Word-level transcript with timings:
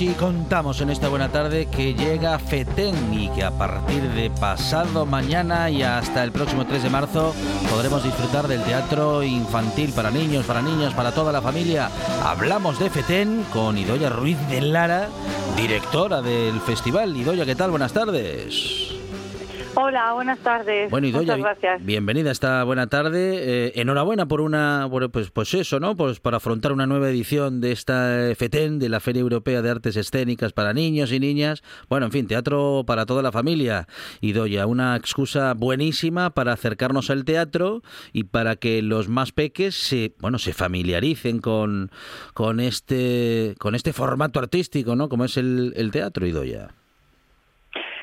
Y 0.00 0.14
contamos 0.14 0.80
en 0.80 0.88
esta 0.88 1.08
buena 1.08 1.28
tarde 1.28 1.66
que 1.66 1.92
llega 1.92 2.38
FETEN 2.38 3.12
y 3.12 3.28
que 3.30 3.44
a 3.44 3.50
partir 3.50 4.02
de 4.14 4.30
pasado 4.30 5.04
mañana 5.04 5.68
y 5.68 5.82
hasta 5.82 6.24
el 6.24 6.32
próximo 6.32 6.66
3 6.66 6.84
de 6.84 6.90
marzo 6.90 7.34
podremos 7.70 8.02
disfrutar 8.02 8.48
del 8.48 8.62
teatro 8.62 9.22
infantil 9.22 9.92
para 9.92 10.10
niños, 10.10 10.46
para 10.46 10.62
niñas, 10.62 10.94
para 10.94 11.12
toda 11.12 11.32
la 11.32 11.42
familia. 11.42 11.90
Hablamos 12.24 12.78
de 12.78 12.88
FETEN 12.88 13.44
con 13.52 13.76
Idoya 13.76 14.08
Ruiz 14.08 14.38
de 14.48 14.62
Lara, 14.62 15.08
directora 15.56 16.22
del 16.22 16.60
festival. 16.60 17.14
Idoya, 17.14 17.44
¿qué 17.44 17.54
tal? 17.54 17.70
Buenas 17.70 17.92
tardes. 17.92 18.99
Hola, 19.82 20.12
buenas 20.12 20.38
tardes. 20.40 20.90
Bueno, 20.90 21.06
Idoya, 21.06 21.36
Muchas 21.36 21.38
gracias. 21.38 21.84
bienvenida 21.86 22.28
a 22.28 22.32
esta 22.32 22.62
buena 22.64 22.88
tarde. 22.88 23.66
Eh, 23.68 23.72
enhorabuena 23.76 24.26
por 24.28 24.40
una, 24.42 24.86
por- 24.90 25.10
pues, 25.10 25.30
pues 25.30 25.54
eso, 25.54 25.80
¿no? 25.80 25.96
Pues 25.96 26.20
para 26.20 26.36
afrontar 26.36 26.72
una 26.72 26.86
nueva 26.86 27.08
edición 27.08 27.60
de 27.62 27.72
esta 27.72 28.18
FETEN, 28.36 28.78
de 28.78 28.88
la 28.90 29.00
Feria 29.00 29.20
Europea 29.20 29.62
de 29.62 29.70
Artes 29.70 29.96
Escénicas 29.96 30.52
para 30.52 30.74
niños 30.74 31.12
y 31.12 31.20
niñas. 31.20 31.62
Bueno, 31.88 32.06
en 32.06 32.12
fin, 32.12 32.26
teatro 32.26 32.84
para 32.86 33.06
toda 33.06 33.22
la 33.22 33.32
familia. 33.32 33.86
Idoya, 34.20 34.66
una 34.66 34.96
excusa 34.96 35.54
buenísima 35.54 36.30
para 36.30 36.52
acercarnos 36.52 37.08
al 37.08 37.24
teatro 37.24 37.82
y 38.12 38.24
para 38.24 38.56
que 38.56 38.82
los 38.82 39.08
más 39.08 39.32
peques 39.32 39.74
se, 39.76 40.14
bueno, 40.18 40.38
se 40.38 40.52
familiaricen 40.52 41.38
con, 41.40 41.90
con 42.34 42.60
este, 42.60 43.54
con 43.58 43.74
este 43.74 43.92
formato 43.94 44.40
artístico, 44.40 44.94
¿no? 44.94 45.08
Como 45.08 45.24
es 45.24 45.36
el, 45.38 45.72
el 45.76 45.90
teatro, 45.90 46.26
Idoya. 46.26 46.68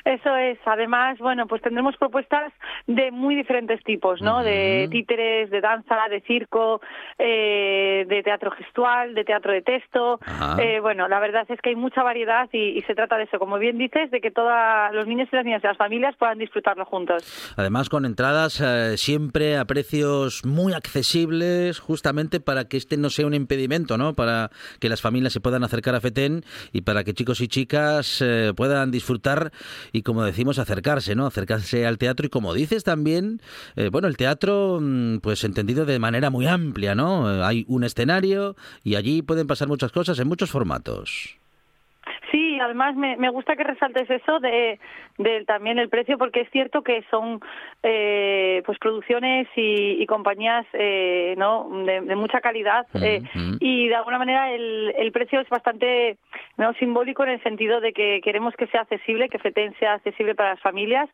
Eso 0.08 0.34
es. 0.36 0.58
Además, 0.64 1.18
bueno, 1.18 1.46
pues 1.46 1.60
tendremos 1.60 1.94
propuestas 1.98 2.50
de 2.86 3.10
muy 3.10 3.34
diferentes 3.34 3.84
tipos, 3.84 4.22
¿no? 4.22 4.42
De 4.42 4.88
títeres, 4.90 5.50
de 5.50 5.60
danza, 5.60 5.96
de 6.08 6.22
circo, 6.22 6.80
eh, 7.18 8.06
de 8.08 8.22
teatro 8.22 8.50
gestual, 8.52 9.14
de 9.14 9.24
teatro 9.24 9.52
de 9.52 9.60
texto. 9.60 10.18
Eh, 10.58 10.80
bueno, 10.80 11.08
la 11.08 11.20
verdad 11.20 11.44
es 11.50 11.60
que 11.60 11.70
hay 11.70 11.76
mucha 11.76 12.02
variedad 12.02 12.48
y, 12.52 12.78
y 12.78 12.82
se 12.82 12.94
trata 12.94 13.18
de 13.18 13.24
eso, 13.24 13.38
como 13.38 13.58
bien 13.58 13.76
dices, 13.76 14.10
de 14.10 14.22
que 14.22 14.30
todos 14.30 14.50
los 14.94 15.06
niños 15.06 15.28
y 15.30 15.36
las 15.36 15.44
niñas 15.44 15.62
y 15.62 15.66
las 15.66 15.76
familias 15.76 16.16
puedan 16.16 16.38
disfrutarlo 16.38 16.86
juntos. 16.86 17.54
Además, 17.58 17.90
con 17.90 18.06
entradas 18.06 18.62
eh, 18.62 18.96
siempre 18.96 19.58
a 19.58 19.66
precios 19.66 20.44
muy 20.46 20.72
accesibles, 20.72 21.80
justamente 21.80 22.40
para 22.40 22.64
que 22.66 22.78
este 22.78 22.96
no 22.96 23.10
sea 23.10 23.26
un 23.26 23.34
impedimento, 23.34 23.98
¿no? 23.98 24.14
Para 24.14 24.50
que 24.80 24.88
las 24.88 25.02
familias 25.02 25.34
se 25.34 25.40
puedan 25.40 25.64
acercar 25.64 25.94
a 25.94 26.00
FETEN 26.00 26.44
y 26.72 26.80
para 26.80 27.04
que 27.04 27.12
chicos 27.12 27.40
y 27.40 27.48
chicas 27.48 28.22
eh, 28.24 28.52
puedan 28.56 28.90
disfrutar 28.90 29.52
y, 29.92 29.97
como 30.02 30.24
decimos, 30.24 30.58
acercarse, 30.58 31.14
¿no? 31.14 31.26
Acercarse 31.26 31.86
al 31.86 31.98
teatro 31.98 32.26
y, 32.26 32.30
como 32.30 32.54
dices 32.54 32.84
también, 32.84 33.40
eh, 33.76 33.88
bueno, 33.90 34.08
el 34.08 34.16
teatro, 34.16 34.78
mm, 34.80 35.18
pues 35.18 35.44
entendido 35.44 35.86
de 35.86 35.98
manera 35.98 36.30
muy 36.30 36.46
amplia, 36.46 36.94
¿no? 36.94 37.32
Eh, 37.32 37.42
Hay 37.44 37.64
un 37.68 37.84
escenario 37.84 38.56
y 38.84 38.96
allí 38.96 39.22
pueden 39.22 39.46
pasar 39.46 39.68
muchas 39.68 39.92
cosas 39.92 40.18
en 40.18 40.28
muchos 40.28 40.50
formatos. 40.50 41.37
Sí, 42.58 42.60
además 42.60 42.96
me, 42.96 43.16
me 43.16 43.28
gusta 43.28 43.56
que 43.56 43.64
resaltes 43.64 44.08
eso 44.08 44.40
de, 44.40 44.80
de 45.18 45.44
también 45.44 45.78
el 45.78 45.90
precio 45.90 46.16
porque 46.16 46.40
es 46.40 46.50
cierto 46.50 46.82
que 46.82 47.04
son 47.10 47.40
eh, 47.82 48.62
pues 48.64 48.78
producciones 48.78 49.46
y, 49.54 50.02
y 50.02 50.06
compañías 50.06 50.66
eh, 50.72 51.34
no 51.36 51.68
de, 51.84 52.00
de 52.00 52.16
mucha 52.16 52.40
calidad 52.40 52.86
eh, 53.02 53.22
y 53.60 53.88
de 53.88 53.94
alguna 53.94 54.18
manera 54.18 54.50
el, 54.50 54.94
el 54.96 55.12
precio 55.12 55.40
es 55.40 55.48
bastante 55.50 56.16
no 56.56 56.72
simbólico 56.74 57.22
en 57.24 57.30
el 57.30 57.42
sentido 57.42 57.80
de 57.80 57.92
que 57.92 58.20
queremos 58.24 58.54
que 58.54 58.66
sea 58.68 58.80
accesible, 58.80 59.28
que 59.28 59.38
FETEN 59.38 59.74
sea 59.78 59.94
accesible 59.94 60.34
para 60.34 60.50
las 60.50 60.60
familias 60.60 61.08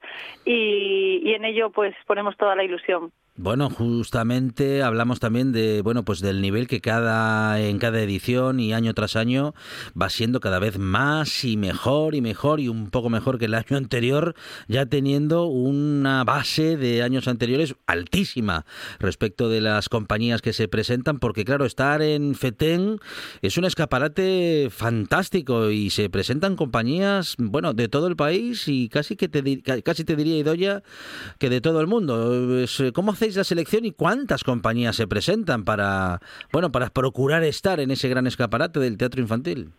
y, 0.45 1.21
y 1.25 1.35
en 1.35 1.45
ello 1.45 1.71
pues 1.71 1.95
ponemos 2.07 2.37
toda 2.37 2.55
la 2.55 2.63
ilusión. 2.63 3.11
Bueno, 3.37 3.69
justamente 3.69 4.85
hablamos 4.85 5.19
también 5.19 5.51
de 5.51 5.83
bueno, 5.83 6.05
pues 6.05 6.21
del 6.21 6.41
nivel 6.41 6.69
que 6.69 6.81
cada 6.81 7.61
en 7.61 7.81
cada 7.81 8.01
edición 8.01 8.61
y 8.61 8.73
año 8.73 8.95
tras 8.95 9.17
año 9.17 9.55
va 10.01 10.09
siendo 10.09 10.39
cada 10.39 10.61
vez 10.61 10.79
más 10.79 11.45
y 11.45 11.57
mejor 11.57 12.15
y 12.15 12.21
mejor 12.21 12.61
y 12.61 12.69
un 12.69 12.91
poco 12.91 13.11
mejor 13.11 13.41
que 13.41 13.47
el 13.47 13.55
año 13.55 13.77
anterior, 13.77 14.37
ya 14.69 14.87
teniendo 14.87 15.47
una 15.47 16.23
base 16.23 16.77
de 16.77 17.03
años 17.03 17.27
anteriores 17.27 17.75
altísima 17.89 18.67
respecto 19.01 19.49
de 19.49 19.61
las 19.61 19.89
compañías 19.89 20.41
que 20.41 20.53
se 20.53 20.69
presentan, 20.69 21.19
porque 21.19 21.45
claro, 21.45 21.65
estar 21.65 22.03
en 22.03 22.37
FETEN 22.37 23.01
es 23.43 23.59
un 23.59 23.65
escaparate 23.65 24.69
fantástico 24.71 25.71
y 25.71 25.91
se 25.91 26.09
presentan 26.09 26.55
compañías, 26.55 27.35
bueno, 27.39 27.75
de 27.75 27.89
todo 27.89 28.07
el 28.07 28.15
país 28.15 28.69
y 28.69 28.89
casi 28.89 29.17
que 29.17 29.29
te 29.29 29.61
casi 29.83 30.05
te 30.05 30.15
diría 30.15 30.39
Idoya 30.39 30.85
que 31.41 31.51
de 31.51 31.61
todo 31.61 31.81
el 31.81 31.89
mundo. 31.89 32.65
¿Cómo 32.95 33.11
hacéis 33.25 33.37
la 33.37 33.45
selección 33.45 33.87
y 33.87 33.93
cuántas 33.93 34.45
compañías 34.45 34.97
se 34.97 35.07
presentan 35.07 35.65
para, 35.65 36.21
bueno, 36.53 36.71
para 36.71 36.91
procurar 36.91 37.43
estar 37.43 37.81
en 37.81 37.91
ese 37.91 38.09
gran 38.11 38.27
escaparate 38.27 38.81
del 38.81 38.99
teatro 38.99 39.23
infantil? 39.23 39.73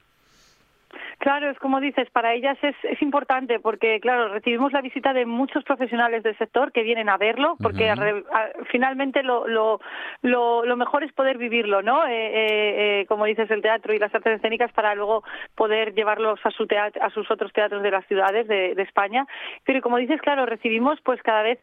Claro, 1.25 1.49
es 1.49 1.57
como 1.57 1.79
dices, 1.79 2.07
para 2.11 2.35
ellas 2.35 2.55
es, 2.61 2.75
es 2.83 3.01
importante 3.01 3.59
porque, 3.59 3.99
claro, 3.99 4.27
recibimos 4.27 4.71
la 4.71 4.81
visita 4.81 5.11
de 5.11 5.25
muchos 5.25 5.63
profesionales 5.63 6.21
del 6.21 6.37
sector 6.37 6.71
que 6.71 6.83
vienen 6.83 7.09
a 7.09 7.17
verlo, 7.17 7.57
porque 7.63 7.89
a- 7.89 8.51
finalmente 8.71 9.23
lo, 9.23 9.47
lo, 9.47 9.79
lo, 10.21 10.63
lo 10.63 10.77
mejor 10.77 11.03
es 11.03 11.11
poder 11.13 11.39
vivirlo, 11.39 11.81
¿no? 11.81 12.05
Eh, 12.05 12.11
eh, 12.11 12.99
eh, 13.01 13.05
como 13.07 13.25
dices, 13.25 13.49
el 13.49 13.63
teatro 13.63 13.91
y 13.91 13.97
las 13.97 14.13
artes 14.13 14.35
escénicas 14.35 14.71
para 14.73 14.93
luego 14.93 15.23
poder 15.55 15.95
llevarlos 15.95 16.39
a, 16.45 16.51
su 16.51 16.67
teat- 16.67 17.01
a 17.01 17.09
sus 17.09 17.31
otros 17.31 17.51
teatros 17.53 17.81
de 17.81 17.89
las 17.89 18.05
ciudades 18.05 18.47
de, 18.47 18.75
de 18.75 18.83
España. 18.83 19.25
Pero 19.63 19.81
como 19.81 19.97
dices, 19.97 20.21
claro, 20.21 20.45
recibimos 20.45 21.01
pues 21.01 21.23
cada 21.23 21.41
vez 21.41 21.57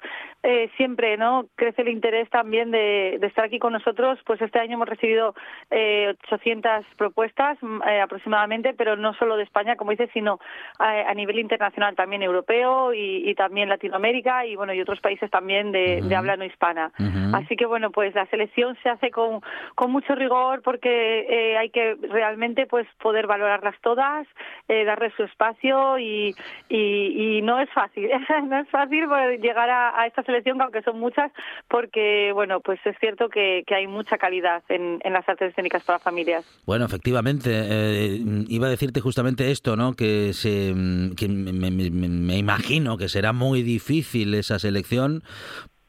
siempre, 0.76 1.16
¿no? 1.16 1.46
Crece 1.54 1.82
el 1.82 1.88
interés 1.88 2.28
también 2.30 2.72
de, 2.72 3.18
de 3.20 3.26
estar 3.28 3.44
aquí 3.44 3.60
con 3.60 3.72
nosotros. 3.74 4.18
Pues 4.26 4.42
este 4.42 4.58
año 4.58 4.74
hemos 4.74 4.88
recibido 4.88 5.36
eh, 5.70 6.16
800 6.24 6.84
propuestas 6.97 7.58
mm, 7.62 7.80
aproximadamente, 8.03 8.74
pero 8.74 8.97
no 8.97 9.15
solo 9.15 9.36
de 9.36 9.52
España, 9.53 9.77
como 9.77 9.91
dices, 9.91 10.09
sino 10.15 10.41
a, 10.78 11.10
a 11.10 11.15
nivel 11.15 11.39
internacional 11.39 11.95
también 11.95 12.22
europeo 12.22 12.95
y, 12.95 13.28
y 13.28 13.34
también 13.34 13.69
Latinoamérica 13.69 14.47
y 14.47 14.57
bueno 14.57 14.72
y 14.72 14.81
otros 14.81 15.01
países 15.01 15.31
también 15.31 15.72
de, 15.72 16.03
habla 16.16 16.37
no 16.37 16.45
hispana. 16.45 16.91
Así 17.34 17.57
que 17.57 17.66
bueno, 17.66 17.91
pues 17.91 18.15
la 18.15 18.27
selección 18.27 18.77
se 18.83 18.89
hace 18.89 19.10
con, 19.10 19.41
con 19.75 19.91
mucho 19.91 20.15
rigor 20.15 20.63
porque 20.63 21.27
eh, 21.28 21.59
hay 21.59 21.71
que 21.71 21.97
realmente 22.09 22.66
pues 22.66 22.87
poder 23.01 23.27
valorarlas 23.27 23.75
todas, 23.83 24.27
eh, 24.69 24.84
darles 24.84 25.13
su 25.16 25.25
espacio 25.25 25.99
y, 25.99 26.34
y, 26.69 27.39
y 27.39 27.43
no 27.43 27.60
es 27.60 27.71
fácil, 27.71 28.09
no 28.49 28.59
es 28.60 28.69
fácil 28.71 29.07
llegar 29.41 29.69
a, 29.69 30.01
a 30.01 30.07
esta 30.07 30.22
selección, 30.22 30.60
aunque 30.63 30.83
son 30.83 30.99
muchas, 30.99 31.31
porque 31.69 32.33
bueno, 32.33 32.60
pues 32.60 32.81
es 32.84 32.97
cierto 32.99 33.28
que, 33.28 33.65
que 33.66 33.75
hay 33.75 33.87
mucha 33.87 34.16
calidad 34.16 34.63
en, 34.69 35.01
en 35.03 35.13
las 35.13 35.28
artes 35.28 35.51
escénicas 35.51 35.84
para 35.84 35.99
familias. 35.99 36.45
Bueno, 36.66 36.84
efectivamente, 36.84 37.51
eh, 37.53 38.19
iba 38.49 38.66
a 38.66 38.71
decirte 38.71 39.01
justamente 39.01 39.41
esto, 39.50 39.77
¿no? 39.77 39.94
Que, 39.94 40.33
se, 40.34 40.74
que 41.16 41.28
me, 41.28 41.53
me- 41.53 41.71
me- 41.91 42.09
me 42.09 42.39
imagino 42.39 42.97
que 42.97 43.09
será 43.09 43.33
muy 43.33 43.62
difícil 43.62 44.34
esa 44.34 44.59
selección 44.59 45.24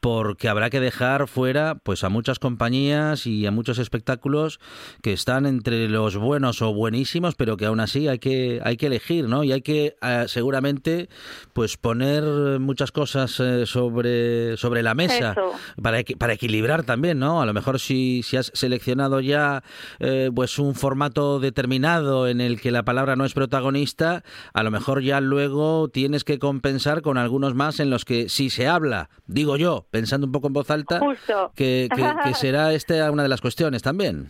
porque 0.04 0.50
habrá 0.50 0.68
que 0.68 0.80
dejar 0.80 1.28
fuera 1.28 1.76
pues 1.76 2.04
a 2.04 2.10
muchas 2.10 2.38
compañías 2.38 3.26
y 3.26 3.46
a 3.46 3.50
muchos 3.50 3.78
espectáculos 3.78 4.60
que 5.00 5.14
están 5.14 5.46
entre 5.46 5.88
los 5.88 6.18
buenos 6.18 6.60
o 6.60 6.74
buenísimos, 6.74 7.36
pero 7.36 7.56
que 7.56 7.64
aún 7.64 7.80
así 7.80 8.06
hay 8.06 8.18
que 8.18 8.60
hay 8.62 8.76
que 8.76 8.88
elegir, 8.88 9.30
¿no? 9.30 9.44
Y 9.44 9.52
hay 9.52 9.62
que 9.62 9.96
eh, 10.02 10.24
seguramente 10.26 11.08
pues 11.54 11.78
poner 11.78 12.22
muchas 12.60 12.92
cosas 12.92 13.40
eh, 13.40 13.64
sobre 13.64 14.58
sobre 14.58 14.82
la 14.82 14.92
mesa 14.94 15.34
para 15.82 16.02
para 16.18 16.34
equilibrar 16.34 16.82
también, 16.82 17.18
¿no? 17.18 17.40
A 17.40 17.46
lo 17.46 17.54
mejor 17.54 17.80
si, 17.80 18.22
si 18.24 18.36
has 18.36 18.52
seleccionado 18.52 19.20
ya 19.20 19.64
eh, 20.00 20.30
pues 20.34 20.58
un 20.58 20.74
formato 20.74 21.40
determinado 21.40 22.28
en 22.28 22.42
el 22.42 22.60
que 22.60 22.72
la 22.72 22.82
palabra 22.82 23.16
no 23.16 23.24
es 23.24 23.32
protagonista, 23.32 24.22
a 24.52 24.62
lo 24.64 24.70
mejor 24.70 25.02
ya 25.02 25.22
luego 25.22 25.88
tienes 25.88 26.24
que 26.24 26.38
compensar 26.38 27.00
con 27.00 27.16
algunos 27.16 27.54
más 27.54 27.80
en 27.80 27.88
los 27.88 28.04
que 28.04 28.28
sí 28.28 28.50
se 28.50 28.68
habla, 28.68 29.08
digo 29.26 29.56
yo, 29.56 29.86
pensando 29.94 30.26
un 30.26 30.32
poco 30.32 30.48
en 30.48 30.52
voz 30.52 30.68
alta, 30.72 31.00
que, 31.54 31.88
que 31.88 32.34
será 32.34 32.72
esta 32.72 33.12
una 33.12 33.22
de 33.22 33.28
las 33.28 33.40
cuestiones 33.40 33.80
también. 33.80 34.28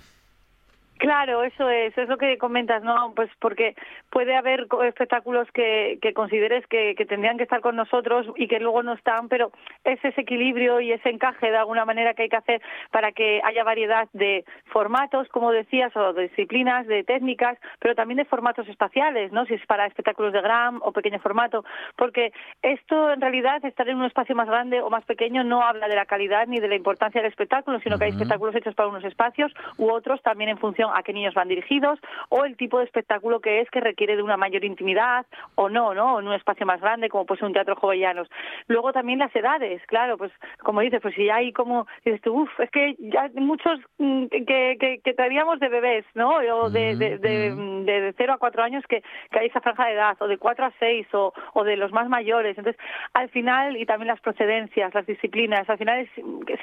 Claro, 1.05 1.45
eso 1.45 1.69
es, 1.69 1.97
es 1.99 2.09
lo 2.09 2.17
que 2.17 2.39
comentas, 2.39 2.83
¿no? 2.83 3.13
Pues 3.15 3.29
porque 3.39 3.77
puede 4.09 4.35
haber 4.35 4.67
espectáculos 4.89 5.47
que, 5.53 5.99
que 6.01 6.15
consideres 6.15 6.67
que, 6.67 6.95
que, 6.97 7.05
tendrían 7.05 7.37
que 7.37 7.43
estar 7.43 7.61
con 7.61 7.77
nosotros 7.77 8.27
y 8.37 8.49
que 8.49 8.59
luego 8.59 8.83
no 8.83 8.95
están, 8.95 9.29
pero 9.29 9.53
es 9.85 10.03
ese 10.03 10.23
equilibrio 10.23 10.81
y 10.81 10.93
ese 10.93 11.11
encaje 11.11 11.51
de 11.51 11.59
alguna 11.59 11.85
manera 11.85 12.15
que 12.15 12.23
hay 12.23 12.31
que 12.31 12.39
hacer 12.39 12.63
para 12.91 13.13
que 13.13 13.43
haya 13.45 13.65
variedad 13.65 14.09
de 14.15 14.47
formatos, 14.73 15.29
como 15.29 15.53
decías, 15.53 15.95
o 15.95 16.15
de 16.15 16.29
disciplinas, 16.29 16.87
de 16.87 17.05
técnicas, 17.05 17.59
pero 17.81 17.95
también 17.95 18.17
de 18.17 18.25
formatos 18.25 18.67
espaciales, 18.67 19.31
¿no? 19.31 19.45
Si 19.45 19.53
es 19.53 19.67
para 19.67 19.85
espectáculos 19.85 20.33
de 20.33 20.41
gran 20.41 20.79
o 20.81 20.93
pequeño 20.93 21.19
formato, 21.19 21.67
porque 21.97 22.33
esto 22.63 23.13
en 23.13 23.21
realidad, 23.21 23.63
estar 23.63 23.87
en 23.91 23.99
un 23.99 24.07
espacio 24.07 24.35
más 24.35 24.49
grande 24.49 24.81
o 24.81 24.89
más 24.89 25.05
pequeño 25.05 25.45
no 25.45 25.61
habla 25.61 25.87
de 25.87 25.97
la 25.97 26.07
calidad 26.07 26.47
ni 26.47 26.61
de 26.61 26.69
la 26.69 26.77
importancia 26.77 27.21
del 27.21 27.31
espectáculo, 27.31 27.79
sino 27.81 27.99
que 27.99 28.05
hay 28.05 28.13
espectáculos 28.13 28.55
hechos 28.55 28.75
para 28.75 28.89
unos 28.89 29.05
espacios 29.05 29.53
u 29.77 29.91
otros 29.91 30.23
también 30.23 30.49
en 30.49 30.57
función 30.57 30.94
a 30.95 31.03
qué 31.03 31.13
niños 31.13 31.35
van 31.35 31.49
dirigidos 31.49 31.99
o 32.29 32.45
el 32.45 32.57
tipo 32.57 32.79
de 32.79 32.85
espectáculo 32.85 33.41
que 33.41 33.61
es 33.61 33.71
que 33.71 33.81
requiere 33.81 34.17
de 34.17 34.23
una 34.23 34.37
mayor 34.37 34.65
intimidad 34.65 35.27
o 35.55 35.69
no, 35.69 35.95
¿no? 35.95 36.21
En 36.21 36.27
un 36.27 36.35
espacio 36.35 36.67
más 36.67 36.81
grande 36.81 37.09
como 37.09 37.27
puede 37.27 37.41
ser 37.41 37.49
un 37.49 37.55
teatro 37.55 37.77
jovellanos. 37.77 38.29
Luego 38.69 38.93
también 38.93 39.19
las 39.19 39.35
edades, 39.35 39.83
claro, 39.87 40.17
pues 40.19 40.33
como 40.63 40.81
dices, 40.81 41.01
pues 41.01 41.15
si 41.15 41.31
hay 41.31 41.53
como, 41.53 41.87
dices 42.05 42.21
tú, 42.23 42.43
uff, 42.43 42.61
es 42.61 42.71
que 42.71 42.97
ya 42.99 43.31
muchos 43.35 43.79
mm, 43.99 44.27
que, 44.27 44.77
que, 44.79 45.01
que 45.03 45.15
traíamos 45.15 45.61
de 45.61 45.69
bebés, 45.69 46.05
¿no? 46.15 46.37
O 46.37 46.71
de, 46.71 46.97
de, 46.97 47.19
de, 47.19 47.55
de 47.85 48.15
0 48.17 48.33
a 48.33 48.39
4 48.39 48.63
años 48.63 48.85
que, 48.89 49.03
que 49.31 49.39
hay 49.39 49.47
esa 49.47 49.61
franja 49.61 49.87
de 49.87 49.93
edad, 49.93 50.17
o 50.21 50.29
de 50.29 50.39
4 50.39 50.65
a 50.67 50.73
6, 50.79 51.07
o, 51.15 51.33
o 51.53 51.65
de 51.65 51.77
los 51.77 51.93
más 51.93 52.09
mayores. 52.09 52.57
Entonces, 52.57 52.81
al 53.13 53.29
final, 53.31 53.77
y 53.77 53.87
también 53.87 54.09
las 54.09 54.21
procedencias, 54.21 54.95
las 54.95 55.07
disciplinas, 55.07 55.69
al 55.69 55.79
final 55.79 56.01
es, 56.01 56.11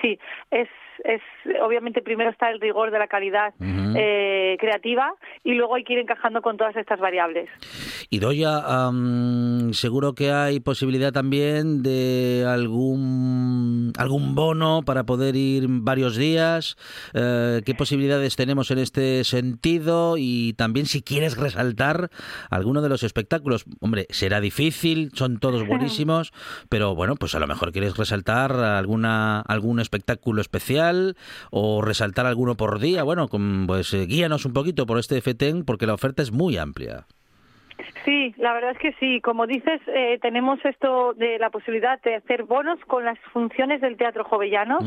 sí, 0.01 0.19
es, 0.51 0.69
es 1.04 1.22
obviamente 1.62 2.01
primero 2.01 2.30
está 2.30 2.50
el 2.50 2.60
rigor 2.60 2.92
de 2.92 3.00
la 3.00 3.07
calidad 3.07 3.54
eh, 3.96 4.58
creativa 4.60 5.14
y 5.44 5.54
luego 5.54 5.76
hay 5.76 5.84
que 5.84 5.94
ir 5.94 6.00
encajando 6.00 6.42
con 6.42 6.58
todas 6.58 6.76
estas 6.76 7.00
variables. 7.00 7.50
Y 8.10 8.20
Doya, 8.20 8.62
seguro 9.72 10.14
que 10.14 10.32
hay 10.32 10.60
posibilidad 10.60 11.12
también 11.12 11.82
de 11.84 12.46
algún 12.48 13.94
algún 13.98 14.36
bono 14.36 14.82
para 14.86 15.06
poder 15.06 15.36
ir 15.36 15.66
varios 15.68 16.16
días. 16.16 16.76
Eh, 17.14 17.62
¿Qué 17.66 17.76
posibilidades 17.76 18.36
tenemos 18.36 18.72
en 18.72 18.80
este 18.80 19.24
sentido? 19.24 20.16
Y 20.18 20.54
también 20.54 20.86
si 20.86 21.02
quieres 21.02 21.38
resaltar 21.38 22.10
alguno 22.50 22.82
de 22.82 22.90
los 22.90 23.04
espectáculos. 23.04 23.66
Hombre, 23.80 24.08
será 24.10 24.42
difícil, 24.42 25.12
son 25.14 25.40
todos 25.40 25.68
buenísimos, 25.68 26.34
pero 26.70 26.96
bueno, 26.96 27.16
pues 27.16 27.36
a 27.36 27.40
lo 27.40 27.48
mejor 27.48 27.72
quieres 27.72 27.98
resaltar 27.98 28.54
alguna 28.54 29.42
algún 29.42 29.80
espectáculo 29.80 30.42
especial 30.42 31.16
o 31.50 31.82
resaltar 31.82 32.26
alguno 32.26 32.56
por 32.56 32.80
día. 32.80 33.04
Bueno, 33.04 33.28
pues 33.68 33.81
eh, 33.94 34.06
guíanos 34.06 34.45
un 34.45 34.54
poquito 34.54 34.86
por 34.86 34.98
este 35.00 35.22
FETEN 35.22 35.63
porque 35.66 35.86
la 35.86 35.94
oferta 35.94 36.22
es 36.22 36.31
muy 36.31 36.57
amplia. 36.57 37.07
Sí, 38.06 38.33
la 38.38 38.53
verdad 38.53 38.71
es 38.71 38.77
que 38.77 38.94
sí. 38.94 39.21
Como 39.21 39.45
dices, 39.45 39.81
eh, 39.88 40.18
tenemos 40.21 40.63
esto 40.65 41.13
de 41.13 41.38
la 41.39 41.50
posibilidad 41.50 42.01
de 42.01 42.15
hacer 42.15 42.44
bonos 42.44 42.80
con 42.86 43.06
las 43.06 43.19
funciones 43.31 43.81
del 43.81 43.98
Teatro 43.98 44.24
Jovellano, 44.24 44.80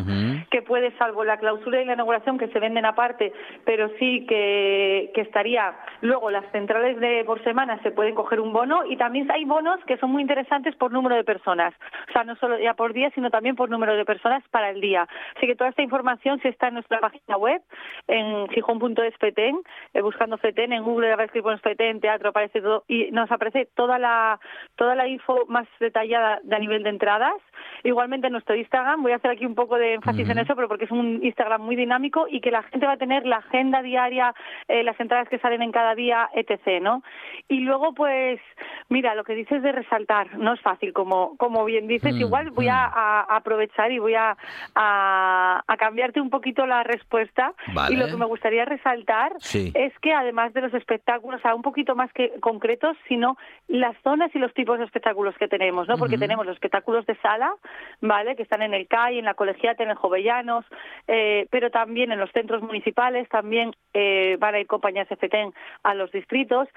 que 0.51 0.63
puede, 0.63 0.97
salvo 0.99 1.25
la 1.25 1.39
clausura 1.39 1.81
y 1.81 1.85
la 1.85 1.95
inauguración, 1.95 2.39
que 2.39 2.49
se 2.49 2.59
venden 2.59 2.87
aparte, 2.87 3.33
pero 3.65 3.89
sí 3.99 4.27
que, 4.27 5.11
que 5.15 5.21
estaría. 5.21 5.75
Luego, 6.01 6.31
las 6.31 6.51
centrales 6.53 6.99
de 6.99 7.25
por 7.25 7.43
semana 7.45 7.81
se 7.83 7.91
pueden 7.91 8.15
coger 8.15 8.41
un 8.41 8.53
bono 8.53 8.85
y 8.87 8.97
también 8.97 9.31
hay 9.31 9.45
bonos 9.45 9.79
que 9.87 9.97
son 9.99 10.11
muy 10.11 10.23
interesantes 10.23 10.75
por 10.77 10.93
número 10.93 11.15
de 11.17 11.25
personas. 11.25 11.75
O 12.09 12.13
sea, 12.13 12.25
no 12.25 12.37
solo 12.37 12.59
ya 12.59 12.75
por 12.75 12.93
día, 12.93 13.11
sino 13.15 13.31
también 13.31 13.57
por 13.57 13.71
número 13.71 13.97
de 13.97 14.05
personas 14.05 14.43
para 14.51 14.71
el 14.71 14.81
día. 14.81 15.07
Así 15.37 15.47
que 15.47 15.57
toda 15.57 15.71
esta 15.71 15.83
información 15.83 16.41
sí 16.43 16.49
está 16.49 16.69
en 16.69 16.75
nuestra 16.75 17.01
página 17.01 17.37
web, 17.37 17.63
en 18.09 18.49
gijón.es 18.49 19.15
eh, 19.23 20.03
buscando 20.03 20.39
FETEN, 20.39 20.73
en 20.73 20.83
Google 20.83 21.13
a 21.13 21.25
escribir 21.25 21.59
FETEN, 21.59 22.01
teatro, 22.01 22.31
aparece 22.31 22.61
todo. 22.61 22.85
Y 22.89 23.04
nos 23.13 23.31
aparece 23.31 23.69
toda 23.75 23.99
la 23.99 24.41
toda 24.77 24.95
la 24.95 25.07
info 25.09 25.45
más 25.49 25.67
detallada 25.81 26.41
de 26.43 26.57
a 26.57 26.59
nivel 26.59 26.83
de 26.83 26.91
entradas. 26.91 27.35
Igualmente 27.83 28.27
en 28.29 28.33
nuestro 28.33 28.55
Instagram, 28.57 29.03
voy 29.03 29.13
a 29.13 29.17
hacer 29.17 29.31
aquí 29.31 29.47
un 29.47 29.55
poco 29.55 29.77
de 29.77 29.95
énfasis 29.95 30.29
en 30.29 30.39
eso, 30.39 30.55
pero 30.57 30.69
porque 30.69 30.87
es 30.87 30.91
un 30.91 31.21
Instagram 31.23 31.63
muy 31.63 31.77
dinámico 31.77 32.27
y 32.29 32.41
que 32.41 32.51
la 32.51 32.63
gente 32.65 32.87
va 32.87 32.93
a 32.93 32.97
tener 32.97 33.27
la 33.27 33.37
agenda 33.37 33.83
diaria, 33.83 34.35
eh, 34.69 34.83
las 34.83 34.99
entradas 34.99 35.29
que 35.29 35.39
salen 35.39 35.63
en 35.63 35.73
cada 35.73 35.95
día, 35.95 36.31
etc. 36.35 36.81
¿no? 36.81 37.03
Y 37.49 37.61
luego, 37.61 37.95
pues, 37.95 38.41
mira, 38.89 39.15
lo 39.15 39.25
que 39.25 39.35
dices 39.35 39.63
de 39.63 39.73
resaltar, 39.73 40.39
no 40.39 40.55
es 40.55 40.61
fácil, 40.61 40.93
como, 40.93 41.37
como 41.37 41.65
bien 41.65 41.87
dices, 41.87 42.15
mm, 42.15 42.21
igual 42.21 42.51
voy 42.51 42.69
a, 42.69 43.27
mm. 43.29 43.33
aprovechar 43.33 43.93
y 43.93 43.99
voy 43.99 44.15
a, 44.15 44.37
a, 44.75 45.63
cambiarte 45.79 46.21
un 46.21 46.31
poquito 46.31 46.67
la 46.67 46.83
respuesta. 46.83 47.53
Y 47.91 47.97
lo 47.97 48.07
que 48.07 48.17
me 48.17 48.25
gustaría 48.25 48.65
resaltar 48.65 49.33
es 49.53 49.99
que 50.01 50.13
además 50.13 50.55
de 50.55 50.63
los 50.63 50.75
espectáculos, 50.75 51.45
a 51.45 51.55
un 51.55 51.63
poquito 51.63 51.95
más 51.95 52.13
que 52.13 52.33
concretos, 52.41 52.94
sino 53.09 53.37
las 53.69 53.97
zonas 54.03 54.31
y 54.35 54.39
los 54.39 54.53
tipos 54.53 54.79
de 54.79 54.85
espectáculos 54.85 55.35
que 55.39 55.49
tenemos, 55.49 55.89
¿no? 55.89 55.97
Porque 55.97 56.19
tenemos 56.19 56.45
los 56.45 56.55
espectáculos 56.55 57.07
de 57.07 57.17
sala, 57.17 57.55
¿vale? 58.01 58.37
Que 58.37 58.43
están 58.43 58.63
en 58.63 58.75
el 58.75 58.87
CAI, 58.87 59.19
en 59.19 59.25
la 59.25 59.35
Colegiata, 59.35 59.83
en 59.83 59.91
el 59.91 59.97
Jovellanos, 59.97 60.65
eh, 61.09 61.47
pero 61.51 61.71
también 61.71 62.13
en 62.13 62.19
los 62.19 62.31
centros 62.33 62.63
municipales, 62.63 63.29
también 63.29 63.73
eh, 63.95 64.37
van 64.39 64.55
a 64.55 64.61
ir 64.61 64.67
compañías 64.67 65.09
FETEN 65.09 65.53
a 65.83 65.95
los 65.95 66.13
distritos, 66.13 66.69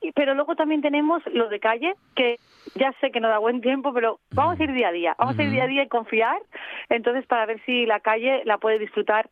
y, 0.00 0.12
pero 0.12 0.34
luego 0.34 0.54
también 0.54 0.82
tenemos 0.82 1.22
lo 1.32 1.48
de 1.48 1.60
calle, 1.60 1.94
que 2.14 2.36
ya 2.74 2.92
sé 3.00 3.10
que 3.10 3.20
no 3.20 3.28
da 3.28 3.38
buen 3.38 3.60
tiempo, 3.60 3.92
pero 3.92 4.20
vamos 4.32 4.60
a 4.60 4.64
ir 4.64 4.72
día 4.72 4.88
a 4.88 4.92
día, 4.92 5.16
vamos 5.18 5.38
a 5.38 5.42
ir 5.42 5.50
día 5.50 5.64
a 5.64 5.68
día 5.68 5.82
y 5.82 5.88
confiar, 5.88 6.38
entonces 6.88 7.26
para 7.26 7.46
ver 7.46 7.60
si 7.64 7.86
la 7.86 8.00
calle 8.00 8.42
la 8.44 8.58
puede 8.58 8.78
disfrutar 8.78 9.28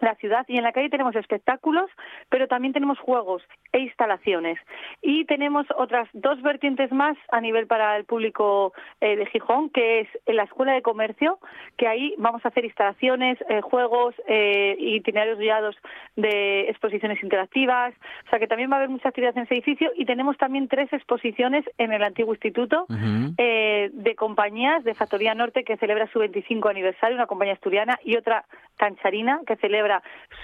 la 0.00 0.14
ciudad 0.16 0.44
y 0.48 0.56
en 0.56 0.64
la 0.64 0.72
calle 0.72 0.88
tenemos 0.88 1.14
espectáculos, 1.16 1.90
pero 2.28 2.48
también 2.48 2.72
tenemos 2.72 2.98
juegos 2.98 3.42
e 3.72 3.80
instalaciones. 3.80 4.58
Y 5.02 5.24
tenemos 5.26 5.66
otras 5.76 6.08
dos 6.12 6.40
vertientes 6.42 6.90
más 6.92 7.16
a 7.30 7.40
nivel 7.40 7.66
para 7.66 7.96
el 7.96 8.04
público 8.04 8.72
eh, 9.00 9.16
de 9.16 9.26
Gijón, 9.26 9.70
que 9.70 10.00
es 10.00 10.08
en 10.26 10.36
la 10.36 10.44
Escuela 10.44 10.72
de 10.72 10.82
Comercio, 10.82 11.38
que 11.76 11.86
ahí 11.86 12.14
vamos 12.18 12.44
a 12.44 12.48
hacer 12.48 12.64
instalaciones, 12.64 13.38
eh, 13.48 13.60
juegos, 13.60 14.14
eh, 14.26 14.76
itinerarios 14.78 15.38
guiados 15.38 15.76
de 16.16 16.68
exposiciones 16.68 17.22
interactivas, 17.22 17.94
o 18.26 18.30
sea 18.30 18.38
que 18.38 18.46
también 18.46 18.70
va 18.70 18.74
a 18.74 18.78
haber 18.78 18.90
mucha 18.90 19.08
actividad 19.08 19.36
en 19.36 19.44
ese 19.44 19.54
edificio. 19.54 19.90
Y 19.96 20.04
tenemos 20.04 20.36
también 20.38 20.68
tres 20.68 20.92
exposiciones 20.92 21.64
en 21.78 21.92
el 21.92 22.02
antiguo 22.02 22.34
instituto 22.34 22.86
de 22.88 24.14
compañías 24.16 24.84
de 24.84 24.94
Factoría 24.94 25.34
Norte 25.34 25.64
que 25.64 25.76
celebra 25.76 26.10
su 26.12 26.18
25 26.18 26.68
aniversario, 26.68 27.16
una 27.16 27.26
compañía 27.26 27.54
asturiana, 27.54 27.98
y 28.04 28.16
otra 28.16 28.44
Tancharina 28.76 29.40
que 29.46 29.56
celebra 29.56 29.89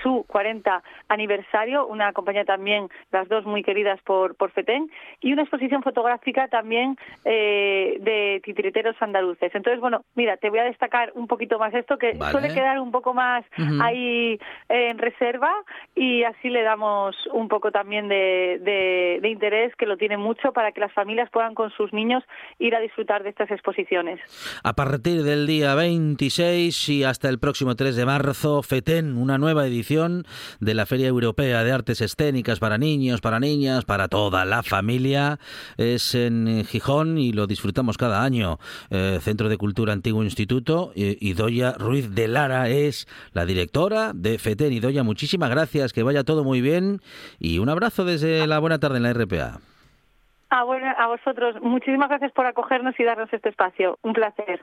su 0.03 0.25
40 0.29 0.83
aniversario, 1.09 1.87
una 1.87 2.13
compañía 2.13 2.45
también, 2.45 2.89
las 3.13 3.29
dos 3.29 3.45
muy 3.45 3.63
queridas 3.63 4.01
por, 4.03 4.35
por 4.37 4.51
FETEN, 4.51 4.91
y 5.21 5.33
una 5.33 5.43
exposición 5.43 5.83
fotográfica 5.83 6.49
también 6.49 6.97
eh, 7.25 7.99
de 8.01 8.41
titiriteros 8.45 8.97
andaluces. 9.01 9.55
Entonces, 9.55 9.81
bueno, 9.81 10.05
mira, 10.15 10.37
te 10.37 10.51
voy 10.51 10.59
a 10.59 10.65
destacar 10.65 11.13
un 11.15 11.27
poquito 11.27 11.59
más 11.59 11.73
esto, 11.75 11.99
que 11.99 12.17
suele 12.31 12.53
quedar 12.53 12.79
un 12.81 12.91
poco 12.91 13.15
más 13.15 13.45
ahí 13.81 14.39
en 14.69 14.99
reserva, 14.99 15.53
y 15.95 16.25
así 16.25 16.49
le 16.49 16.63
damos 16.63 17.17
un 17.33 17.49
poco 17.49 17.71
también 17.71 18.09
de, 18.09 18.59
de, 18.63 19.19
de 19.21 19.29
interés, 19.29 19.75
que 19.77 19.87
lo 19.87 19.97
tiene 19.97 20.17
mucho, 20.17 20.53
para 20.53 20.73
que 20.73 20.81
las 20.81 20.93
familias 20.93 21.31
puedan 21.31 21.55
con 21.55 21.71
sus 21.71 21.93
niños 21.93 22.23
ir 22.59 22.75
a 22.75 22.81
disfrutar 22.81 23.23
de 23.23 23.31
estas 23.31 23.51
exposiciones. 23.51 24.21
A 24.63 24.75
partir 24.75 25.23
del 25.23 25.47
día 25.47 25.75
26 25.75 26.89
y 26.89 27.05
hasta 27.05 27.29
el 27.29 27.39
próximo 27.39 27.75
3 27.75 27.97
de 27.97 28.07
marzo, 28.07 28.63
FETEN, 28.63 29.17
una 29.17 29.36
nueva 29.39 29.67
edición 29.67 30.25
de 30.61 30.75
la 30.75 30.87
Feria 30.87 31.09
Europea 31.09 31.65
de 31.65 31.73
Artes 31.73 32.01
Escénicas 32.01 32.59
para 32.59 32.79
niños, 32.79 33.21
para 33.21 33.41
niñas, 33.41 33.85
para 33.85 34.09
toda 34.09 34.45
la 34.45 34.63
familia. 34.63 35.39
Es 35.77 36.15
en 36.15 36.65
Gijón 36.65 37.19
y 37.19 37.33
lo 37.33 37.47
disfrutamos 37.47 37.97
cada 37.99 38.23
año. 38.23 38.59
Eh, 38.91 39.19
Centro 39.21 39.49
de 39.49 39.57
Cultura 39.57 39.93
Antiguo 39.93 40.23
Instituto. 40.23 40.93
y 40.95 41.33
Doya 41.35 41.73
Ruiz 41.73 42.15
de 42.15 42.29
Lara 42.29 42.69
es 42.69 43.07
la 43.33 43.45
directora 43.45 44.13
de 44.15 44.39
FETEN. 44.39 44.73
Y 44.73 44.81
Doya, 44.81 45.03
muchísimas 45.03 45.51
gracias, 45.51 45.93
que 45.93 46.03
vaya 46.03 46.25
todo 46.25 46.45
muy 46.45 46.61
bien 46.61 47.01
y 47.39 47.59
un 47.59 47.69
abrazo 47.69 48.05
desde 48.05 48.47
la 48.47 48.59
buena 48.59 48.79
tarde 48.79 48.97
en 48.99 49.03
la 49.03 49.13
RPA. 49.13 49.61
A 50.51 51.07
vosotros, 51.07 51.57
muchísimas 51.61 52.09
gracias 52.09 52.33
por 52.33 52.47
acogernos 52.47 52.99
y 52.99 53.05
darnos 53.05 53.33
este 53.33 53.49
espacio. 53.49 53.99
Un 54.03 54.13
placer. 54.13 54.63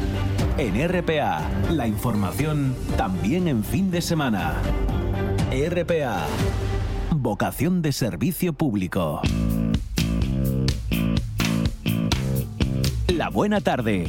En 0.57 0.87
RPA, 0.87 1.41
la 1.71 1.87
información 1.87 2.75
también 2.97 3.47
en 3.47 3.63
fin 3.63 3.89
de 3.89 4.01
semana. 4.01 4.53
RPA, 5.51 6.25
vocación 7.15 7.81
de 7.81 7.91
servicio 7.91 8.53
público. 8.53 9.21
La 13.07 13.29
buena 13.29 13.61
tarde. 13.61 14.07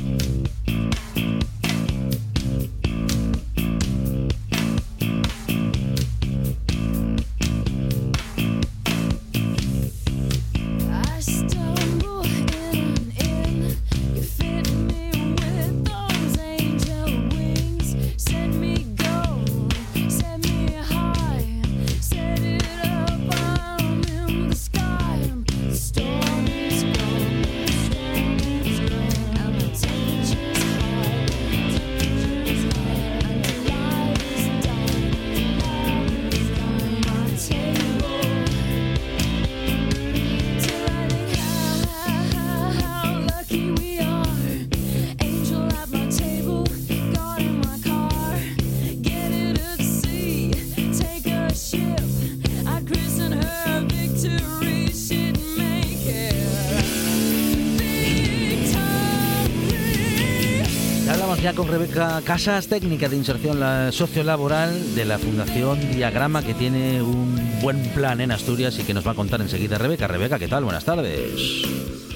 Con 61.57 61.69
Rebeca 61.69 62.21
Casas, 62.25 62.67
técnica 62.69 63.09
de 63.11 63.17
inserción 63.17 63.61
la- 63.61 63.93
sociolaboral 63.93 64.95
de 64.95 65.05
la 65.05 65.19
Fundación 65.19 65.79
Diagrama, 65.93 66.43
que 66.43 66.55
tiene 66.55 67.03
un 67.03 67.37
buen 67.61 67.83
plan 67.93 68.21
en 68.23 68.33
Asturias 68.33 68.79
y 68.79 68.85
que 68.85 68.95
nos 68.95 69.07
va 69.07 69.11
a 69.13 69.15
contar 69.15 69.41
enseguida 69.43 69.77
Rebeca. 69.77 70.09
Rebeca, 70.09 70.39
¿qué 70.39 70.49
tal? 70.49 70.65
Buenas 70.65 70.85
tardes. 70.87 71.63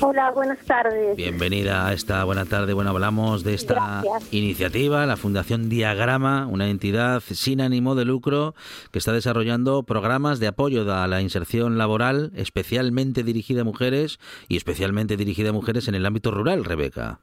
Hola, 0.00 0.30
buenas 0.32 0.58
tardes. 0.64 1.16
Bienvenida 1.16 1.86
a 1.86 1.92
esta 1.92 2.24
buena 2.24 2.46
tarde. 2.46 2.72
Bueno, 2.72 2.90
hablamos 2.90 3.44
de 3.44 3.54
esta 3.54 3.74
Gracias. 4.02 4.32
iniciativa, 4.32 5.04
la 5.04 5.16
Fundación 5.18 5.68
Diagrama, 5.68 6.46
una 6.46 6.68
entidad 6.70 7.22
sin 7.30 7.60
ánimo 7.60 7.94
de 7.94 8.06
lucro 8.06 8.54
que 8.90 8.98
está 8.98 9.12
desarrollando 9.12 9.82
programas 9.82 10.38
de 10.40 10.46
apoyo 10.46 10.90
a 10.94 11.06
la 11.06 11.20
inserción 11.20 11.76
laboral, 11.76 12.32
especialmente 12.36 13.22
dirigida 13.22 13.60
a 13.60 13.64
mujeres 13.64 14.18
y 14.48 14.56
especialmente 14.56 15.16
dirigida 15.18 15.50
a 15.50 15.52
mujeres 15.52 15.88
en 15.88 15.94
el 15.94 16.06
ámbito 16.06 16.30
rural, 16.30 16.64
Rebeca. 16.64 17.20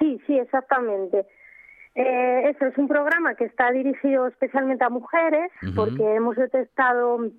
Sí, 0.00 0.20
sí, 0.26 0.38
exactamente. 0.38 1.26
Eh, 1.94 2.50
eso 2.50 2.66
es 2.66 2.78
un 2.78 2.88
programa 2.88 3.34
que 3.34 3.44
está 3.44 3.70
dirigido 3.70 4.26
especialmente 4.26 4.84
a 4.84 4.88
mujeres 4.88 5.50
porque 5.74 6.14
hemos 6.14 6.36
detectado 6.36 7.30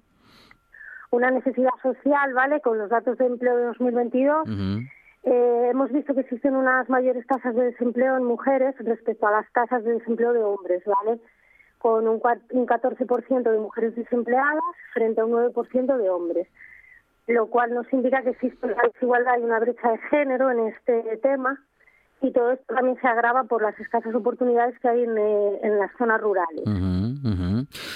una 1.10 1.32
necesidad 1.32 1.72
social, 1.82 2.34
¿vale? 2.34 2.62
Con 2.62 2.77
los 2.77 2.89
datos 2.89 3.18
de 3.18 3.25
empleo 3.25 3.58
de 3.58 3.63
2022. 3.65 4.48
Ujú. 4.48 4.86
Eh, 5.24 5.68
hemos 5.72 5.91
visto 5.91 6.13
que 6.13 6.22
existen 6.22 6.56
unas 6.56 6.89
mayores 6.89 7.25
tasas 7.27 7.56
de 7.56 7.65
desempleo 7.65 8.18
en 8.18 8.24
mujeres 8.24 8.75
respecto 8.80 9.27
a 9.27 9.32
las 9.32 9.51
tasas 9.51 9.84
de 9.84 9.94
desempleo 9.94 10.34
de 10.34 10.44
hombres, 10.44 10.84
¿vale? 10.86 11.20
Con 11.77 12.08
un, 12.08 12.22
un 12.51 12.68
14% 12.68 13.51
de 13.51 13.58
mujeres 13.58 13.96
desempleadas 13.96 14.63
frente 14.94 15.22
a 15.22 15.25
un 15.25 15.32
9% 15.32 15.98
de 15.98 16.10
hombres, 16.10 16.48
lo 17.27 17.48
cual 17.48 17.74
nos 17.74 17.91
indica 17.94 18.22
que 18.22 18.32
existe 18.32 18.65
una 18.65 18.84
desigualdad 18.94 19.39
y 19.39 19.44
una 19.44 19.60
brecha 19.60 19.91
de 19.91 19.98
género 20.10 20.51
en 20.51 20.68
este 20.68 21.18
tema 21.18 21.60
y 22.22 22.32
todo 22.32 22.51
esto 22.51 22.75
también 22.75 22.98
se 23.01 23.08
agrava 23.08 23.44
por 23.44 23.62
las 23.62 23.78
escasas 23.80 24.13
oportunidades 24.13 24.78
que 24.80 24.88
hay 24.88 25.04
en, 25.04 25.18
eh, 25.18 25.60
en 25.63 25.80
las 25.80 25.92
zonas 25.98 26.22
rurales. 26.22 26.63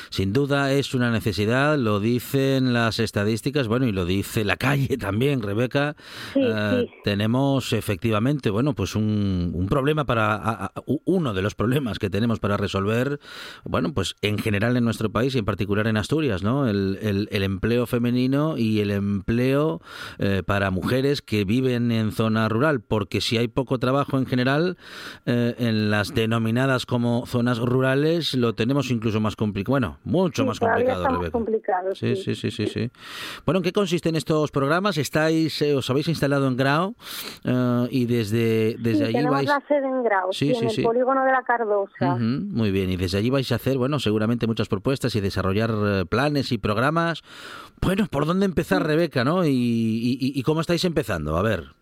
Sin 0.10 0.34
duda 0.34 0.72
es 0.72 0.94
una 0.94 1.12
necesidad, 1.12 1.78
lo 1.78 2.00
dicen 2.00 2.74
las 2.74 3.00
estadísticas, 3.00 3.68
bueno, 3.68 3.86
y 3.88 3.92
lo 3.92 4.06
dice 4.06 4.44
la 4.46 4.58
calle 4.58 4.98
también, 4.98 5.42
Rebeca. 5.42 5.96
Sí, 6.34 6.40
Eh, 6.44 6.86
sí. 6.88 6.92
Tenemos 7.04 7.74
efectivamente, 7.74 8.50
bueno, 8.50 8.74
pues 8.74 8.96
un, 8.96 9.52
un 9.54 9.68
problema 9.68 10.06
para, 10.06 10.36
a- 10.36 10.66
a- 10.66 10.72
u- 10.86 11.02
uno 11.06 11.34
de 11.34 11.42
los 11.42 11.56
problemas 11.56 12.00
que 12.00 12.10
tenemos 12.10 12.40
para 12.40 12.58
resolver, 12.58 13.20
bueno, 13.64 13.94
pues 13.94 14.16
en 14.22 14.38
general 14.38 14.78
en 14.78 14.84
nuestro 14.84 15.12
país 15.12 15.36
y 15.36 15.40
en 15.40 15.46
particular 15.46 15.88
en 15.88 15.98
Asturias, 15.98 16.44
¿no? 16.44 16.68
El, 16.68 16.98
el- 17.02 17.28
el 17.32 17.44
empleo 17.44 17.86
femenino 17.86 18.58
y 18.58 18.80
el 18.80 18.92
empleo 18.92 19.82
eh, 20.20 20.44
para 20.46 20.72
mujeres 20.72 21.22
que 21.22 21.46
viven 21.46 21.92
en 21.92 22.12
zona 22.12 22.48
rural, 22.50 22.82
porque 22.82 23.22
si 23.22 23.38
hay 23.38 23.48
poco 23.48 23.80
trabajo 23.80 24.18
en 24.18 24.26
general, 24.26 24.78
eh, 25.26 25.56
en 25.60 25.90
las 25.90 26.14
denominadas 26.14 26.86
como 26.86 27.26
zonas 27.26 27.60
rurales 27.60 28.34
lo 28.34 28.54
tenemos 28.56 28.92
incluso 28.92 29.15
más 29.20 29.36
complicado, 29.36 29.72
bueno, 29.72 29.98
mucho 30.04 30.44
Sí, 30.44 30.48
más 30.48 30.60
complicado, 30.60 31.08
Rebeca. 31.08 31.40
Sí, 31.94 32.16
sí, 32.16 32.36
sí, 32.36 32.52
sí, 32.52 32.68
sí. 32.68 32.90
Bueno, 33.46 33.58
¿en 33.60 33.64
qué 33.64 33.72
consisten 33.72 34.16
estos 34.16 34.52
programas? 34.52 34.98
Estáis, 34.98 35.62
eh, 35.62 35.76
os 35.76 35.90
habéis 35.90 36.08
instalado 36.08 36.48
en 36.48 36.58
Grau 36.58 36.96
eh, 37.44 37.88
y 37.92 38.06
desde, 38.06 38.76
desde 38.80 39.06
allí 39.06 39.26
vais. 39.26 39.48
la 39.50 39.62
sede 39.68 39.86
en 39.88 40.04
Grau, 40.04 40.32
Sí, 40.34 40.48
sí, 40.50 40.56
sí, 40.56 40.66
en 40.66 40.70
sí. 40.72 40.82
el 40.82 40.88
polígono 40.88 41.24
de 41.26 41.32
la 41.32 41.44
Cardosa. 41.44 42.14
Ujú, 42.16 42.24
muy 42.24 42.72
bien, 42.72 42.90
y 42.92 42.98
desde 42.98 43.18
allí 43.18 43.30
vais 43.30 43.52
a 43.52 43.56
hacer, 43.56 43.78
bueno, 43.78 44.00
seguramente 44.00 44.48
muchas 44.48 44.68
propuestas 44.68 45.16
y 45.16 45.22
desarrollar 45.22 45.72
eh, 45.86 46.06
planes 46.06 46.52
y 46.52 46.58
programas. 46.58 47.22
Bueno, 47.82 48.08
¿por 48.10 48.26
dónde 48.26 48.46
empezar, 48.46 48.86
Rebeca, 48.86 49.24
no? 49.24 49.46
Y- 49.46 49.52
y 50.36 50.44
cómo 50.44 50.62
estáis 50.62 50.86
empezando? 50.86 51.38
A 51.38 51.42
ver. 51.42 51.74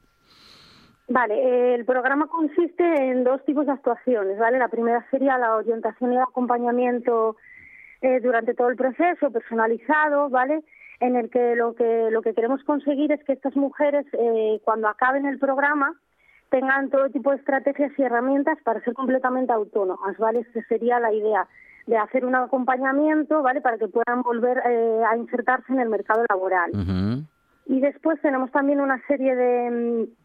Vale, 1.13 1.35
eh, 1.35 1.75
el 1.75 1.85
programa 1.85 2.25
consiste 2.25 2.83
en 2.83 3.23
dos 3.23 3.45
tipos 3.45 3.67
de 3.67 3.71
actuaciones, 3.71 4.35
¿vale? 4.39 4.57
La 4.57 4.67
primera 4.67 5.05
sería 5.11 5.37
la 5.37 5.55
orientación 5.57 6.11
y 6.11 6.15
el 6.15 6.23
acompañamiento 6.23 7.35
eh, 8.01 8.19
durante 8.19 8.55
todo 8.55 8.69
el 8.69 8.75
proceso, 8.75 9.29
personalizado, 9.29 10.31
¿vale? 10.31 10.63
En 10.99 11.15
el 11.15 11.29
que 11.29 11.55
lo 11.55 11.75
que 11.75 12.09
lo 12.09 12.23
que 12.23 12.33
queremos 12.33 12.63
conseguir 12.63 13.11
es 13.11 13.23
que 13.25 13.33
estas 13.33 13.55
mujeres, 13.55 14.07
eh, 14.13 14.59
cuando 14.63 14.87
acaben 14.87 15.27
el 15.27 15.37
programa, 15.37 15.93
tengan 16.49 16.89
todo 16.89 17.11
tipo 17.11 17.29
de 17.29 17.37
estrategias 17.37 17.91
y 17.95 18.01
herramientas 18.01 18.57
para 18.63 18.81
ser 18.81 18.95
completamente 18.95 19.53
autónomas, 19.53 20.17
¿vale? 20.17 20.39
Esa 20.39 20.67
sería 20.67 20.99
la 20.99 21.13
idea 21.13 21.47
de 21.85 21.95
hacer 21.95 22.25
un 22.25 22.33
acompañamiento, 22.33 23.43
¿vale? 23.43 23.61
Para 23.61 23.77
que 23.77 23.87
puedan 23.87 24.23
volver 24.23 24.63
eh, 24.65 25.03
a 25.07 25.15
insertarse 25.15 25.73
en 25.73 25.79
el 25.79 25.89
mercado 25.89 26.25
laboral. 26.27 26.71
Y 27.67 27.79
después 27.81 28.19
tenemos 28.21 28.51
también 28.51 28.81
una 28.81 28.99
serie 29.07 29.35
de, 29.35 29.69
mm, 29.69 30.22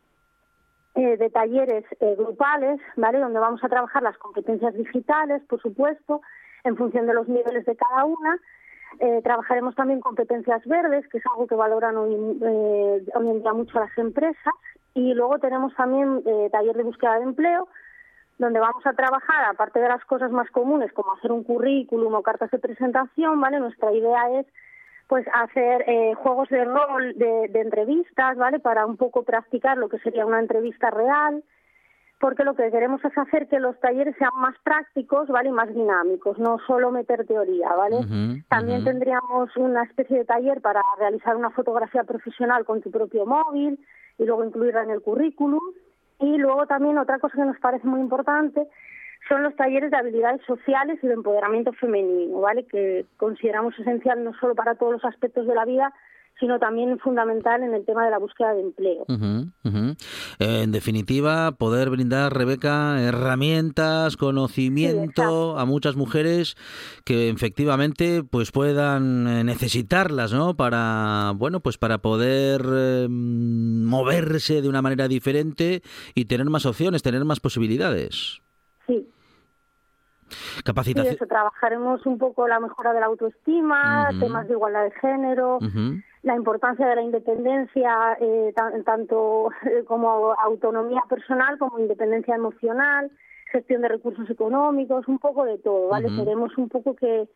eh, 0.99 1.17
de 1.17 1.31
talleres 1.31 1.85
eh, 2.01 2.17
grupales, 2.19 2.81
¿vale? 2.97 3.21
Donde 3.21 3.39
vamos 3.39 3.63
a 3.63 3.69
trabajar 3.69 4.03
las 4.03 4.19
competencias 4.19 4.75
digitales, 4.75 5.41
por 5.49 5.63
supuesto, 5.63 6.23
en 6.65 6.77
función 6.77 7.07
de 7.07 7.15
los 7.15 7.29
niveles 7.29 7.65
de 7.67 7.77
cada 7.77 8.05
una. 8.05 8.37
Eh, 8.99 9.21
trabajaremos 9.23 9.77
también 9.77 10.01
competencias 10.01 10.67
verdes, 10.67 11.07
que 11.09 11.19
es 11.19 11.25
algo 11.27 11.47
que 11.47 11.55
valoran 11.55 11.97
hoy, 11.97 12.15
eh, 12.15 13.05
hoy 13.15 13.31
en 13.31 13.43
día 13.43 13.53
mucho 13.53 13.79
las 13.79 13.97
empresas. 13.97 14.55
Y 14.95 15.15
luego 15.15 15.39
tenemos 15.39 15.73
también 15.77 16.21
eh, 16.27 16.49
taller 16.51 16.77
de 16.77 16.83
búsqueda 16.83 17.19
de 17.19 17.25
empleo, 17.25 17.69
donde 18.39 18.59
vamos 18.59 18.85
a 18.85 18.93
trabajar, 18.95 19.45
aparte 19.45 19.79
de 19.79 19.89
las 19.89 20.05
cosas 20.05 20.33
más 20.33 20.51
comunes 20.51 20.93
como 20.95 21.13
hacer 21.13 21.31
un 21.31 21.45
currículum 21.45 22.13
o 22.13 22.23
cartas 22.23 22.51
de 22.51 22.59
presentación, 22.59 23.41
¿vale? 23.41 23.61
Nuestra 23.61 23.93
idea 23.93 24.41
es 24.41 24.47
pues 25.09 25.27
hacer 25.33 25.85
eh, 25.87 26.15
juegos 26.17 26.49
de 26.51 26.65
rol 26.65 27.15
de, 27.17 27.49
de 27.49 27.61
entrevistas, 27.61 28.37
¿vale? 28.37 28.59
Para 28.61 28.85
un 28.85 28.97
poco 28.97 29.25
practicar 29.25 29.79
lo 29.79 29.89
que 29.89 29.99
sería 30.01 30.27
una 30.27 30.39
entrevista 30.39 30.91
real, 30.91 31.43
porque 32.21 32.45
lo 32.45 32.55
que 32.55 32.71
queremos 32.71 33.03
es 33.03 33.17
hacer 33.17 33.49
que 33.49 33.59
los 33.59 33.79
talleres 33.81 34.15
sean 34.19 34.33
más 34.37 34.55
prácticos, 34.63 35.29
¿vale? 35.29 35.49
Y 35.49 35.53
más 35.53 35.73
dinámicos, 35.73 36.39
no 36.39 36.59
solo 36.67 36.91
meter 36.91 37.27
teoría, 37.27 37.73
¿vale? 37.75 37.97
También 38.49 38.85
tendríamos 38.85 39.57
una 39.57 39.85
especie 39.85 40.19
de 40.19 40.25
taller 40.27 40.61
para 40.61 40.83
realizar 40.99 41.37
una 41.37 41.51
fotografía 41.51 42.05
profesional 42.05 42.67
con 42.67 42.83
tu 42.83 42.91
propio 42.91 43.25
móvil 43.25 43.79
y 44.19 44.25
luego 44.25 44.45
incluirla 44.45 44.83
en 44.83 44.91
el 44.91 45.01
currículum. 45.01 45.63
Y 46.21 46.37
luego 46.37 46.67
también 46.67 46.99
otra 46.99 47.19
cosa 47.19 47.37
que 47.37 47.45
nos 47.45 47.59
parece 47.61 47.87
muy 47.87 48.01
importante 48.01 48.69
son 49.29 49.43
los 49.43 49.55
talleres 49.57 49.91
de 49.91 49.97
habilidades 49.97 50.41
sociales 50.47 50.99
y 51.03 51.07
de 51.07 51.15
empoderamiento 51.15 51.73
femenino, 51.75 52.41
¿vale? 52.41 52.65
Que 52.65 53.07
consideramos 53.17 53.79
esencial 53.79 54.25
no 54.25 54.33
solo 54.41 54.55
para 54.55 54.75
todos 54.75 54.93
los 54.93 55.05
aspectos 55.05 55.47
de 55.47 55.55
la 55.55 55.65
vida, 55.65 55.93
sino 56.41 56.59
también 56.59 56.99
fundamental 56.99 57.63
en 57.63 57.75
el 57.75 57.85
tema 57.85 58.05
de 58.05 58.11
la 58.11 58.19
búsqueda 58.19 58.55
de 58.55 58.61
empleo. 58.61 59.05
Ujú. 59.09 59.97
En 60.39 60.73
definitiva, 60.73 61.53
poder 61.53 61.91
brindar, 61.91 62.33
Rebeca, 62.33 63.01
herramientas, 63.03 64.17
conocimiento 64.17 65.59
a 65.59 65.65
muchas 65.65 65.97
mujeres 65.97 66.57
que 67.05 67.29
efectivamente 67.29 68.23
pues 68.23 68.53
puedan 68.53 69.27
eh, 69.27 69.45
necesitarlas, 69.45 70.33
¿no? 70.33 70.57
Para 70.57 71.33
bueno, 71.35 71.61
pues 71.61 71.77
para 71.77 71.99
poder 71.99 72.63
eh, 72.71 73.09
moverse 73.09 74.63
de 74.63 74.69
una 74.69 74.83
manera 74.83 75.09
diferente 75.09 75.83
y 76.15 76.27
tener 76.27 76.47
más 76.47 76.67
opciones, 76.67 77.03
tener 77.03 77.25
más 77.25 77.41
posibilidades. 77.41 78.41
Sí, 80.29 80.37
sí, 80.57 80.63
Capacitación. 80.63 81.15
eso, 81.15 81.27
trabajaremos 81.27 82.05
un 82.07 82.19
poco 82.19 82.47
la 82.49 82.61
mejora 82.61 82.93
de 82.93 83.01
la 83.01 83.07
autoestima, 83.07 84.09
Ujú. 84.11 84.21
temas 84.21 84.47
de 84.49 84.55
igualdad 84.55 84.85
de 84.85 84.91
género, 84.93 85.57
Ujú. 85.57 86.01
la 86.23 86.35
importancia 86.37 86.87
de 86.87 86.95
la 86.97 87.03
independencia, 87.03 88.17
eh, 88.21 88.53
tan- 88.55 88.85
tanto 88.85 89.51
eh, 89.65 89.85
como 89.87 90.33
autonomía 90.35 91.03
personal 91.09 91.59
como 91.59 91.79
independencia 91.79 92.35
emocional, 92.35 93.11
gestión 93.53 93.81
de 93.83 93.89
recursos 93.89 94.29
económicos, 94.29 95.09
un 95.09 95.19
poco 95.19 95.45
de 95.45 95.59
todo, 95.59 95.89
¿vale? 95.89 96.09
Ujú. 96.09 96.17
Queremos 96.25 96.59
un 96.59 96.69
poco 96.69 96.95
que, 96.95 97.29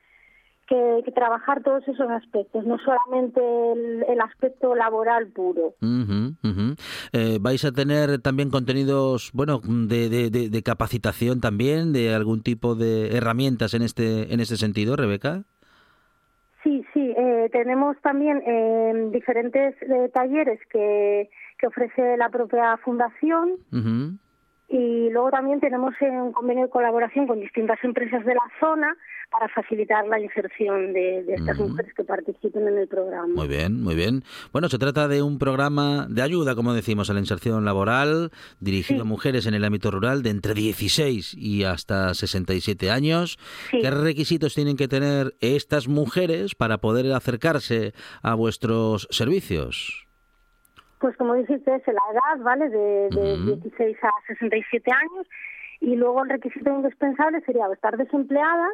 que, 0.67 1.03
que 1.05 1.13
trabajar 1.13 1.63
todos 1.63 1.87
esos 1.89 2.09
aspectos, 2.11 2.65
no 2.67 2.79
solamente 2.79 3.41
el, 3.73 4.05
el 4.09 4.21
aspecto 4.21 4.75
laboral 4.75 5.29
puro. 5.29 5.75
Ujú, 5.81 6.35
ujú. 6.45 6.75
Eh, 7.13 7.39
¿Vais 7.41 7.63
a 7.65 7.73
tener 7.73 8.21
también 8.23 8.49
contenidos, 8.51 9.31
bueno, 9.35 9.61
de, 9.65 10.09
de- 10.09 10.31
de- 10.31 10.49
de 10.49 10.63
capacitación 10.63 11.41
también, 11.41 11.93
de 11.93 12.15
algún 12.15 12.43
tipo 12.43 12.75
de 12.75 13.15
herramientas 13.17 13.75
en 13.75 13.83
este, 13.83 14.33
en 14.33 14.41
este 14.41 14.57
sentido, 14.57 14.97
Rebeca? 14.97 15.45
Sí, 16.63 16.85
sí, 16.95 17.13
eh, 17.17 17.49
tenemos 17.53 17.97
también 18.03 18.41
eh, 18.47 19.11
diferentes 19.13 19.75
eh, 19.83 20.09
talleres 20.15 20.61
que, 20.71 21.29
que 21.59 21.67
ofrece 21.67 22.17
la 22.17 22.29
propia 22.31 22.77
fundación 22.79 23.57
Ujú. 23.73 24.17
Y 24.73 25.11
luego 25.11 25.31
también 25.31 25.61
tenemos 25.61 25.95
un 26.01 26.33
convenio 26.33 26.65
de 26.65 26.71
colaboración 26.71 27.27
con 27.27 27.39
distintas 27.41 27.79
empresas 27.85 28.25
de 28.25 28.35
la 28.35 28.41
zona 28.59 28.97
para 29.31 29.49
facilitar 29.49 30.07
la 30.09 30.19
inserción 30.21 30.93
de, 30.93 31.23
de 31.25 31.35
estas 31.35 31.59
mujeres 31.59 31.93
que 31.95 32.05
participen 32.05 32.69
en 32.69 32.79
el 32.79 32.89
programa. 32.89 33.27
Muy 33.35 33.49
bien, 33.49 33.83
muy 33.83 33.95
bien. 33.95 34.25
Bueno, 34.53 34.69
se 34.69 34.79
trata 34.79 35.09
de 35.09 35.23
un 35.23 35.39
programa 35.39 36.07
de 36.11 36.21
ayuda, 36.23 36.55
como 36.55 36.75
decimos, 36.75 37.09
a 37.09 37.15
la 37.15 37.21
inserción 37.21 37.65
laboral, 37.65 38.31
dirigido 38.61 38.99
Sí. 38.99 39.01
a 39.01 39.05
mujeres 39.05 39.47
en 39.47 39.55
el 39.55 39.65
ámbito 39.65 39.91
rural 39.91 40.23
de 40.23 40.31
entre 40.31 40.53
16 40.55 41.35
y 41.35 41.65
hasta 41.65 42.13
67 42.15 42.91
años. 42.91 43.39
Sí. 43.71 43.79
¿Qué 43.81 43.91
requisitos 43.91 44.55
tienen 44.55 44.77
que 44.77 44.89
tener 44.89 45.35
estas 45.41 45.89
mujeres 45.89 46.55
para 46.55 46.79
poder 46.79 47.11
acercarse 47.13 47.93
a 48.23 48.35
vuestros 48.35 49.07
servicios? 49.11 50.07
Pues 51.03 51.17
como 51.17 51.35
dijiste, 51.35 51.75
es 51.75 51.83
la 51.89 52.01
edad, 52.13 52.45
¿vale? 52.45 52.69
De, 52.69 53.11
de 53.11 53.35
Ujú. 53.35 53.57
16 53.57 53.97
a 54.05 54.11
67 54.29 54.89
años 54.89 55.27
y 55.81 55.97
luego 55.97 56.23
el 56.23 56.31
requisito 56.31 56.71
indispensable 56.71 57.41
sería 57.41 57.67
o 57.67 57.73
estar 57.73 57.97
desempleadas 57.97 58.73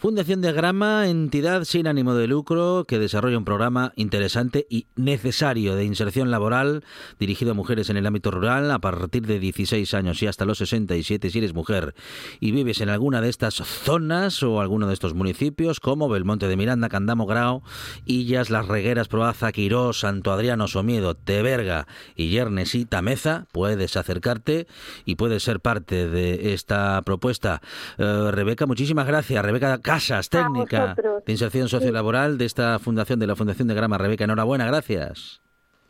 Fundación 0.00 0.40
Diagrama, 0.40 1.08
entidad 1.08 1.64
sin 1.64 1.86
ánimo 1.86 2.14
de 2.14 2.26
lucro 2.26 2.86
que 2.88 2.98
desarrolla 2.98 3.36
un 3.36 3.44
programa 3.44 3.92
interesante 3.96 4.66
y 4.70 4.86
necesario 4.96 5.76
de 5.76 5.84
inserción 5.84 6.30
laboral 6.30 6.84
dirigido 7.18 7.50
a 7.50 7.54
mujeres 7.54 7.90
en 7.90 7.98
el 7.98 8.06
ámbito 8.06 8.30
rural 8.30 8.70
a 8.70 8.78
partir 8.78 9.26
de 9.26 9.38
16 9.38 9.92
años 9.92 10.22
y 10.22 10.26
hasta 10.26 10.46
los 10.46 10.56
67 10.56 11.28
si 11.28 11.36
eres 11.36 11.52
mujer 11.52 11.94
y 12.40 12.50
vives 12.52 12.80
en 12.80 12.88
alguna 12.88 13.20
de 13.20 13.28
estas 13.28 13.56
zonas 13.56 14.42
o 14.42 14.62
alguno 14.62 14.86
de 14.86 14.94
estos 14.94 15.12
municipios 15.12 15.80
como 15.80 16.08
Belmonte 16.08 16.48
de 16.48 16.56
Miranda, 16.56 16.88
Candamo, 16.88 17.26
Grao, 17.26 17.62
Illas, 18.06 18.48
Las 18.48 18.68
Regueras, 18.68 19.08
Proaza, 19.08 19.52
Quirós, 19.52 20.00
Santo 20.00 20.32
Adriano, 20.32 20.66
Somiedo, 20.66 21.14
Teberga 21.14 21.86
y 22.16 22.30
Yernes 22.30 22.74
y 22.74 22.86
Tameza, 22.86 23.48
puedes 23.52 23.98
acercarte 23.98 24.66
y 25.04 25.16
puedes 25.16 25.42
ser 25.42 25.60
parte 25.60 26.08
de 26.08 26.54
esta 26.54 27.02
propuesta. 27.02 27.60
Eh, 27.98 28.30
Rebeca, 28.30 28.64
muchísimas 28.64 29.06
gracias. 29.06 29.44
Rebeca 29.44 29.78
Casas, 29.90 30.28
técnica 30.28 30.86
vosotros. 30.86 31.24
de 31.24 31.32
inserción 31.32 31.68
sociolaboral 31.68 32.38
de 32.38 32.44
esta 32.44 32.78
fundación, 32.78 33.18
de 33.18 33.26
la 33.26 33.34
Fundación 33.34 33.66
de 33.66 33.74
Grama. 33.74 33.98
Rebeca, 33.98 34.24
enhorabuena, 34.24 34.66
gracias. 34.66 35.40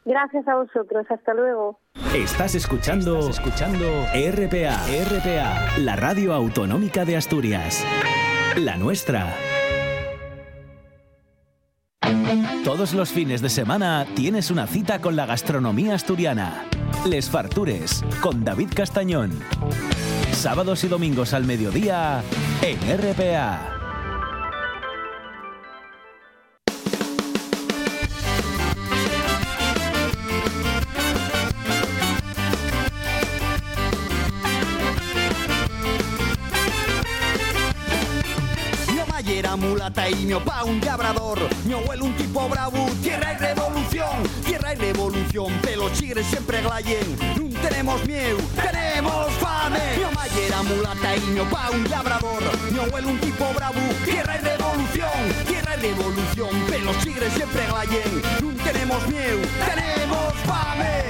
Gracias 0.07 0.49
a 0.49 0.55
vosotros, 0.55 1.07
hasta 1.11 1.35
luego. 1.35 1.79
Estás 2.15 2.55
escuchando, 2.55 3.29
escuchando 3.29 3.87
RPA, 4.15 4.79
RPA, 5.05 5.79
la 5.81 5.97
radio 5.97 6.33
autonómica 6.33 7.05
de 7.05 7.19
Asturias. 7.19 7.85
La 8.57 8.77
nuestra. 8.79 9.35
Todos 12.65 12.95
los 12.95 13.11
fines 13.11 13.43
de 13.43 13.51
semana 13.51 14.07
tienes 14.17 14.51
una 14.51 14.67
cita 14.67 15.01
con 15.01 15.15
la 15.17 15.27
gastronomía 15.27 15.95
asturiana. 15.95 16.65
Les 17.07 17.29
Fartures, 17.29 18.03
con 18.23 18.45
David 18.45 18.71
Castañón. 18.75 19.31
Sábados 20.33 20.85
y 20.85 20.89
domingos 20.89 21.35
al 21.35 21.45
mediodía 21.45 22.23
en 22.63 22.79
RPA. 22.99 23.80
Mulata 39.91 40.11
y 40.11 40.27
mi 40.27 40.33
opa 40.33 40.65
un 40.65 40.81
labrador. 40.81 41.39
Mi 41.65 41.73
abuelo 41.73 42.05
un 42.05 42.17
tipo 42.17 42.49
bravo, 42.49 42.87
tierra 43.03 43.33
y 43.33 43.37
revolución, 43.39 44.23
tierra 44.45 44.73
y 44.75 44.77
revolución. 44.77 45.53
Pelos 45.63 45.93
chigres 45.95 46.27
siempre 46.27 46.63
glayen, 46.63 47.17
no 47.37 47.61
tenemos 47.61 48.07
miedo, 48.07 48.39
tenemos 48.55 49.33
fame. 49.35 49.81
Mi 49.97 50.15
mallera 50.15 50.63
mulata 50.63 51.17
y 51.17 51.21
mi 51.33 51.41
opa 51.41 51.71
un 51.71 51.91
labrador. 51.91 52.43
Mi 52.71 52.79
abuelo 52.79 53.09
un 53.09 53.19
tipo 53.21 53.53
bravo, 53.55 53.81
tierra 54.05 54.37
y 54.37 54.45
revolución, 54.45 55.47
tierra 55.47 55.77
y 55.77 55.81
revolución. 55.81 56.51
Pelos 56.69 56.99
chigres 56.99 57.33
siempre 57.33 57.67
glayen, 57.67 58.23
no 58.43 58.65
tenemos 58.65 59.07
miedo, 59.09 59.41
tenemos 59.67 60.35
fame. 60.47 61.10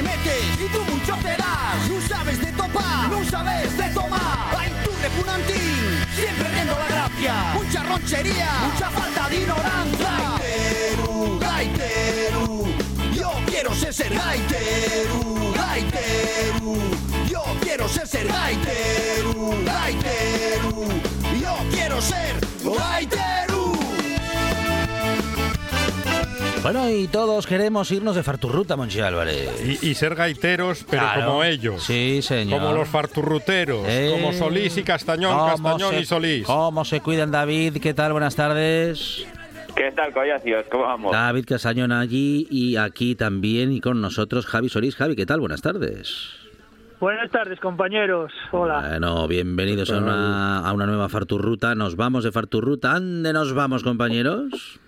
Y 0.00 0.68
tú 0.68 0.84
mucho 0.84 1.16
te 1.16 1.36
das. 1.36 1.88
No 1.90 2.00
sabes 2.08 2.40
de 2.40 2.52
topar, 2.52 3.08
no 3.10 3.24
sabes 3.28 3.76
de 3.76 3.88
tomar. 3.90 4.54
Ay, 4.56 4.72
tú 4.84 4.92
repugnantín, 5.02 6.04
siempre 6.14 6.48
viendo 6.54 6.78
la 6.78 6.86
gracia. 6.86 7.34
Mucha 7.54 7.82
ronchería, 7.82 8.50
mucha 8.72 8.90
falta 8.90 9.28
de 9.28 9.36
ignorancia. 9.38 10.38
Gaiteru, 10.38 11.38
gaiteru, 11.40 12.66
yo 13.12 13.32
quiero 13.46 13.74
ser 13.74 13.92
ser 13.92 14.14
gaiteru, 14.14 15.52
gaiteru. 15.56 16.76
Yo 17.28 17.42
quiero 17.60 17.88
ser 17.88 18.06
ser 18.06 18.28
gaiteru, 18.28 19.64
gaiteru. 19.64 20.86
Yo 21.40 21.56
quiero 21.72 22.00
ser 22.00 22.38
gaiteru. 22.62 23.47
Bueno, 26.70 26.90
y 26.90 27.08
todos 27.08 27.46
queremos 27.46 27.90
irnos 27.92 28.14
de 28.14 28.22
Farturruta, 28.22 28.76
Monchi 28.76 29.00
Álvarez. 29.00 29.78
Y, 29.82 29.88
y 29.88 29.94
ser 29.94 30.14
gaiteros, 30.14 30.84
pero 30.84 31.00
Claro. 31.02 31.24
como 31.26 31.42
ellos. 31.44 31.82
Sí, 31.82 32.20
señor. 32.20 32.60
Como 32.60 32.74
los 32.74 32.86
farturruteros, 32.88 33.86
Eh, 33.88 34.10
como 34.12 34.34
Solís 34.34 34.76
y 34.76 34.82
Castañón, 34.82 35.32
¿cómo 35.34 35.46
Castañón 35.46 35.94
se- 35.94 36.00
y 36.00 36.04
Solís. 36.04 36.46
¿Cómo 36.46 36.84
se 36.84 37.00
cuidan, 37.00 37.30
David? 37.30 37.78
¿Qué 37.80 37.94
tal? 37.94 38.12
Buenas 38.12 38.36
tardes. 38.36 39.24
¿Qué 39.74 39.90
tal, 39.92 40.12
collacios? 40.12 40.66
¿Cómo 40.70 40.84
vamos? 40.84 41.10
David 41.12 41.46
Castañón 41.46 41.90
allí 41.90 42.46
y 42.50 42.76
aquí 42.76 43.14
también 43.14 43.72
y 43.72 43.80
con 43.80 44.02
nosotros 44.02 44.44
Javi 44.44 44.68
Solís. 44.68 44.94
Javi, 44.94 45.16
¿qué 45.16 45.24
tal? 45.24 45.40
Buenas 45.40 45.62
tardes. 45.62 46.32
Buenas 47.00 47.30
tardes, 47.30 47.58
compañeros. 47.60 48.30
Hola. 48.52 48.84
Bueno, 48.90 49.26
bienvenidos 49.26 49.90
a 49.90 49.96
una, 49.96 50.58
a 50.68 50.72
una 50.74 50.84
nueva 50.84 51.08
Farturruta. 51.08 51.74
Nos 51.74 51.96
vamos 51.96 52.24
de 52.24 52.32
Farturruta. 52.32 52.92
¿Dónde 52.92 53.32
nos 53.32 53.54
vamos, 53.54 53.82
compañeros? 53.82 54.78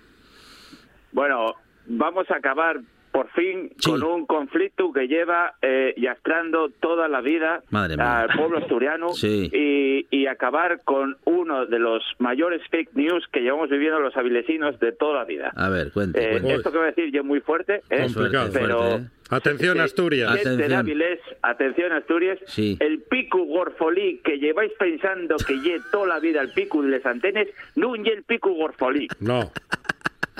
Bueno, 1.13 1.55
vamos 1.97 2.29
a 2.31 2.35
acabar 2.37 2.79
por 3.11 3.27
fin 3.31 3.69
con 3.85 4.01
un 4.03 4.25
conflicto 4.25 4.93
que 4.93 5.05
lleva 5.09 5.55
eh, 5.61 5.93
yastrando 5.97 6.69
toda 6.79 7.09
la 7.09 7.19
vida 7.19 7.61
al 7.69 8.29
pueblo 8.37 8.59
asturiano 8.59 9.09
Sí. 9.13 9.49
y, 9.51 10.07
y 10.09 10.27
acabar 10.27 10.79
con 10.85 11.17
uno 11.25 11.65
de 11.65 11.77
los 11.77 12.01
mayores 12.19 12.61
fake 12.71 12.93
news 12.93 13.25
que 13.33 13.41
llevamos 13.41 13.69
viviendo 13.69 13.99
los 13.99 14.15
avilesinos 14.15 14.79
de 14.79 14.93
toda 14.93 15.19
la 15.19 15.25
vida. 15.25 15.51
A 15.57 15.67
ver, 15.69 15.91
cuente. 15.91 16.23
Eh, 16.23 16.31
cuente. 16.39 16.53
esto 16.53 16.71
que 16.71 16.77
voy 16.77 16.87
a 16.87 16.91
decir 16.91 17.11
ya 17.11 17.19
es 17.19 17.25
muy 17.25 17.41
fuerte, 17.41 17.81
¿eh? 17.89 18.07
Complicado. 18.13 18.49
pero 18.53 18.77
fuerte, 18.79 19.03
¿eh? 19.03 19.09
Atención, 19.29 19.77
eh, 19.77 19.81
Asturias. 19.81 20.29
gente 20.33 20.49
de 20.49 20.55
Atención. 20.55 20.79
Avilés, 20.79 21.19
atención 21.41 21.91
Asturias, 21.93 22.39
Sí. 22.45 22.77
el 22.79 23.01
pico 23.01 23.43
gorfolí 23.45 24.19
que 24.23 24.37
lleváis 24.39 24.71
pensando 24.79 25.35
que 25.37 25.55
lle 25.59 25.79
toda 25.91 26.07
la 26.07 26.19
vida 26.19 26.41
el 26.41 26.51
pico 26.53 26.81
de 26.81 26.89
les 26.89 27.05
antenes, 27.05 27.47
no 27.75 27.93
lle 27.95 28.13
el 28.13 28.23
pico 28.23 28.51
gorfolí. 28.53 29.07
No. 29.21 29.51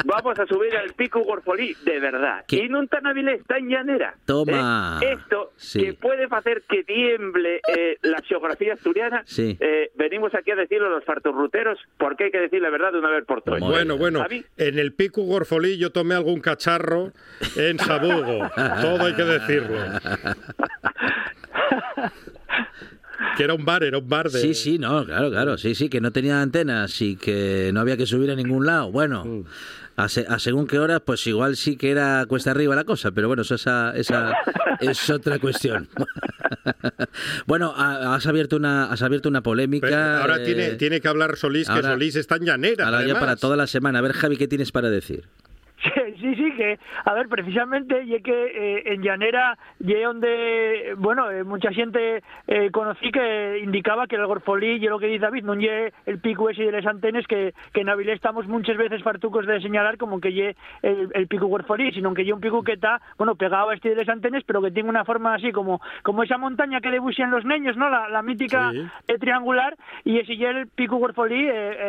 Vamos 0.06 0.40
a 0.40 0.46
subir 0.46 0.76
al 0.76 0.94
pico 0.94 1.22
gorfolí 1.22 1.76
de 1.86 2.00
verdad. 2.00 2.44
¿Qué? 2.48 2.66
Y 2.66 2.70
no 2.70 2.86
tan 2.88 3.06
Avilés, 3.08 3.44
tan 3.46 3.68
llanera. 3.68 4.16
Toma. 4.26 5.00
¿Eh? 5.02 5.14
Esto 5.20 5.52
Sí. 5.56 5.82
que 5.84 5.94
puede 5.94 6.28
hacer 6.30 6.64
que 6.70 6.84
tiemble 6.84 7.62
eh, 7.76 7.98
la 8.02 8.22
geografía 8.22 8.74
asturiana, 8.74 9.24
Sí. 9.26 9.58
eh, 9.60 9.92
venimos 9.96 10.34
aquí 10.36 10.52
a 10.52 10.56
decirlo 10.56 10.88
a 10.88 10.92
los 10.92 11.04
farturruteros 11.06 11.78
porque 11.98 12.26
hay 12.26 12.32
que 12.32 12.40
decir 12.40 12.62
la 12.62 12.70
verdad 12.70 12.92
de 12.92 13.00
una 13.00 13.10
vez 13.12 13.26
por 13.26 13.42
todas. 13.42 13.60
Bueno, 13.60 13.98
bueno, 13.98 14.26
en 14.58 14.80
el 14.80 14.94
pico 14.94 15.22
Gorfolí 15.24 15.78
yo 15.78 15.92
tomé 15.92 16.16
algún 16.16 16.40
cacharro 16.42 17.12
en 17.56 17.78
Sabugo. 17.80 18.50
Todo 18.82 19.06
hay 19.06 19.14
que 19.14 19.24
decirlo. 19.24 19.78
Que 23.38 23.44
era 23.44 23.54
un 23.54 23.64
bar, 23.64 23.84
era 23.84 23.98
un 23.98 24.10
bar 24.10 24.30
de... 24.30 24.40
Sí, 24.40 24.54
sí, 24.54 24.78
no, 24.80 25.06
claro, 25.06 25.30
claro, 25.30 25.58
sí, 25.58 25.74
sí, 25.76 25.90
que 25.90 26.02
no 26.02 26.12
tenía 26.12 26.42
antenas 26.42 27.02
y 27.02 27.16
que 27.16 27.72
no 27.74 27.80
había 27.80 27.96
que 27.96 28.06
subir 28.06 28.30
a 28.32 28.36
ningún 28.36 28.66
lado. 28.66 28.92
Bueno, 28.92 29.24
Mm. 29.26 29.44
A, 30.04 30.10
se- 30.10 30.26
a 30.28 30.40
según 30.40 30.68
qué 30.68 30.80
horas, 30.80 31.02
pues 31.06 31.26
igual 31.28 31.56
sí 31.56 31.76
que 31.78 31.92
era 31.92 32.26
cuesta 32.28 32.52
arriba 32.52 32.76
la 32.76 32.84
cosa, 32.84 33.12
pero 33.12 33.28
bueno, 33.28 33.42
eso 33.44 33.56
esa, 33.56 33.92
esa 33.96 34.34
es 34.80 35.10
otra 35.10 35.40
cuestión. 35.40 35.88
bueno, 37.48 37.74
ha- 37.76 38.16
has 38.16 38.26
abierto 38.28 38.56
una, 38.56 38.86
has 38.92 39.02
abierto 39.02 39.30
una 39.30 39.42
polémica. 39.42 39.88
Pero 39.88 40.02
ahora 40.22 40.38
eh, 40.42 40.46
tiene, 40.46 40.70
tiene 40.76 41.02
que 41.02 41.08
hablar 41.08 41.38
Solís, 41.38 41.68
que 41.70 41.82
Solís 41.82 42.16
está 42.16 42.36
en 42.38 42.46
llanera. 42.46 42.86
ahora 42.86 43.06
ya 43.06 43.20
para 43.20 43.36
toda 43.36 43.56
la 43.56 43.68
semana. 43.68 44.00
A 44.00 44.02
ver, 44.02 44.14
Javi, 44.14 44.38
¿qué 44.38 44.48
tienes 44.48 44.72
para 44.72 44.90
decir? 44.90 45.26
Sí, 46.22 46.36
sí, 46.36 46.52
que, 46.56 46.78
a 47.06 47.14
ver, 47.14 47.28
precisamente, 47.28 48.04
y 48.04 48.22
que 48.22 48.32
eh, 48.34 48.94
en 48.94 49.02
Llanera, 49.02 49.58
y 49.80 49.94
donde, 49.94 50.94
bueno, 50.98 51.32
eh, 51.32 51.44
mucha 51.44 51.72
gente 51.72 52.22
eh, 52.48 52.70
conocí 52.72 53.12
que 53.12 53.60
indicaba 53.64 54.08
que 54.08 54.16
el 54.16 54.26
gorfolí, 54.28 54.74
y 54.74 54.80
lo 54.88 55.00
que 55.00 55.08
dice 55.08 55.20
David, 55.26 55.44
no 55.44 55.56
lle 55.56 55.94
el 56.06 56.20
pico 56.20 56.50
ese 56.50 56.64
de 56.64 56.72
las 56.72 56.86
antenas, 56.86 57.26
que, 57.28 57.54
que 57.74 57.82
en 57.82 57.90
Avilés 57.90 58.16
estamos 58.16 58.48
muchas 58.48 58.78
veces 58.78 59.02
fartucos 59.04 59.46
de 59.48 59.60
señalar 59.62 59.98
como 59.98 60.20
que 60.22 60.32
lle 60.32 60.56
el, 60.84 61.10
el 61.14 61.28
pico 61.28 61.48
gorfolí, 61.48 61.92
sino 61.92 62.14
que 62.14 62.24
lle 62.24 62.34
un 62.34 62.42
pico 62.42 62.64
que 62.64 62.74
está, 62.74 63.02
bueno, 63.18 63.36
pegado 63.36 63.70
a 63.70 63.74
este 63.76 63.90
de 63.90 63.96
las 63.96 64.10
antenas, 64.10 64.44
pero 64.46 64.62
que 64.62 64.72
tiene 64.72 64.90
una 64.90 65.06
forma 65.06 65.34
así 65.34 65.52
como, 65.52 65.82
como 66.04 66.24
esa 66.24 66.38
montaña 66.38 66.82
que 66.82 66.92
debuxan 66.92 67.32
los 67.32 67.46
niños, 67.46 67.76
¿no? 67.78 67.90
La, 67.90 68.08
la 68.10 68.22
mítica 68.22 68.72
Sí. 68.72 69.18
triangular, 69.20 69.76
y 70.04 70.20
ese 70.20 70.36
lle 70.38 70.50
el 70.50 70.68
pico 70.68 70.98
gorfolí 70.98 71.46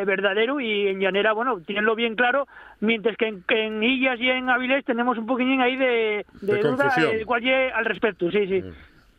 verdadero, 0.07 0.61
y 0.61 0.89
en 0.89 1.01
Llanera, 1.01 1.33
bueno, 1.33 1.61
tienenlo 1.61 1.95
bien 1.95 2.15
claro, 2.17 2.47
mientras 2.83 3.17
que 3.17 3.29
en, 3.29 3.45
en 3.49 3.83
Illas 3.83 4.21
y 4.21 4.29
en 4.29 4.51
Avilés 4.51 4.85
tenemos 4.85 5.17
un 5.17 5.25
poquillín 5.25 5.61
ahí 5.61 5.77
de, 5.77 6.27
de, 6.43 6.55
De 6.55 6.61
duda 6.61 6.93
eh, 6.99 7.71
al 7.75 7.85
respecto, 7.85 8.31
sí, 8.31 8.47
sí. 8.47 8.63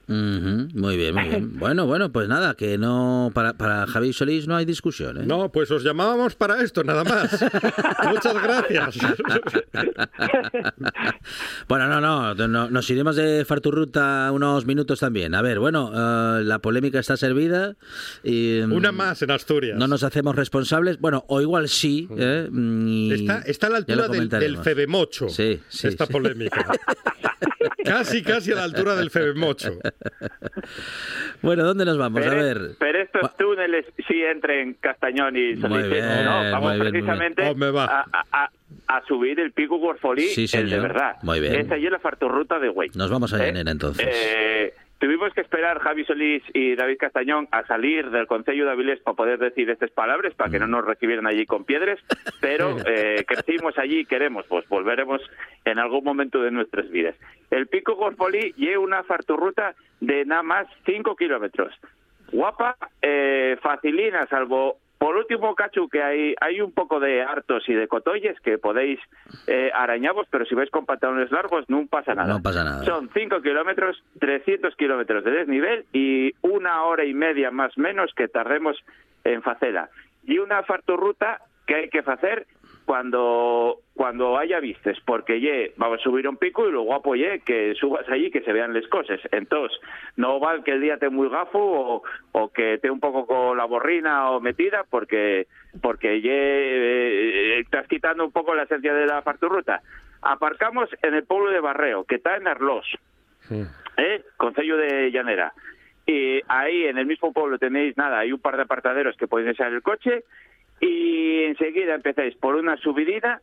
Muy 0.08 0.98
bien, 0.98 1.16
muy 1.16 1.30
bien. 1.30 1.58
Bueno, 1.60 1.86
bueno, 1.86 2.12
pues 2.12 2.28
nada, 2.28 2.56
que 2.56 2.78
no 2.78 3.32
para, 3.34 3.54
para 3.54 3.88
Javi 3.88 4.12
Solís 4.14 4.48
no 4.48 4.56
hay 4.56 4.66
discusión. 4.66 5.18
¿eh? 5.18 5.24
No, 5.26 5.50
pues 5.52 5.72
os 5.72 5.84
llamábamos 5.84 6.36
para 6.36 6.62
esto, 6.62 6.84
nada 6.84 7.04
más. 7.04 7.32
Muchas 8.10 8.42
gracias. 8.44 8.98
Bueno, 11.68 11.88
no, 11.88 12.02
no, 12.36 12.48
no, 12.48 12.70
nos 12.70 12.90
iremos 12.90 13.16
de 13.16 13.46
Farturruta 13.46 14.30
unos 14.32 14.66
minutos 14.66 15.00
también. 15.00 15.34
A 15.36 15.42
ver, 15.42 15.60
bueno, 15.60 15.92
eh, 15.94 16.44
la 16.44 16.60
polémica 16.60 17.00
está 17.00 17.18
servida. 17.18 17.76
Y, 18.24 18.60
mm, 18.66 18.72
Una 18.74 18.92
más 18.92 19.22
en 19.22 19.32
Asturias. 19.32 19.78
No 19.78 19.88
nos 19.88 20.04
hacemos 20.04 20.36
responsables. 20.36 21.00
Bueno, 21.00 21.24
o 21.28 21.42
igual 21.42 21.70
sí. 21.70 22.08
¿eh? 22.18 22.50
Y 22.52 23.14
Está, 23.14 23.40
está 23.46 23.68
a 23.68 23.70
la 23.72 23.78
altura 23.78 24.08
del, 24.08 24.30
del. 24.30 24.58
Febemocho, 24.58 25.30
Sí, 25.30 25.60
sí, 25.70 25.88
esta 25.88 26.06
sí. 26.06 26.12
polémica. 26.14 26.66
casi, 27.86 28.22
casi 28.22 28.52
a 28.52 28.56
la 28.56 28.64
altura 28.64 28.96
del 28.96 29.10
Febemocho. 29.10 29.80
Bueno, 31.42 31.64
¿dónde 31.64 31.86
nos 31.86 31.98
vamos? 31.98 32.22
A 32.26 32.30
pero, 32.30 32.42
ver. 32.44 32.58
pero 32.80 33.00
estos 33.02 33.36
túneles 33.38 33.86
sí 34.08 34.22
entren 34.24 34.76
Castañón 34.80 35.36
y 35.36 35.56
bien, 35.90 36.06
¿no? 36.26 36.52
Vamos 36.52 36.74
bien, 36.76 36.90
precisamente 36.92 37.44
Oh. 37.46 37.80
A, 37.80 38.06
a- 38.12 38.26
a- 38.44 38.50
a 38.88 39.02
subir 39.06 39.40
el 39.40 39.52
pico 39.52 39.78
gorfolí, 39.78 40.24
Sí, 40.24 40.42
el 40.44 40.48
señor. 40.48 40.70
de 40.70 40.80
verdad. 40.80 41.16
Muy 41.24 41.40
bien. 41.40 41.56
Esa 41.56 41.78
y 41.78 41.86
es 41.86 41.92
la 41.92 42.00
farturruta 42.00 42.60
de 42.60 42.70
Güey. 42.70 42.90
Nos 42.96 43.10
vamos 43.10 43.34
a 43.34 43.38
¿Eh? 43.44 43.48
Llanera 43.48 43.72
entonces. 43.72 44.08
Eh, 44.10 44.74
tuvimos 45.04 45.34
que 45.34 45.42
esperar 45.42 45.80
Javi 45.80 46.06
Solís 46.06 46.42
y 46.54 46.78
David 46.78 46.96
Castañón 46.98 47.50
a 47.52 47.68
salir 47.68 48.10
del 48.10 48.26
Concello 48.26 48.64
de 48.64 48.72
Avilés 48.72 49.02
para 49.02 49.18
poder 49.18 49.38
decir 49.38 49.70
estas 49.70 49.92
palabras, 49.92 50.34
para 50.34 50.50
que 50.50 50.60
no 50.60 50.66
nos 50.66 50.86
recibieran 50.86 51.28
allí 51.28 51.46
con 51.46 51.66
piedras, 51.66 52.00
pero 52.40 52.78
eh, 52.86 53.26
crecimos 53.28 53.78
allí 53.78 54.00
y 54.00 54.06
queremos, 54.06 54.46
pues 54.48 54.66
volveremos 54.70 55.20
en 55.66 55.78
algún 55.78 56.06
momento 56.06 56.42
de 56.42 56.52
nuestras 56.52 56.90
vidas. 56.90 57.18
El 57.52 57.68
Pico 57.68 57.96
Gorfolí 57.96 58.54
lleva 58.56 58.82
una 58.82 59.04
farturruta 59.04 59.76
de 60.00 60.24
nada 60.24 60.42
más 60.42 60.68
5 60.86 61.18
kilómetros. 61.18 61.78
Guapa, 62.32 62.78
eh, 63.02 63.58
facilina, 63.62 64.26
salvo 64.28 64.78
por 65.04 65.18
último, 65.18 65.54
Cachu, 65.54 65.90
que 65.90 66.02
hay, 66.02 66.34
hay 66.40 66.62
un 66.62 66.72
poco 66.72 67.02
de 67.02 67.22
hartos 67.24 67.68
y 67.68 67.74
de 67.74 67.90
cotoyes 67.90 68.40
que 68.40 68.58
podéis 68.58 69.02
eh, 69.48 69.70
arañaros, 69.74 70.28
pero 70.30 70.46
si 70.46 70.56
vais 70.56 70.70
con 70.70 70.86
pantalones 70.86 71.30
largos 71.30 71.66
no 71.68 71.86
pasa 71.88 72.16
nada. 72.16 72.36
No 72.36 72.42
pasa 72.42 72.64
nada. 72.64 72.86
Son 72.86 73.10
5 73.14 73.42
kilómetros, 73.42 74.02
300 74.22 74.74
kilómetros 74.78 75.26
de 75.26 75.32
desnivel 75.32 75.86
y 75.92 76.34
una 76.42 76.84
hora 76.84 77.04
y 77.04 77.14
media 77.14 77.52
más 77.52 77.78
menos 77.78 78.14
que 78.16 78.30
tardemos 78.30 78.78
en 79.26 79.42
facela. 79.42 79.90
Y 80.24 80.38
una 80.38 80.64
farturruta 80.64 81.42
que 81.68 81.76
hay 81.76 81.90
que 81.90 82.00
hacer 82.00 82.48
cuando 82.86 83.80
cuando 83.96 84.38
haya 84.38 84.60
vistes, 84.60 84.98
porque 85.06 85.40
ye, 85.40 85.74
vamos 85.78 86.00
a 86.00 86.04
subir 86.04 86.28
un 86.28 86.38
pico 86.38 86.68
y 86.68 86.72
lo 86.72 86.82
guapo 86.82 87.16
ye 87.16 87.42
que 87.42 87.76
subas 87.76 88.10
allí 88.10 88.32
que 88.32 88.42
se 88.42 88.52
vean 88.52 88.74
las 88.74 88.88
cosas. 88.88 89.20
Entonces, 89.32 89.80
no 90.16 90.40
vale 90.40 90.64
que 90.64 90.72
el 90.72 90.82
día 90.82 90.98
te 90.98 91.10
muy 91.10 91.30
gafo 91.30 91.60
o, 91.60 92.04
o 92.32 92.52
que 92.52 92.80
te 92.80 92.90
un 92.90 93.00
poco 93.00 93.28
con 93.28 93.56
la 93.58 93.66
borrina 93.66 94.32
o 94.32 94.40
metida, 94.40 94.84
porque 94.90 95.48
porque 95.82 96.22
ye, 96.22 96.32
eh, 96.32 97.60
estás 97.60 97.88
quitando 97.88 98.26
un 98.26 98.32
poco 98.32 98.56
la 98.56 98.64
esencia 98.64 98.94
de 98.94 99.06
la 99.06 99.22
farturruta. 99.22 99.82
Aparcamos 100.22 100.90
en 101.02 101.14
el 101.14 101.26
pueblo 101.26 101.52
de 101.52 101.60
Barreo, 101.60 102.06
que 102.06 102.16
está 102.16 102.38
en 102.38 102.48
Arlos, 102.48 102.88
¿eh? 103.98 104.24
Concello 104.38 104.78
de 104.78 105.12
Llanera. 105.12 105.54
Y 106.06 106.42
ahí 106.48 106.86
en 106.86 106.98
el 106.98 107.06
mismo 107.06 107.32
pueblo 107.32 107.58
tenéis 107.58 107.96
nada, 107.98 108.20
hay 108.20 108.32
un 108.34 108.40
par 108.40 108.56
de 108.58 108.64
apartaderos 108.64 109.16
que 109.18 109.28
podéis 109.28 109.52
echar 109.52 109.72
el 109.72 109.82
coche 109.82 110.24
y 110.80 111.44
enseguida 111.44 111.96
empezáis 111.96 112.36
por 112.36 112.56
una 112.56 112.78
subidita. 112.78 113.42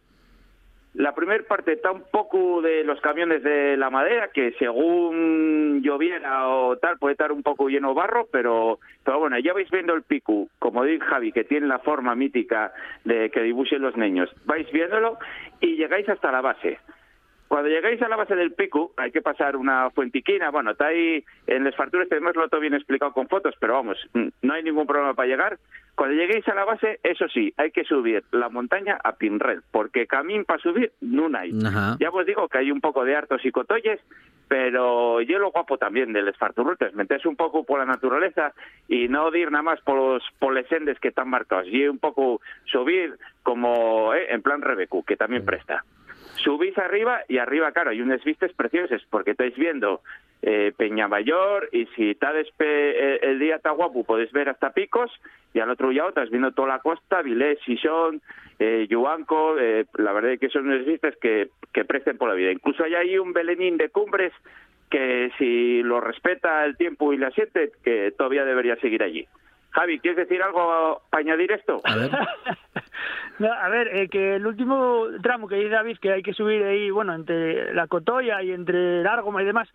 La 0.95 1.15
primera 1.15 1.45
parte 1.45 1.75
está 1.75 1.93
un 1.93 2.03
poco 2.11 2.61
de 2.63 2.83
los 2.83 3.01
camiones 3.01 3.45
de 3.45 3.77
la 3.77 3.91
madera, 3.91 4.29
que 4.35 4.53
según 4.59 5.83
lloviera 5.85 6.49
o 6.49 6.77
tal, 6.79 6.99
puede 6.99 7.13
estar 7.13 7.31
un 7.31 7.45
poco 7.45 7.69
lleno 7.69 7.95
barro, 7.95 8.27
pero, 8.33 8.81
pero 9.05 9.21
bueno, 9.21 9.39
ya 9.39 9.53
vais 9.53 9.71
viendo 9.71 9.95
el 9.95 10.03
pico, 10.03 10.49
como 10.59 10.85
dice 10.85 11.05
Javi, 11.05 11.31
que 11.31 11.45
tiene 11.45 11.69
la 11.69 11.79
forma 11.79 12.17
mítica 12.17 12.73
de 13.05 13.31
que 13.31 13.43
dibujen 13.43 13.83
los 13.83 13.97
niños. 13.97 14.31
Vais 14.47 14.71
viéndolo 14.73 15.19
y 15.61 15.77
llegáis 15.77 16.09
hasta 16.09 16.33
la 16.33 16.41
base. 16.41 16.81
Cuando 17.51 17.69
llegáis 17.69 18.01
a 18.01 18.09
la 18.09 18.15
base 18.15 18.37
del 18.37 18.53
pico, 18.53 18.93
hay 18.97 19.11
que 19.11 19.23
pasar 19.23 19.57
una 19.57 19.91
fuentiquina. 19.91 20.53
Bueno, 20.53 20.71
está 20.71 20.87
ahí 20.87 21.25
en 21.49 21.65
las 21.65 21.75
farturas, 21.75 22.09
tenemos 22.09 22.37
lo 22.37 22.49
todo 22.49 22.61
bien 22.61 22.75
explicado 22.75 23.13
con 23.13 23.27
fotos, 23.27 23.57
pero 23.59 23.75
vamos, 23.75 23.99
mm, 24.15 24.29
no 24.43 24.55
hay 24.55 24.63
ningún 24.63 24.87
problema 24.87 25.15
para 25.15 25.27
llegar. 25.27 25.59
Cuando 25.97 26.15
lleguéis 26.15 26.47
a 26.47 26.55
la 26.55 26.65
base, 26.65 27.01
eso 27.03 27.27
sí, 27.27 27.53
hay 27.57 27.73
que 27.73 27.83
subir 27.83 28.23
la 28.31 28.51
montaña 28.51 28.99
a 29.03 29.17
Pinred, 29.17 29.63
porque 29.73 30.07
camino 30.07 30.45
para 30.45 30.63
subir 30.63 30.93
no 31.01 31.29
hay. 31.37 31.51
Ajá. 31.67 31.97
Ya 31.99 32.11
os 32.11 32.25
digo 32.25 32.49
que 32.49 32.59
hay 32.59 32.71
un 32.71 32.81
poco 32.81 33.05
de 33.05 33.17
hartos 33.17 33.45
y 33.45 33.51
cotolles, 33.51 33.99
pero 34.47 35.21
yo 35.21 35.41
lo 35.41 35.51
guapo 35.51 35.77
también 35.77 36.13
de 36.13 36.23
las 36.23 36.37
farturrutes, 36.37 36.95
meterse 36.95 37.27
un 37.27 37.35
poco 37.35 37.65
por 37.65 37.81
la 37.81 37.85
naturaleza 37.85 38.53
y 38.87 39.09
no 39.09 39.35
ir 39.35 39.51
nada 39.51 39.65
más 39.65 39.81
por 39.81 39.97
los 39.97 40.23
por 40.39 40.55
les 40.55 40.69
sendes 40.69 41.01
que 41.01 41.09
están 41.09 41.29
marcados, 41.29 41.67
y 41.67 41.89
un 41.89 41.99
poco 41.99 42.41
subir 42.67 43.19
como 43.43 44.15
eh, 44.15 44.33
en 44.33 44.41
plan 44.41 44.63
Rebecu, 44.63 45.03
que 45.03 45.17
también 45.17 45.45
presta. 45.45 45.85
Subís 46.43 46.77
arriba 46.79 47.21
y 47.29 47.39
arriba, 47.39 47.73
claro, 47.73 47.91
hay 47.91 48.01
unas 48.01 48.23
vistas 48.25 48.53
preciosas 48.53 49.03
porque 49.11 49.33
estáis 49.33 49.55
viendo 49.57 50.01
eh, 50.43 50.73
y 51.73 51.87
si 51.95 52.11
está 52.11 52.33
despe 52.33 52.65
eh, 52.65 53.21
el 53.23 53.39
día 53.39 53.57
está 53.57 53.73
guapo 53.73 54.05
podéis 54.05 54.33
ver 54.33 54.49
hasta 54.49 54.73
Picos 54.73 55.11
y 55.53 55.61
al 55.61 55.71
otro 55.71 55.93
lado 55.93 56.09
estás 56.11 56.31
viendo 56.31 56.53
toda 56.53 56.69
la 56.69 56.79
costa, 56.79 57.23
Vilés, 57.23 57.59
Sison, 57.65 58.23
eh, 58.59 58.87
Yuanco, 58.89 59.59
eh, 59.59 59.85
la 59.95 60.13
verdad 60.13 60.33
es 60.33 60.41
que 60.41 60.49
son 60.49 60.69
unas 60.69 60.85
vistas 60.87 61.15
que, 61.21 61.49
que 61.73 61.85
presten 61.85 62.19
por 62.19 62.29
la 62.29 62.35
vida. 62.35 62.53
Incluso 62.53 62.85
hay 62.85 62.95
ahí 62.95 63.19
un 63.19 63.33
belenín 63.33 63.77
de 63.77 63.89
cumbres 63.89 64.33
que 64.91 65.31
si 65.39 65.83
lo 65.83 66.01
respeta 66.01 66.65
el 66.65 66.77
tiempo 66.77 67.13
y 67.13 67.19
la 67.19 67.31
siete, 67.31 67.73
que 67.83 68.13
todavía 68.17 68.45
debería 68.45 68.77
seguir 68.77 69.03
allí. 69.03 69.27
Javi, 69.71 70.01
¿quieres 70.01 70.29
decir 70.29 70.43
algo 70.43 71.03
para 71.11 71.21
añadir 71.21 71.53
esto? 71.53 71.81
A 71.85 71.97
ver. 71.97 72.11
No, 73.39 73.51
a 73.51 73.71
ver, 73.71 73.89
eh, 73.97 74.09
que 74.11 74.37
el 74.37 74.47
último 74.47 75.07
tramo 75.23 75.49
que 75.49 75.55
dice 75.55 75.71
David, 75.71 75.97
que 75.97 76.13
hay 76.13 76.23
que 76.23 76.35
subir 76.35 76.63
ahí, 76.63 76.91
bueno, 76.91 77.15
entre 77.15 77.73
la 77.73 77.87
Cotoya 77.87 78.43
y 78.43 78.53
entre 78.53 79.01
el 79.01 79.07
Argoma 79.07 79.43
y 79.43 79.47
demás, 79.47 79.67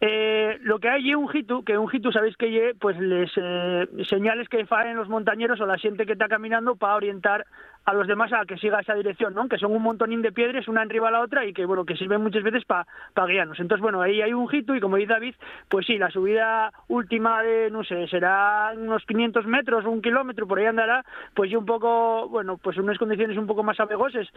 eh, 0.00 0.58
lo 0.62 0.78
que 0.78 0.88
hay 0.88 1.10
es 1.10 1.16
un 1.16 1.28
hitu, 1.32 1.64
que 1.64 1.76
un 1.76 1.88
hitu 1.92 2.12
sabéis 2.12 2.36
que 2.36 2.50
lle, 2.50 2.74
pues 2.74 2.98
les 2.98 3.30
eh, 3.36 3.86
señales 4.08 4.48
que 4.48 4.64
faen 4.66 4.96
los 4.96 5.08
montañeros 5.08 5.60
o 5.60 5.66
la 5.66 5.78
gente 5.78 6.06
que 6.06 6.12
está 6.12 6.28
caminando 6.28 6.76
para 6.76 6.96
orientar 6.96 7.46
a 7.84 7.92
los 7.92 8.06
demás 8.06 8.32
a 8.32 8.44
que 8.46 8.56
siga 8.56 8.80
esa 8.80 8.94
dirección, 8.94 9.34
¿no? 9.34 9.48
Que 9.48 9.58
son 9.58 9.72
un 9.72 9.82
montonín 9.82 10.22
de 10.22 10.32
piedras 10.32 10.68
una 10.68 10.82
arriba 10.82 11.08
a 11.08 11.12
la 11.12 11.20
otra 11.20 11.44
y 11.44 11.52
que 11.52 11.66
bueno, 11.66 11.84
que 11.84 11.96
sirven 11.96 12.22
muchas 12.22 12.42
veces 12.42 12.64
para 12.64 12.86
guiarnos. 13.26 13.60
Entonces, 13.60 13.82
bueno, 13.82 14.00
ahí 14.00 14.22
hay 14.22 14.32
un 14.32 14.48
hitu 14.50 14.74
y 14.74 14.80
como 14.80 14.96
dice 14.96 15.12
David, 15.12 15.34
pues 15.68 15.86
sí, 15.86 15.98
la 15.98 16.10
subida 16.10 16.72
última 16.88 17.42
de, 17.42 17.70
no 17.70 17.84
sé, 17.84 18.06
será 18.08 18.72
unos 18.76 19.04
500 19.04 19.46
metros, 19.46 19.84
un 19.84 20.02
kilómetro, 20.02 20.46
por 20.46 20.58
ahí 20.58 20.66
andará, 20.66 21.04
pues 21.34 21.50
y 21.50 21.56
un 21.56 21.66
poco, 21.66 22.28
bueno, 22.28 22.58
pues 22.58 22.76
unas 22.78 22.98
condiciones 22.98 23.36
un 23.36 23.46
poco 23.46 23.62
más 23.62 23.78
abegoses, 23.80 24.28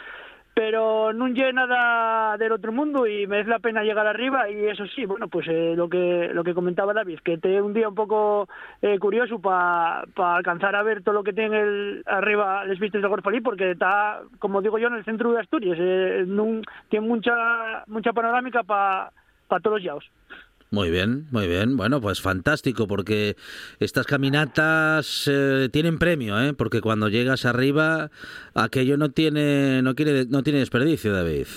pero 0.54 1.14
no 1.14 1.28
lle 1.28 1.54
nada 1.54 2.36
del 2.38 2.52
otro 2.52 2.72
mundo 2.72 3.06
y 3.06 3.28
merece 3.28 3.50
la 3.50 3.60
pena 3.60 3.84
llegar 3.84 4.08
arriba 4.08 4.50
y 4.50 4.66
eso 4.66 4.86
sí, 4.88 5.06
bueno, 5.06 5.28
pues 5.28 5.48
eh, 5.48 5.74
lo 5.76 5.88
que 5.88 6.32
lo 6.34 6.44
que 6.44 6.56
comentaba 6.56 6.94
David, 6.94 7.20
que 7.24 7.38
te 7.38 7.62
un 7.62 7.74
día 7.74 7.88
un 7.88 7.96
poco 7.96 8.48
eh, 8.82 8.98
curioso 8.98 9.40
para 9.40 10.04
alcanzar 10.16 10.76
a 10.76 10.84
ver 10.84 11.04
todo 11.04 11.14
lo 11.14 11.24
que 11.24 11.34
tiene 11.34 12.02
arriba 12.08 12.66
les 12.66 12.80
vistes 12.80 13.02
de 13.02 13.08
Porque 13.42 13.72
está, 13.72 14.22
como 14.40 14.62
digo 14.62 14.78
yo, 14.78 14.88
en 14.88 14.96
el 14.96 15.06
centro 15.06 15.32
de 15.32 15.40
Asturias, 15.40 15.78
eh, 15.80 16.26
tiene 16.90 17.08
mucha 17.08 17.84
mucha 17.88 18.14
panorámica 18.14 18.64
para 18.64 19.12
todos 19.62 19.78
los 19.78 19.84
yaos. 19.84 20.06
Muy 20.70 20.92
bien, 20.92 21.28
muy 21.32 21.48
bien. 21.48 21.78
Bueno, 21.78 22.02
pues 22.02 22.22
fantástico, 22.22 22.88
porque 22.88 23.36
estas 23.80 24.06
caminatas 24.06 25.26
eh, 25.32 25.70
tienen 25.72 25.98
premio, 25.98 26.38
¿eh? 26.42 26.54
Porque 26.54 26.82
cuando 26.82 27.08
llegas 27.08 27.46
arriba, 27.46 28.10
aquello 28.54 28.98
no 28.98 29.10
tiene, 29.10 29.82
no 29.82 29.96
quiere, 29.96 30.26
no 30.26 30.44
tiene 30.44 30.60
desperdicio, 30.60 31.14
David. 31.14 31.48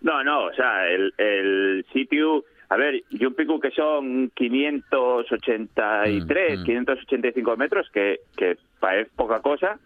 No, 0.00 0.22
no, 0.22 0.44
o 0.44 0.52
sea, 0.52 0.88
el, 0.88 1.12
el 1.18 1.84
sitio, 1.92 2.44
a 2.68 2.76
ver, 2.76 3.02
yo 3.10 3.28
un 3.28 3.34
pico 3.34 3.58
que 3.58 3.72
son 3.72 4.30
583, 4.36 6.58
Mm, 6.58 6.62
mm. 6.62 6.64
585 6.64 7.56
metros, 7.56 7.90
que, 7.92 8.20
que 8.36 8.58
parece 8.78 9.10
poca 9.16 9.40
cosa, 9.40 9.76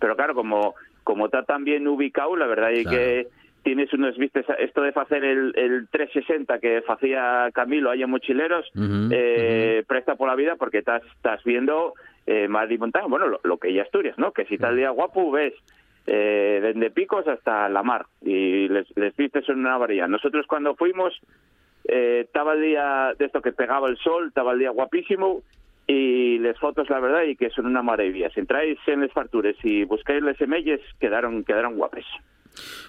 pero 0.00 0.16
claro, 0.16 0.34
como 0.34 0.74
como 1.04 1.26
está 1.26 1.42
tan 1.44 1.64
bien 1.64 1.88
ubicado, 1.88 2.36
la 2.36 2.46
verdad 2.46 2.72
es 2.72 2.82
Claro. 2.82 2.96
que 2.98 3.26
tienes 3.62 3.92
unos 3.92 4.16
vistes, 4.16 4.46
esto 4.58 4.80
de 4.82 4.92
hacer 4.94 5.24
el, 5.24 5.52
el 5.56 5.88
360 5.90 6.58
que 6.60 6.82
hacía 6.86 7.48
Camilo 7.52 7.90
ahí 7.90 8.02
en 8.02 8.10
Mochileros, 8.10 8.70
eh, 9.10 9.82
presta 9.86 10.14
por 10.14 10.28
la 10.28 10.34
vida 10.34 10.56
porque 10.56 10.78
estás, 10.78 11.02
estás 11.16 11.42
viendo 11.44 11.94
eh, 12.26 12.48
mar 12.48 12.70
y 12.72 12.78
montaña, 12.78 13.06
bueno, 13.06 13.26
lo, 13.28 13.40
lo 13.42 13.58
que 13.58 13.72
ya 13.72 13.82
Asturias, 13.82 14.16
¿no? 14.18 14.32
Que 14.32 14.44
si 14.46 14.56
tal 14.56 14.76
día 14.76 14.90
guapo 14.90 15.30
ves 15.30 15.54
eh, 16.06 16.60
desde 16.62 16.90
Picos 16.90 17.26
hasta 17.28 17.68
la 17.68 17.82
mar 17.82 18.06
y 18.22 18.68
les, 18.68 18.86
les 18.96 19.14
vistes 19.16 19.44
son 19.44 19.60
una 19.60 19.76
varilla. 19.78 20.06
Nosotros 20.06 20.46
cuando 20.46 20.74
fuimos 20.74 21.18
eh, 21.84 22.22
estaba 22.26 22.54
el 22.54 22.62
día 22.62 23.12
de 23.18 23.24
esto 23.26 23.42
que 23.42 23.52
pegaba 23.52 23.88
el 23.88 23.96
sol, 23.98 24.28
estaba 24.28 24.52
el 24.52 24.58
día 24.60 24.70
guapísimo 24.70 25.42
y 25.90 26.38
las 26.38 26.56
fotos 26.58 26.88
la 26.88 27.00
verdad 27.00 27.24
y 27.24 27.34
que 27.34 27.50
son 27.50 27.66
una 27.66 27.82
maravilla. 27.82 28.30
Si 28.30 28.40
entráis 28.40 28.78
en 28.86 29.00
las 29.00 29.12
fartures 29.12 29.56
y 29.64 29.84
buscáis 29.84 30.22
las 30.22 30.36
semelles 30.36 30.80
quedaron 31.00 31.42
quedaron 31.42 31.76
guapes. 31.76 32.06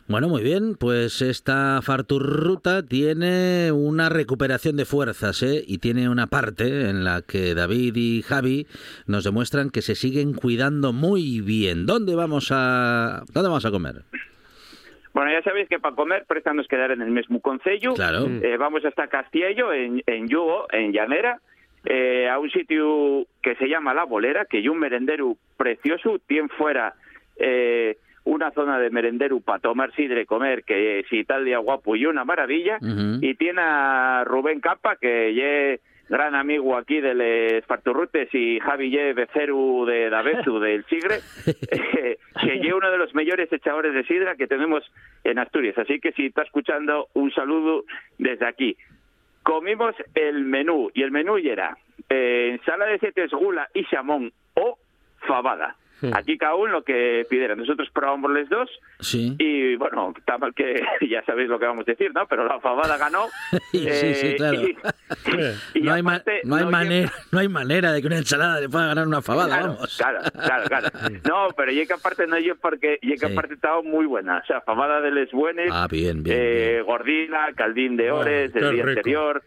Bueno, 0.07 0.27
muy 0.27 0.43
bien, 0.43 0.75
pues 0.79 1.21
esta 1.21 1.81
Farturruta 1.81 2.83
tiene 2.83 3.71
una 3.71 4.09
recuperación 4.09 4.75
de 4.75 4.85
fuerzas, 4.85 5.41
¿eh? 5.43 5.63
Y 5.65 5.77
tiene 5.77 6.09
una 6.09 6.27
parte 6.27 6.89
en 6.89 7.03
la 7.03 7.21
que 7.21 7.53
David 7.53 7.95
y 7.95 8.21
Javi 8.21 8.67
nos 9.07 9.23
demuestran 9.23 9.69
que 9.69 9.81
se 9.81 9.95
siguen 9.95 10.33
cuidando 10.33 10.93
muy 10.93 11.41
bien. 11.41 11.85
¿Dónde 11.85 12.15
vamos 12.15 12.49
a, 12.51 13.23
dónde 13.33 13.49
vamos 13.49 13.65
a 13.65 13.71
comer? 13.71 14.01
Bueno, 15.13 15.31
ya 15.31 15.41
sabéis 15.43 15.69
que 15.69 15.79
para 15.79 15.95
comer 15.95 16.25
prestamos 16.27 16.67
quedar 16.67 16.91
en 16.91 17.01
el 17.01 17.11
mismo 17.11 17.39
concello. 17.39 17.93
Claro. 17.93 18.25
Eh, 18.27 18.57
vamos 18.57 18.83
hasta 18.83 19.07
Castiello, 19.07 19.71
en, 19.73 20.01
en 20.07 20.27
Yugo, 20.27 20.67
en 20.71 20.91
Llanera, 20.91 21.39
eh, 21.85 22.29
a 22.29 22.39
un 22.39 22.49
sitio 22.51 23.25
que 23.41 23.55
se 23.55 23.67
llama 23.67 23.93
La 23.93 24.05
Bolera, 24.05 24.45
que 24.45 24.57
hay 24.57 24.67
un 24.67 24.79
merendero 24.79 25.35
precioso, 25.57 26.19
tiene 26.27 26.49
fuera 26.49 26.93
eh, 27.37 27.97
una 28.23 28.51
zona 28.51 28.77
de 28.79 28.89
merendero 28.89 29.39
para 29.39 29.59
tomar 29.59 29.93
sidre, 29.95 30.25
comer, 30.25 30.63
que 30.63 31.03
si 31.09 31.23
tal 31.23 31.45
día 31.45 31.57
guapo 31.57 31.95
y 31.95 32.05
una 32.05 32.23
maravilla, 32.23 32.77
y 32.81 33.33
tiene 33.35 33.61
a 33.63 34.23
Rubén 34.25 34.59
Capa, 34.59 34.95
que 34.95 35.73
es 35.73 35.81
gran 36.11 36.35
amigo 36.35 36.77
aquí 36.77 36.99
de 36.99 37.15
les 37.15 37.65
Farturrutes 37.65 38.27
y 38.33 38.59
Javi 38.59 38.89
Ye 38.91 39.13
Beceru 39.13 39.85
de 39.85 40.09
Davezu 40.09 40.59
del 40.59 40.83
Sigre, 40.85 41.19
eh, 41.47 42.17
que 42.41 42.53
es 42.53 42.73
uno 42.73 42.91
de 42.91 42.97
los 42.97 43.15
mejores 43.15 43.51
echadores 43.51 43.93
de 43.93 44.03
sidra 44.03 44.35
que 44.35 44.45
tenemos 44.45 44.83
en 45.23 45.39
Asturias. 45.39 45.77
Así 45.77 46.01
que 46.01 46.11
si 46.11 46.25
está 46.25 46.43
escuchando, 46.43 47.07
un 47.13 47.31
saludo 47.31 47.85
desde 48.17 48.45
aquí. 48.45 48.75
Comimos 49.43 49.95
el 50.13 50.45
menú, 50.45 50.91
y 50.93 51.03
el 51.03 51.11
menú 51.11 51.37
era 51.37 51.77
eh, 52.09 52.51
ensalada 52.51 52.91
de 52.91 52.99
setes, 52.99 53.31
gula 53.31 53.69
y 53.73 53.85
chamón 53.85 54.31
o 54.55 54.77
fabada. 55.27 55.75
Aquí 56.13 56.37
cada 56.37 56.55
uno 56.55 56.71
lo 56.73 56.83
que 56.83 57.25
pidiera. 57.29 57.55
Nosotros 57.55 57.89
probamos 57.93 58.31
los 58.31 58.49
dos 58.49 58.69
Sí. 58.99 59.35
y 59.39 59.75
bueno, 59.75 60.13
está 60.17 60.37
mal 60.37 60.53
que 60.53 60.81
ya 61.09 61.23
sabéis 61.25 61.49
lo 61.49 61.59
que 61.59 61.65
vamos 61.65 61.87
a 61.87 61.91
decir, 61.91 62.11
¿no? 62.13 62.25
Pero 62.27 62.45
la 62.45 62.59
fabada 62.59 62.97
ganó. 62.97 63.27
Sí, 63.71 63.79
sí, 63.91 64.13
sí, 64.15 64.27
Eh, 64.27 64.35
claro. 64.37 64.61
y- 64.61 64.77
y 65.79 65.81
No 65.81 65.93
hay, 65.93 66.03
ma- 66.03 66.15
aparte, 66.15 66.41
no 66.43 66.55
hay 66.55 66.63
no 66.65 66.71
manera, 66.71 67.11
no 67.31 67.39
hay 67.39 67.47
manera 67.47 67.91
de 67.91 68.01
que 68.01 68.07
una 68.07 68.17
ensalada 68.17 68.59
le 68.59 68.69
pueda 68.69 68.87
ganar 68.87 69.07
una 69.07 69.21
fabada, 69.21 69.57
Claro, 69.57 69.73
vamos. 69.73 69.97
claro, 69.97 70.19
claro, 70.33 70.63
claro. 70.67 70.89
No, 71.27 71.47
pero 71.55 71.71
y 71.71 71.85
que 71.85 71.93
aparte 71.93 72.27
no 72.27 72.37
yo 72.39 72.55
porque 72.57 72.97
y 73.01 73.11
que 73.11 73.27
Sí. 73.27 73.33
aparte 73.33 73.53
estaba 73.55 73.81
muy 73.81 74.05
buena, 74.05 74.39
o 74.43 74.45
sea, 74.45 74.61
fabada 74.61 75.01
de 75.01 75.11
les 75.11 75.31
buenas, 75.31 75.67
Ah, 75.71 75.87
bien, 75.89 76.23
bien, 76.23 76.37
eh, 76.39 76.81
gordina, 76.85 77.47
caldín 77.55 77.97
de 77.97 78.09
Ah, 78.09 78.15
ores 78.15 78.53
del 78.53 78.63
día 78.73 78.83
rico. 78.85 78.89
anterior, 78.89 79.43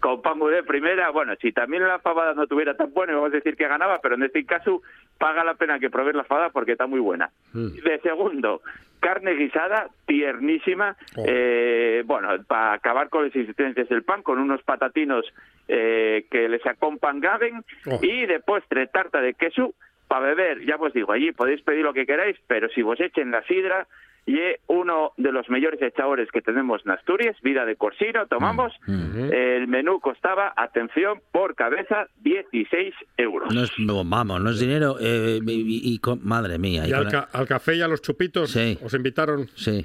con 0.00 0.20
pan 0.20 0.38
de 0.40 0.62
primera, 0.64 1.10
bueno, 1.10 1.34
si 1.40 1.52
también 1.52 1.86
la 1.86 2.00
fabada 2.00 2.34
no 2.34 2.46
tuviera 2.48 2.76
tan 2.76 2.92
buena, 2.92 3.14
vamos 3.14 3.32
a 3.32 3.36
decir 3.36 3.56
que 3.56 3.68
ganaba, 3.68 4.00
pero 4.02 4.16
en 4.16 4.24
este 4.24 4.44
caso 4.44 4.82
paga 5.22 5.44
la 5.44 5.54
pena 5.54 5.78
que 5.78 5.88
probéis 5.88 6.16
la 6.16 6.24
fabada 6.24 6.50
porque 6.50 6.72
está 6.72 6.88
muy 6.88 6.98
buena. 6.98 7.30
De 7.54 8.00
segundo, 8.02 8.60
carne 8.98 9.34
guisada, 9.34 9.86
tiernísima, 10.04 10.96
Oh. 11.16 11.24
eh, 11.28 12.02
bueno, 12.04 12.28
para 12.48 12.72
acabar 12.72 13.08
con 13.08 13.26
las 13.26 13.36
insistencias 13.36 13.88
del 13.88 14.02
pan, 14.02 14.22
con 14.24 14.40
unos 14.40 14.60
patatinos 14.64 15.24
eh, 15.68 16.26
que 16.28 16.48
les 16.48 16.66
acompañaban 16.66 17.64
Oh. 17.86 18.00
y 18.02 18.26
de 18.26 18.40
postre 18.40 18.88
tarta 18.88 19.20
de 19.20 19.34
queso 19.34 19.74
para 20.08 20.26
beber, 20.26 20.64
ya 20.66 20.74
os 20.74 20.92
digo, 20.92 21.12
allí 21.12 21.30
podéis 21.30 21.62
pedir 21.62 21.84
lo 21.84 21.92
que 21.94 22.04
queráis, 22.04 22.36
pero 22.48 22.68
si 22.70 22.82
vos 22.82 22.98
echen 23.00 23.30
la 23.30 23.42
sidra, 23.44 23.86
y 24.24 24.38
es 24.38 24.60
uno 24.68 25.12
de 25.16 25.32
los 25.32 25.48
mejores 25.48 25.82
echadores 25.82 26.30
que 26.30 26.40
tenemos 26.42 26.82
en 26.84 26.92
Asturias, 26.92 27.36
vida 27.42 27.64
de 27.64 27.74
corsino, 27.76 28.26
tomamos. 28.28 28.72
El 28.86 29.66
menú 29.68 29.98
costaba, 30.00 30.52
atención, 30.56 31.20
por 31.32 31.54
cabeza 31.56 32.06
16 32.22 32.94
euros. 33.16 33.52
No 33.52 33.64
es, 33.64 33.72
no, 33.78 34.04
vamos, 34.04 34.40
no 34.40 34.50
es 34.50 34.60
dinero. 34.60 34.96
eh, 35.00 35.40
y, 35.44 35.92
y 35.94 35.98
con- 35.98 36.20
madre 36.24 36.58
mía. 36.58 36.86
¿Y 36.86 36.92
al, 36.92 37.04
la- 37.04 37.10
ca- 37.10 37.28
al 37.32 37.46
café 37.48 37.74
y 37.76 37.80
a 37.82 37.88
los 37.88 38.00
chupitos 38.00 38.54
os 38.82 38.94
invitaron? 38.94 39.48
Sí. 39.56 39.84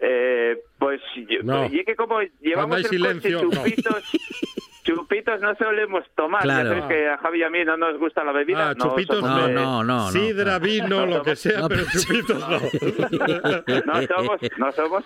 Eh, 0.00 0.58
pues, 0.78 1.00
No. 1.42 1.60
pues, 1.60 1.72
y 1.72 1.78
es 1.80 1.86
que 1.86 1.96
como 1.96 2.20
llevamos 2.40 2.78
el 2.78 2.84
silencio, 2.86 3.44
coche, 3.48 3.74
no. 3.84 3.96
chupitos, 4.84 5.38
chupitos 5.38 5.40
no 5.40 5.54
solemos 5.56 6.04
tomar. 6.14 6.42
Claro. 6.42 6.62
Ya 6.74 6.80
sabes 6.80 6.84
que 6.96 7.08
a 7.08 7.18
Javi 7.18 7.40
y 7.40 7.42
a 7.42 7.50
mí 7.50 7.64
no 7.64 7.76
nos 7.76 7.98
gusta 7.98 8.22
la 8.22 8.32
bebida. 8.32 8.70
Ah, 8.70 8.74
chupitos 8.74 9.20
no. 9.22 9.46
de- 9.48 9.54
No, 9.54 9.82
no, 9.82 10.04
no. 10.04 10.10
Sidra, 10.12 10.58
vino, 10.60 11.06
lo 11.06 11.22
que 11.22 11.34
sea, 11.36 11.60
No, 11.60 11.68
pero 11.68 11.84
chupitos 11.90 12.38
no. 12.38 12.48
No 13.86 14.02
somos, 14.06 14.40
no 14.58 14.72
somos. 14.72 15.04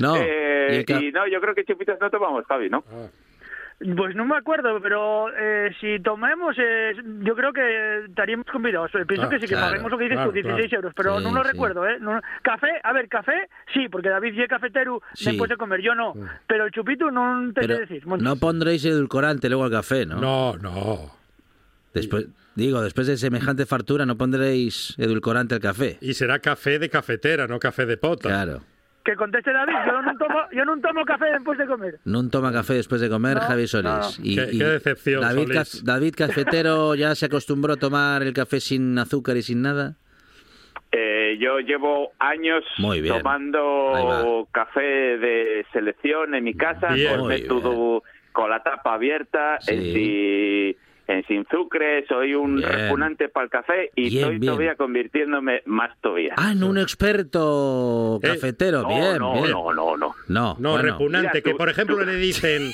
No, 0.00 0.16
Eh, 0.16 0.68
y 0.70 0.76
el 0.76 0.84
ca- 0.84 1.00
y 1.00 1.12
no, 1.12 1.26
yo 1.28 1.40
creo 1.40 1.54
que 1.54 1.64
chupitos 1.64 1.96
no 2.00 2.10
tomamos, 2.10 2.44
Javi, 2.46 2.68
¿no? 2.68 2.84
Ah. 2.90 3.06
Pues 3.78 4.14
no 4.14 4.24
me 4.24 4.36
acuerdo, 4.36 4.80
pero 4.80 5.26
eh, 5.36 5.70
si 5.80 6.00
tomemos, 6.00 6.56
eh, 6.58 6.92
yo 7.22 7.34
creo 7.34 7.52
que 7.52 8.04
estaríamos 8.08 8.46
convidados. 8.46 8.90
Eh, 8.94 9.04
Pienso 9.06 9.26
Ah, 9.26 9.28
que 9.28 9.36
sí, 9.40 9.42
que 9.42 9.54
claro, 9.54 9.66
paguemos 9.68 9.90
lo 9.90 9.98
que 9.98 10.04
dices 10.04 10.16
claro, 10.16 10.30
tú, 10.30 10.34
16 10.34 10.68
claro. 10.68 10.76
euros, 10.76 10.92
pero 10.96 11.18
Sí, 11.18 11.24
no 11.24 11.32
lo 11.34 11.42
sí. 11.44 11.50
recuerdo, 11.50 11.86
¿eh? 11.88 11.98
No- 12.00 12.20
café, 12.42 12.68
a 12.82 12.92
ver, 12.92 13.08
café, 13.08 13.48
sí, 13.74 13.88
porque 13.90 14.08
David 14.08 14.38
es 14.40 14.48
cafetero 14.48 15.02
Sí. 15.14 15.26
después 15.26 15.50
de 15.50 15.56
comer, 15.56 15.80
yo 15.82 15.94
no. 15.94 16.14
Pero 16.46 16.66
el 16.66 16.70
chupito 16.70 17.10
no 17.10 17.52
te 17.52 17.62
pero 17.62 17.74
sé 17.74 17.80
decir. 17.82 18.04
Bueno, 18.06 18.22
no 18.24 18.36
pondréis 18.36 18.84
edulcorante 18.84 19.48
luego 19.48 19.64
al 19.64 19.70
café, 19.72 20.06
¿no? 20.06 20.20
No, 20.20 20.56
no. 20.56 21.10
Después, 21.92 22.26
digo, 22.54 22.80
después 22.80 23.06
de 23.06 23.16
semejante 23.16 23.66
fartura, 23.66 24.06
no 24.06 24.16
pondréis 24.16 24.94
edulcorante 24.98 25.54
al 25.56 25.60
café. 25.60 25.98
Y 26.00 26.14
será 26.14 26.38
café 26.38 26.78
de 26.78 26.88
cafetera, 26.88 27.46
no 27.46 27.58
café 27.58 27.86
de 27.86 27.96
pota. 27.96 28.28
Claro. 28.28 28.60
Que 29.04 29.16
conteste 29.16 29.52
David, 29.52 29.74
yo 29.86 30.00
no 30.02 30.16
tomo, 30.16 30.38
yo 30.52 30.64
no 30.64 30.80
tomo 30.80 31.04
café 31.04 31.26
después 31.26 31.58
de 31.58 31.66
comer. 31.66 31.98
No 32.06 32.26
toma 32.30 32.50
café 32.52 32.74
después 32.74 33.00
de 33.02 33.10
comer, 33.10 33.34
No, 33.36 33.40
Javi 33.42 33.66
Solís. 33.66 33.90
no. 33.90 34.24
Y, 34.24 34.34
Qué- 34.36 34.48
y 34.52 34.58
qué 34.58 34.64
decepción, 34.64 35.20
David, 35.20 35.42
Solís. 35.48 35.58
Caf- 35.58 35.82
David 35.84 36.14
Cafetero 36.16 36.94
ya 36.94 37.14
se 37.14 37.26
acostumbró 37.26 37.74
a 37.74 37.76
tomar 37.76 38.22
el 38.22 38.32
café 38.32 38.60
sin 38.60 38.98
azúcar 38.98 39.36
y 39.36 39.42
sin 39.42 39.60
nada. 39.60 39.96
Eh, 40.90 41.36
yo 41.40 41.58
llevo 41.58 42.12
años 42.18 42.64
Muy 42.78 43.00
bien. 43.00 43.14
Ahí 43.14 43.18
tomando 43.20 44.48
café 44.52 44.80
de 45.18 45.66
selección 45.72 46.34
en 46.34 46.44
mi 46.44 46.54
casa 46.54 46.88
Bien. 46.94 47.18
con 47.18 47.28
método 47.28 48.02
con 48.32 48.48
la 48.48 48.62
tapa 48.62 48.94
abierta, 48.94 49.58
Sí. 49.60 49.74
en, 49.74 49.80
si- 49.82 50.76
en 51.06 51.26
sin 51.26 51.46
sucre, 51.50 52.06
soy 52.06 52.34
un 52.34 52.56
Bien. 52.56 52.68
repugnante 52.70 53.28
para 53.28 53.44
el 53.44 53.50
café 53.50 53.90
y 53.94 54.08
Bien, 54.10 54.16
estoy 54.22 54.38
bien. 54.38 54.52
todavía 54.52 54.74
convirtiéndome 54.76 55.62
más 55.66 55.90
todavía. 56.00 56.34
Ah, 56.36 56.52
en 56.52 56.62
un 56.64 56.78
experto 56.78 58.18
Eh, 58.22 58.26
cafetero. 58.28 58.82
no, 58.82 58.88
bien, 58.88 59.18
no, 59.18 59.32
bien. 59.34 59.50
no, 59.50 59.72
no, 59.74 59.96
no. 59.96 60.14
No, 60.28 60.56
No, 60.58 60.70
bueno. 60.72 60.92
repugnante, 60.92 61.28
Mira, 61.34 61.40
que 61.42 61.50
tú- 61.52 61.56
por 61.58 61.68
ejemplo 61.68 61.96
tú- 61.98 62.04
le 62.04 62.16
dicen, 62.16 62.70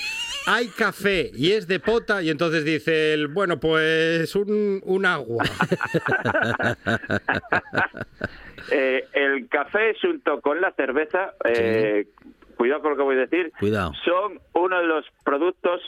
hay 0.46 0.68
café 0.68 1.30
y 1.34 1.52
es 1.52 1.66
de 1.66 1.80
pota, 1.80 2.22
y 2.22 2.30
entonces 2.30 2.64
dice 2.64 3.14
el, 3.14 3.26
bueno, 3.28 3.58
pues 3.58 4.34
un, 4.36 4.80
un 4.84 5.06
agua. 5.06 5.44
Eh, 8.72 9.04
el 9.14 9.48
café 9.48 9.96
junto 10.00 10.40
con 10.40 10.60
la 10.60 10.70
cerveza, 10.72 11.32
eh, 11.44 12.06
cuidado 12.56 12.82
con 12.82 12.90
lo 12.92 12.96
que 12.98 13.02
voy 13.02 13.16
a 13.16 13.20
decir, 13.20 13.50
Cuidado. 13.58 13.92
son 14.04 14.38
uno 14.52 14.78
de 14.80 14.86
los 14.86 15.04
productos 15.24 15.80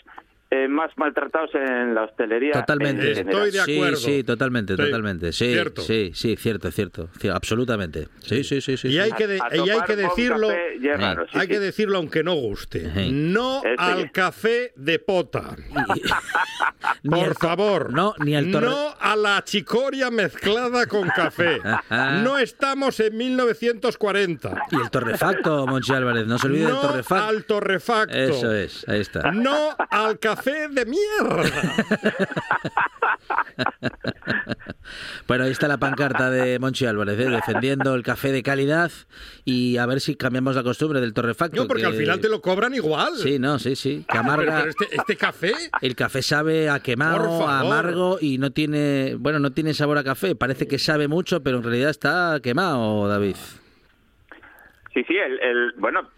eh, 0.54 0.68
más 0.68 0.90
maltratados 0.96 1.50
en 1.54 1.94
la 1.94 2.04
hostelería. 2.04 2.52
Totalmente. 2.52 3.12
Estoy 3.12 3.50
de 3.50 3.62
Sí, 3.64 3.76
acuerdo. 3.76 3.96
sí, 3.96 4.22
totalmente, 4.22 4.76
Sí, 4.76 4.82
totalmente. 4.82 5.32
Sí, 5.32 5.52
cierto. 5.52 5.80
sí, 5.80 6.10
sí, 6.14 6.36
cierto, 6.36 6.70
cierto. 6.70 7.08
Ci- 7.18 7.34
Absolutamente. 7.34 8.08
Sí, 8.20 8.44
sí, 8.44 8.60
sí, 8.60 8.76
sí. 8.76 8.88
Y 8.88 8.92
sí. 8.92 8.98
hay 8.98 9.12
que, 9.12 9.26
de- 9.26 9.38
y 9.38 9.70
hay 9.70 9.80
que 9.86 9.96
decirlo, 9.96 10.48
café 10.48 10.76
sí, 11.32 11.38
hay 11.38 11.40
sí. 11.42 11.48
que 11.48 11.58
decirlo 11.58 11.96
aunque 11.96 12.22
no 12.22 12.34
guste. 12.34 12.92
Sí. 12.94 13.10
No 13.12 13.62
Este 13.64 13.74
al 13.78 14.02
ya. 14.04 14.10
café 14.12 14.72
de 14.76 14.98
pota. 14.98 15.56
Por 17.08 17.34
favor. 17.36 17.92
No, 17.92 18.14
ni 18.18 18.36
al 18.36 18.50
torre- 18.50 18.66
No 18.66 18.94
a 19.00 19.16
la 19.16 19.42
chicoria 19.44 20.10
mezclada 20.10 20.86
con 20.86 21.08
café. 21.08 21.60
No 22.22 22.38
estamos 22.38 23.00
en 23.00 23.16
1940. 23.16 24.62
Y 24.70 24.76
el 24.76 24.90
torrefacto, 24.90 25.66
Monchi 25.66 25.92
Álvarez. 25.92 26.26
No 26.26 26.38
se 26.38 26.46
olvide 26.46 26.64
del 26.66 26.74
No 26.74 26.80
torrefacto. 26.80 27.24
al 27.24 27.44
torrefacto. 27.44 28.14
Eso 28.16 28.52
es, 28.52 28.86
ahí 28.88 29.00
está. 29.00 29.30
No 29.32 29.74
al 29.90 30.18
café 30.18 30.41
de 30.50 30.86
mierda. 30.86 31.42
Bueno, 35.26 35.44
ahí 35.44 35.52
está 35.52 35.68
la 35.68 35.78
pancarta 35.78 36.30
de 36.30 36.58
Monchi 36.58 36.84
Álvarez, 36.84 37.18
¿eh? 37.18 37.30
defendiendo 37.30 37.94
el 37.94 38.02
café 38.02 38.32
de 38.32 38.42
calidad 38.42 38.90
y 39.44 39.76
a 39.78 39.86
ver 39.86 40.00
si 40.00 40.16
cambiamos 40.16 40.56
la 40.56 40.62
costumbre 40.62 41.00
del 41.00 41.14
torrefacto. 41.14 41.56
No, 41.62 41.66
porque 41.68 41.82
que- 41.82 41.88
al 41.88 41.94
final 41.94 42.20
te 42.20 42.28
lo 42.28 42.42
cobran 42.42 42.74
igual. 42.74 43.14
Sí, 43.16 43.38
no, 43.38 43.58
sí, 43.58 43.74
sí. 43.76 43.98
Que 44.00 44.04
Pero, 44.08 44.20
amarga. 44.20 44.56
pero 44.58 44.70
este, 44.70 44.96
este 44.96 45.16
café. 45.16 45.52
El 45.80 45.94
café 45.96 46.20
sabe 46.22 46.68
a 46.68 46.80
quemado, 46.80 47.48
a 47.48 47.60
amargo 47.60 48.18
y 48.20 48.38
no 48.38 48.50
tiene, 48.50 49.14
bueno, 49.18 49.38
no 49.38 49.52
tiene 49.52 49.72
sabor 49.72 49.96
a 49.98 50.04
café. 50.04 50.34
Parece 50.34 50.66
que 50.66 50.78
sabe 50.78 51.08
mucho, 51.08 51.42
pero 51.42 51.58
en 51.58 51.62
realidad 51.62 51.90
está 51.90 52.40
quemado, 52.42 53.08
David. 53.08 53.36
Sí, 54.92 55.02
sí, 55.08 55.14
el, 55.16 55.38
el- 55.40 55.72
bueno, 55.78 56.10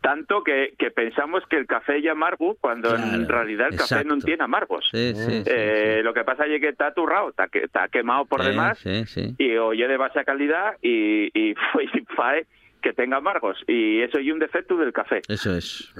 tanto 0.00 0.42
que, 0.42 0.74
que 0.78 0.90
pensamos 0.90 1.42
que 1.50 1.56
el 1.56 1.66
café 1.66 1.98
es 1.98 2.06
amargo 2.08 2.56
cuando 2.60 2.94
en 2.94 3.28
realidad 3.28 3.68
el 3.70 3.76
café 3.76 4.04
no 4.04 4.18
tiene 4.18 4.42
amargos. 4.44 4.88
Sí, 4.90 5.12
sí, 5.14 5.30
sí, 5.30 5.42
Eh, 5.46 6.00
Lo 6.02 6.14
que 6.14 6.24
pasa 6.24 6.46
es 6.46 6.60
que 6.60 6.68
está 6.68 6.86
aturrado, 6.88 7.30
está, 7.30 7.48
que- 7.48 7.64
está 7.64 7.88
quemado 7.88 8.24
por 8.24 8.40
Sí, 8.42 8.48
demás 8.48 8.78
sí, 8.78 9.04
sí. 9.06 9.34
y 9.38 9.56
oye 9.56 9.86
de 9.86 9.96
baja 9.96 10.24
calidad 10.24 10.76
y, 10.82 11.26
y, 11.38 11.50
y 11.94 12.00
fae 12.16 12.46
que 12.82 12.92
tenga 12.94 13.18
amargos. 13.18 13.62
Y 13.66 14.00
eso 14.00 14.18
es 14.18 14.32
un 14.32 14.38
defecto 14.38 14.76
del 14.78 14.92
café. 14.92 15.20
Eso 15.28 15.54
es. 15.54 15.92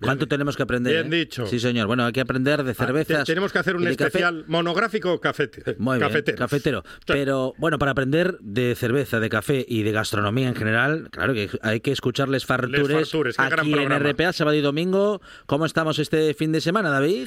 Eh, 0.00 0.04
¿Cuánto 0.04 0.28
tenemos 0.28 0.56
que 0.56 0.62
aprender? 0.62 0.92
Bien 0.92 1.12
eh? 1.12 1.16
dicho. 1.24 1.44
Sí, 1.46 1.58
señor. 1.58 1.88
Bueno, 1.88 2.04
hay 2.04 2.12
que 2.12 2.20
aprender 2.20 2.62
de 2.62 2.70
ah, 2.70 2.74
cervezas. 2.74 3.24
te- 3.24 3.32
tenemos 3.32 3.52
que 3.52 3.58
hacer 3.58 3.74
un 3.74 3.82
café. 3.82 3.92
especial 4.04 4.44
monográfico 4.46 5.20
cafete, 5.20 5.74
Muy 5.78 5.98
bien, 5.98 6.08
cafetero. 6.08 6.38
cafetero. 6.38 6.84
Pero 7.06 7.52
bueno, 7.58 7.78
para 7.78 7.90
aprender 7.90 8.38
de 8.40 8.74
cerveza, 8.76 9.18
de 9.18 9.28
café 9.28 9.64
y 9.66 9.82
de 9.82 9.90
gastronomía 9.90 10.46
en 10.48 10.54
general, 10.54 11.08
claro 11.10 11.34
que 11.34 11.50
hay 11.62 11.80
que 11.80 11.90
escucharles 11.90 12.46
fartures, 12.46 12.88
Les 12.88 13.10
Fartures, 13.10 13.36
qué 13.36 13.42
gran 13.48 13.60
aquí 13.60 13.72
en. 13.72 13.90
RPA, 14.12 14.32
sábado 14.32 14.56
y 14.56 14.60
domingo. 14.60 15.20
¿Cómo 15.46 15.66
estamos 15.66 15.98
este 15.98 16.32
fin 16.34 16.52
de 16.52 16.60
semana, 16.60 16.90
David? 16.90 17.26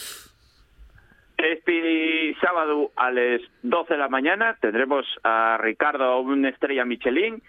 Este 1.38 2.36
sábado 2.40 2.92
a 2.96 3.12
las 3.12 3.42
12 3.64 3.94
de 3.96 4.00
la 4.00 4.10
mañana 4.10 4.58
tendremos 4.62 5.06
a 5.24 5.58
Ricardo, 5.60 6.20
una 6.20 6.50
estrella 6.50 6.86
Michelin, 6.86 7.42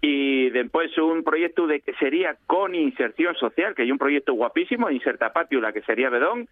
y 0.00 0.50
después 0.50 0.96
un 0.98 1.22
proyecto 1.22 1.66
de 1.66 1.80
que 1.80 1.92
sería 1.94 2.36
con 2.46 2.74
inserción 2.74 3.34
social, 3.36 3.74
que 3.74 3.82
hay 3.82 3.92
un 3.92 3.98
proyecto 3.98 4.32
guapísimo, 4.32 4.90
Inserta 4.90 5.32
Patio, 5.32 5.60
la 5.60 5.72
que 5.72 5.82
sería 5.82 6.10
Bedón, 6.10 6.48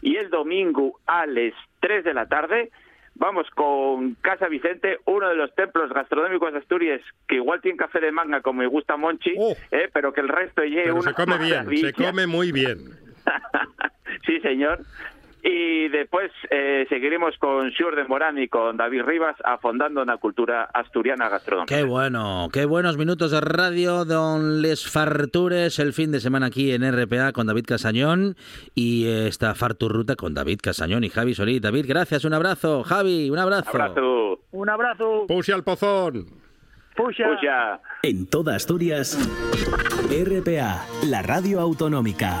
y 0.00 0.16
el 0.16 0.30
domingo 0.30 1.00
a 1.06 1.26
las 1.26 1.54
3 1.80 2.04
de 2.04 2.14
la 2.14 2.26
tarde 2.26 2.70
vamos 3.14 3.48
con 3.50 4.14
Casa 4.16 4.48
Vicente, 4.48 4.98
uno 5.06 5.28
de 5.28 5.36
los 5.36 5.54
templos 5.54 5.92
gastronómicos 5.92 6.52
de 6.52 6.58
Asturias, 6.58 7.00
que 7.28 7.36
igual 7.36 7.60
tiene 7.60 7.78
café 7.78 8.00
de 8.00 8.12
manga 8.12 8.40
como 8.40 8.60
me 8.60 8.66
gusta 8.66 8.96
Monchi, 8.96 9.34
eh, 9.70 9.88
pero 9.92 10.12
que 10.12 10.20
el 10.20 10.28
resto 10.28 10.62
lleve 10.62 10.92
una 10.92 11.02
se 11.02 11.14
come 11.14 11.38
bien, 11.38 11.76
se 11.76 11.92
come 11.92 12.26
muy 12.26 12.52
bien. 12.52 12.78
sí, 14.26 14.40
señor. 14.40 14.80
Y 15.46 15.88
después 15.88 16.32
eh, 16.50 16.86
seguiremos 16.88 17.36
con 17.36 17.70
Xur 17.72 17.94
de 17.96 18.04
Morán 18.04 18.38
y 18.38 18.48
con 18.48 18.78
David 18.78 19.02
Rivas 19.02 19.36
afondando 19.44 20.00
en 20.00 20.06
la 20.06 20.16
cultura 20.16 20.70
asturiana 20.72 21.28
gastronómica. 21.28 21.76
Qué 21.76 21.82
bueno, 21.82 22.48
qué 22.50 22.64
buenos 22.64 22.96
minutos 22.96 23.30
de 23.30 23.42
radio, 23.42 24.06
don 24.06 24.62
Les 24.62 24.90
Fartures, 24.90 25.78
el 25.80 25.92
fin 25.92 26.12
de 26.12 26.20
semana 26.20 26.46
aquí 26.46 26.72
en 26.72 26.90
RPA 26.90 27.32
con 27.32 27.46
David 27.46 27.66
Casañón 27.66 28.36
y 28.74 29.06
esta 29.06 29.54
Farturruta 29.54 30.16
con 30.16 30.32
David 30.32 30.60
Casañón 30.62 31.04
y 31.04 31.10
Javi 31.10 31.34
Solí. 31.34 31.60
David, 31.60 31.84
gracias, 31.86 32.24
un 32.24 32.32
abrazo. 32.32 32.82
Javi, 32.82 33.28
un 33.28 33.38
abrazo. 33.38 33.68
Abrazo. 33.68 34.40
Un 34.52 34.70
abrazo. 34.70 35.26
Puse 35.28 35.52
al 35.52 35.62
pozón. 35.62 36.24
Puxa. 36.96 37.24
Puxa. 37.26 37.80
En 38.02 38.30
toda 38.30 38.56
Asturias, 38.56 39.18
RPA, 40.08 40.86
la 41.06 41.20
radio 41.20 41.60
autonómica. 41.60 42.40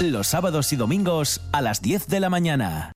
Los 0.00 0.28
sábados 0.28 0.72
y 0.72 0.76
domingos 0.76 1.40
a 1.52 1.60
las 1.60 1.80
10 1.80 2.08
de 2.08 2.20
la 2.20 2.30
mañana. 2.30 2.92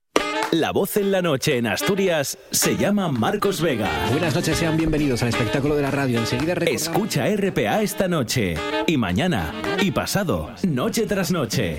La 0.53 0.73
voz 0.73 0.97
en 0.97 1.13
la 1.13 1.23
noche 1.23 1.57
en 1.57 1.67
Asturias 1.67 2.39
se 2.51 2.77
llama 2.77 3.09
Marcos 3.09 3.61
Vega. 3.61 3.89
Buenas 4.11 4.35
noches, 4.35 4.57
sean 4.57 4.77
bienvenidos 4.77 5.23
al 5.23 5.29
espectáculo 5.29 5.77
de 5.77 5.83
la 5.83 5.91
radio. 5.91 6.19
Enseguida 6.19 6.55
Escucha 6.55 7.27
RPA 7.29 7.83
esta 7.83 8.09
noche 8.09 8.57
y 8.87 8.97
mañana 8.97 9.53
y 9.81 9.91
pasado, 9.91 10.53
noche 10.63 11.07
tras 11.07 11.31
noche. 11.31 11.79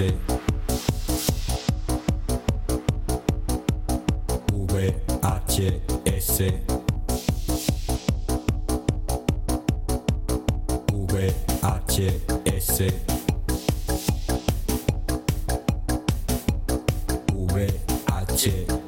세, 0.00 0.16
V 4.70 4.94
A 5.20 5.38
T 5.40 5.82
S 6.06 6.42
V 11.06 11.34
A 11.62 11.78
T 11.86 12.06
S 12.46 12.82
V 17.36 17.66
A 18.06 18.24
T 18.24 18.66
S 18.66 18.79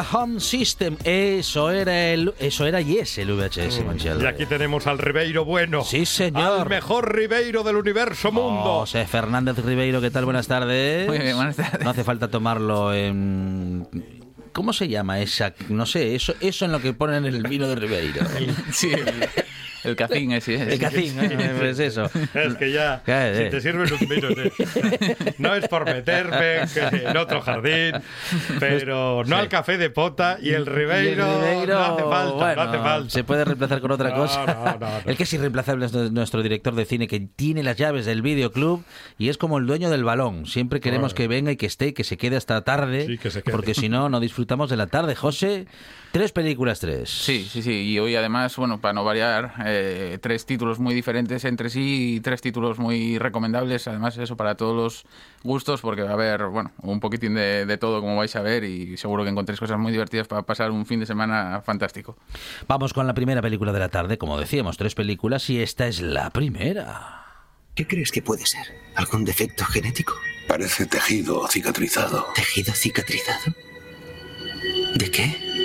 Home 0.00 0.40
System, 0.40 0.96
eso 1.04 1.70
era 1.70 2.08
el, 2.08 2.32
eso 2.38 2.66
era 2.66 2.80
Yes, 2.80 3.18
el 3.18 3.32
VHS, 3.32 3.84
Monchiel. 3.84 4.20
Y 4.22 4.26
aquí 4.26 4.46
tenemos 4.46 4.86
al 4.86 4.98
Ribeiro 4.98 5.44
bueno. 5.44 5.84
Sí, 5.84 6.06
señor. 6.06 6.60
Al 6.60 6.68
mejor 6.68 7.14
Ribeiro 7.14 7.62
del 7.62 7.76
universo 7.76 8.32
mundo. 8.32 8.62
José 8.80 9.06
Fernández 9.06 9.58
Ribeiro, 9.58 10.00
¿qué 10.00 10.10
tal? 10.10 10.24
Buenas 10.24 10.46
tardes. 10.48 11.06
Muy 11.06 11.18
bien, 11.18 11.36
buenas 11.36 11.56
tardes. 11.56 11.84
No 11.84 11.90
hace 11.90 12.04
falta 12.04 12.28
tomarlo 12.28 12.94
en... 12.94 13.86
¿Cómo 14.52 14.72
se 14.72 14.88
llama 14.88 15.20
esa? 15.20 15.54
No 15.68 15.86
sé, 15.86 16.14
eso, 16.14 16.34
eso 16.40 16.64
en 16.64 16.72
lo 16.72 16.80
que 16.80 16.92
ponen 16.92 17.24
en 17.24 17.34
el 17.34 17.42
vino 17.44 17.66
de 17.68 17.74
Ribeiro. 17.74 18.22
Sí, 18.72 18.90
el, 19.84 19.96
cacín 19.96 20.32
ese. 20.32 20.54
El 20.72 20.78
cacín, 20.78 21.18
¿eh? 21.20 21.54
pues 21.58 21.78
eso. 21.78 22.10
Es 22.34 22.54
que 22.54 22.72
ya, 22.72 23.02
si 23.04 23.50
te 23.50 23.60
sirves 23.60 23.90
un 23.92 24.08
vino, 24.08 24.28
te- 24.28 25.34
no 25.38 25.54
es 25.54 25.68
por 25.68 25.84
meterme 25.84 26.60
que 26.72 27.06
en 27.08 27.16
otro 27.16 27.40
jardín, 27.42 27.94
pero 28.60 29.22
no 29.24 29.36
al 29.36 29.48
café 29.48 29.78
de 29.78 29.90
pota 29.90 30.38
y 30.40 30.50
el 30.50 30.66
Ribeiro, 30.66 31.26
Y 31.26 31.30
el 31.30 31.40
Ribeiro, 31.40 31.74
no 31.74 31.80
hace 31.94 32.02
falta, 32.02 32.34
bueno, 32.34 32.54
no 32.64 32.70
hace 32.70 32.78
falta. 32.78 33.10
Se 33.10 33.24
puede 33.24 33.44
reemplazar 33.44 33.80
con 33.80 33.90
otra 33.92 34.10
No, 34.10 34.16
cosa. 34.16 34.46
no, 34.46 34.64
no, 34.64 34.78
no. 34.78 34.88
El 35.04 35.16
que 35.16 35.22
es 35.24 35.32
irreemplazable 35.32 35.86
es 35.86 35.92
nuestro 36.12 36.42
director 36.42 36.74
de 36.74 36.84
cine 36.84 37.08
que 37.08 37.20
tiene 37.20 37.62
las 37.62 37.76
llaves 37.76 38.06
del 38.06 38.22
videoclub 38.22 38.84
y 39.18 39.28
es 39.28 39.38
como 39.38 39.58
el 39.58 39.66
dueño 39.66 39.90
del 39.90 40.04
balón. 40.04 40.46
Siempre 40.46 40.80
queremos 40.80 41.12
Bueno. 41.12 41.16
que 41.16 41.28
venga 41.28 41.52
y 41.52 41.56
que 41.56 41.66
esté 41.66 41.88
y 41.88 41.92
que 41.92 42.04
se 42.04 42.16
quede 42.16 42.36
hasta 42.36 42.62
tarde, 42.62 43.06
Sí, 43.06 43.18
que 43.18 43.30
se 43.30 43.42
quede. 43.42 43.52
porque 43.52 43.74
si 43.74 43.88
no, 43.88 44.08
no 44.08 44.20
disfrutamos 44.20 44.70
de 44.70 44.76
la 44.76 44.86
tarde. 44.86 45.14
José, 45.14 45.66
tres 46.12 46.30
películas, 46.30 46.78
tres. 46.78 47.10
Sí, 47.10 47.48
sí, 47.50 47.62
sí. 47.62 47.72
Y 47.72 47.98
hoy 47.98 48.14
además, 48.14 48.56
bueno, 48.56 48.80
para 48.80 48.92
no 48.92 49.02
variar, 49.02 49.54
eh, 49.64 50.18
tres 50.20 50.46
títulos 50.46 50.78
muy 50.78 50.94
diferentes 50.94 51.44
entre 51.44 51.70
sí 51.70 52.16
y 52.16 52.20
tres 52.20 52.40
títulos 52.40 52.78
muy 52.78 53.18
recomendables. 53.18 53.88
Además, 53.88 54.16
eso 54.18 54.36
para 54.36 54.54
todos 54.54 54.76
los 54.76 55.04
gustos, 55.42 55.80
porque 55.80 56.02
va 56.02 56.10
a 56.10 56.12
haber, 56.12 56.46
bueno, 56.46 56.70
un 56.82 57.00
poquitín 57.00 57.34
de, 57.34 57.66
de 57.66 57.78
todo, 57.78 58.00
como 58.00 58.16
vais 58.16 58.36
a 58.36 58.42
ver, 58.42 58.62
y 58.62 58.96
seguro 58.96 59.24
que 59.24 59.30
encontréis 59.30 59.58
cosas 59.58 59.78
muy 59.78 59.90
divertidas 59.90 60.28
para 60.28 60.42
pasar 60.42 60.70
un 60.70 60.86
fin 60.86 61.00
de 61.00 61.06
semana 61.06 61.62
fantástico. 61.64 62.16
Vamos 62.68 62.92
con 62.92 63.06
la 63.06 63.14
primera 63.14 63.42
película 63.42 63.72
de 63.72 63.80
la 63.80 63.88
tarde. 63.88 64.18
Como 64.18 64.38
decíamos, 64.38 64.76
tres 64.76 64.94
películas 64.94 65.48
y 65.50 65.60
esta 65.60 65.88
es 65.88 66.00
la 66.00 66.30
primera. 66.30 67.18
¿Qué 67.74 67.86
crees 67.86 68.12
que 68.12 68.20
puede 68.20 68.44
ser? 68.44 68.66
¿Algún 68.96 69.24
defecto 69.24 69.64
genético? 69.64 70.12
Parece 70.46 70.84
tejido 70.84 71.48
cicatrizado. 71.48 72.26
¿Tejido 72.34 72.74
cicatrizado? 72.74 73.54
¿De 74.94 75.10
qué? 75.10 75.61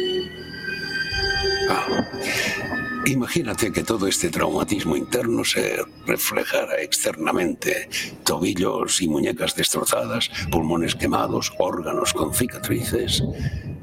Imagínate 3.08 3.72
que 3.72 3.84
todo 3.84 4.06
este 4.06 4.30
traumatismo 4.30 4.98
interno 4.98 5.46
se 5.46 5.82
reflejara 6.06 6.82
externamente. 6.82 7.88
Tobillos 8.26 9.02
y 9.02 9.08
muñecas 9.08 9.56
destrozadas, 9.56 10.30
pulmones 10.52 10.94
quemados, 10.94 11.54
órganos 11.58 12.12
con 12.12 12.34
cicatrices. 12.34 13.24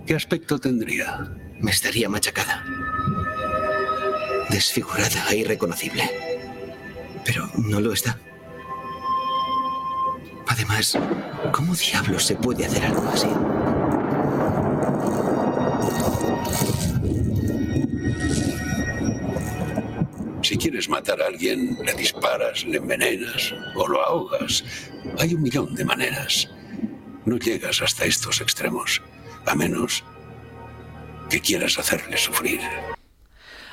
¿Qué 0.07 0.15
aspecto 0.15 0.59
tendría? 0.59 1.35
Me 1.59 1.71
estaría 1.71 2.07
machacada. 2.11 2.63
Desfigurada 4.51 5.31
e 5.31 5.39
irreconocible. 5.39 6.05
Pero 7.25 7.49
no 7.57 7.81
lo 7.81 7.95
está. 7.95 8.19
Además, 10.49 10.99
¿cómo 11.51 11.75
diablos 11.75 12.27
se 12.27 12.37
puede 12.37 12.67
hacer 12.67 12.85
algo 12.85 13.09
así? 13.09 13.29
Quieres 20.65 20.89
matar 20.89 21.21
a 21.21 21.27
alguien, 21.27 21.77
le 21.85 21.93
disparas, 21.93 22.65
le 22.65 22.79
envenenas 22.79 23.53
o 23.75 23.87
lo 23.87 24.01
ahogas. 24.01 24.65
Hay 25.19 25.35
un 25.35 25.43
millón 25.43 25.75
de 25.75 25.85
maneras. 25.85 26.49
No 27.27 27.37
llegas 27.37 27.83
hasta 27.83 28.07
estos 28.07 28.41
extremos, 28.41 29.03
a 29.45 29.55
menos 29.55 30.03
que 31.29 31.39
quieras 31.41 31.79
hacerle 31.79 32.17
sufrir. 32.17 32.61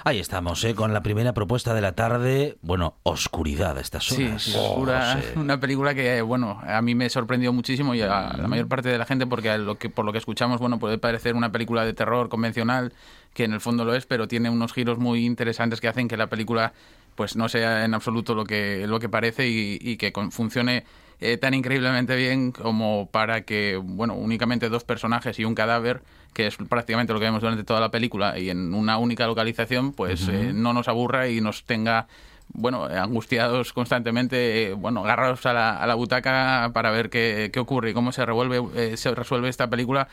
Ahí 0.03 0.19
estamos, 0.19 0.63
¿eh? 0.65 0.73
con 0.73 0.93
la 0.93 1.01
primera 1.01 1.31
propuesta 1.33 1.73
de 1.73 1.79
la 1.81 1.93
tarde. 1.93 2.57
Bueno, 2.61 2.95
oscuridad 3.03 3.77
a 3.77 3.81
estas 3.81 4.11
horas. 4.11 4.41
sí, 4.41 4.53
oscura, 4.57 5.15
José. 5.15 5.39
una 5.39 5.59
película 5.59 5.93
que, 5.93 6.21
bueno, 6.21 6.59
a 6.61 6.81
mí 6.81 6.93
me 6.93 7.07
sorprendió 7.09 7.53
muchísimo 7.53 7.95
y 7.95 8.01
a 8.01 8.35
la 8.35 8.47
mayor 8.47 8.67
parte 8.67 8.89
de 8.89 8.97
la 8.97 9.05
gente 9.05 9.27
porque 9.27 9.51
a 9.51 9.57
lo 9.57 9.77
que, 9.77 9.89
por 9.89 10.03
lo 10.03 10.11
que 10.11 10.17
escuchamos, 10.17 10.59
bueno, 10.59 10.79
puede 10.79 10.97
parecer 10.97 11.35
una 11.35 11.51
película 11.51 11.85
de 11.85 11.93
terror 11.93 12.29
convencional, 12.29 12.93
que 13.33 13.43
en 13.45 13.53
el 13.53 13.61
fondo 13.61 13.85
lo 13.85 13.95
es, 13.95 14.05
pero 14.05 14.27
tiene 14.27 14.49
unos 14.49 14.73
giros 14.73 14.97
muy 14.97 15.25
interesantes 15.25 15.79
que 15.81 15.87
hacen 15.87 16.07
que 16.07 16.17
la 16.17 16.27
película 16.27 16.73
pues 17.15 17.35
no 17.35 17.49
sea 17.49 17.83
en 17.85 17.93
absoluto 17.93 18.35
lo 18.35 18.45
que, 18.45 18.85
lo 18.87 18.99
que 18.99 19.09
parece 19.09 19.47
y, 19.47 19.77
y 19.81 19.97
que 19.97 20.11
con- 20.11 20.31
funcione 20.31 20.83
eh, 21.19 21.37
tan 21.37 21.53
increíblemente 21.53 22.15
bien 22.15 22.51
como 22.51 23.09
para 23.11 23.41
que, 23.41 23.79
bueno, 23.81 24.15
únicamente 24.15 24.69
dos 24.69 24.83
personajes 24.83 25.37
y 25.37 25.45
un 25.45 25.53
cadáver, 25.53 26.01
que 26.33 26.47
es 26.47 26.55
prácticamente 26.57 27.13
lo 27.13 27.19
que 27.19 27.25
vemos 27.25 27.41
durante 27.41 27.63
toda 27.63 27.79
la 27.79 27.91
película, 27.91 28.39
y 28.39 28.49
en 28.49 28.73
una 28.73 28.97
única 28.97 29.27
localización, 29.27 29.91
pues 29.93 30.27
eh, 30.29 30.51
no 30.53 30.73
nos 30.73 30.87
aburra 30.87 31.27
y 31.27 31.41
nos 31.41 31.63
tenga 31.65 32.07
bueno, 32.53 32.85
angustiados 32.85 33.73
constantemente, 33.73 34.69
eh, 34.69 34.73
bueno, 34.73 35.03
agarrados 35.03 35.45
a 35.45 35.53
la, 35.53 35.77
a 35.77 35.87
la 35.87 35.95
butaca 35.95 36.71
para 36.73 36.91
ver 36.91 37.09
qué, 37.09 37.49
qué 37.51 37.59
ocurre 37.59 37.91
y 37.91 37.93
cómo 37.93 38.11
se 38.11 38.25
revuelve, 38.25 38.61
eh, 38.75 38.97
se 38.97 39.13
resuelve 39.13 39.49
esta 39.49 39.69
película, 39.69 40.07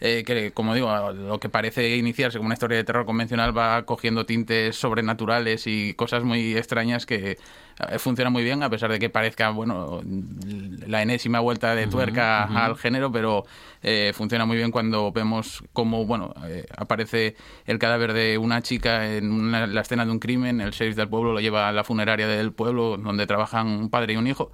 eh, 0.00 0.24
que 0.26 0.52
como 0.52 0.74
digo, 0.74 1.12
lo 1.12 1.38
que 1.38 1.48
parece 1.48 1.96
iniciarse 1.96 2.38
como 2.38 2.46
una 2.46 2.54
historia 2.54 2.76
de 2.76 2.84
terror 2.84 3.06
convencional 3.06 3.56
va 3.56 3.84
cogiendo 3.84 4.26
tintes 4.26 4.76
sobrenaturales 4.76 5.66
y 5.66 5.94
cosas 5.94 6.24
muy 6.24 6.56
extrañas 6.56 7.06
que 7.06 7.38
funciona 7.98 8.30
muy 8.30 8.42
bien, 8.44 8.62
a 8.62 8.70
pesar 8.70 8.90
de 8.90 8.98
que 8.98 9.10
parezca, 9.10 9.50
bueno, 9.50 10.00
la 10.86 11.02
enésima 11.02 11.40
vuelta 11.40 11.74
de 11.74 11.86
tuerca 11.86 12.44
al 12.64 12.76
género, 12.76 13.10
pero 13.12 13.44
eh, 13.82 14.12
funciona 14.14 14.44
muy 14.44 14.56
bien 14.56 14.70
cuando 14.70 15.10
vemos 15.12 15.62
cómo, 15.72 16.04
bueno, 16.06 16.34
eh, 16.46 16.66
aparece 16.76 17.36
el 17.66 17.78
cadáver 17.78 18.12
de 18.12 18.38
una 18.38 18.62
chica 18.62 19.14
en 19.16 19.30
una- 19.32 19.66
la 19.66 19.80
escena 19.80 20.04
de 20.04 20.10
un 20.12 20.18
crimen, 20.18 20.60
el 20.60 20.70
sheriff 20.70 20.96
del 20.96 21.08
pueblo 21.08 21.32
lo 21.32 21.40
lleva 21.40 21.68
a 21.68 21.72
la 21.72 21.84
funeraria 21.84 22.26
del 22.26 22.52
pueblo 22.52 22.96
donde 22.96 23.26
trabajan 23.26 23.66
un 23.66 23.90
padre 23.90 24.12
y 24.14 24.16
un 24.16 24.26
hijo. 24.26 24.52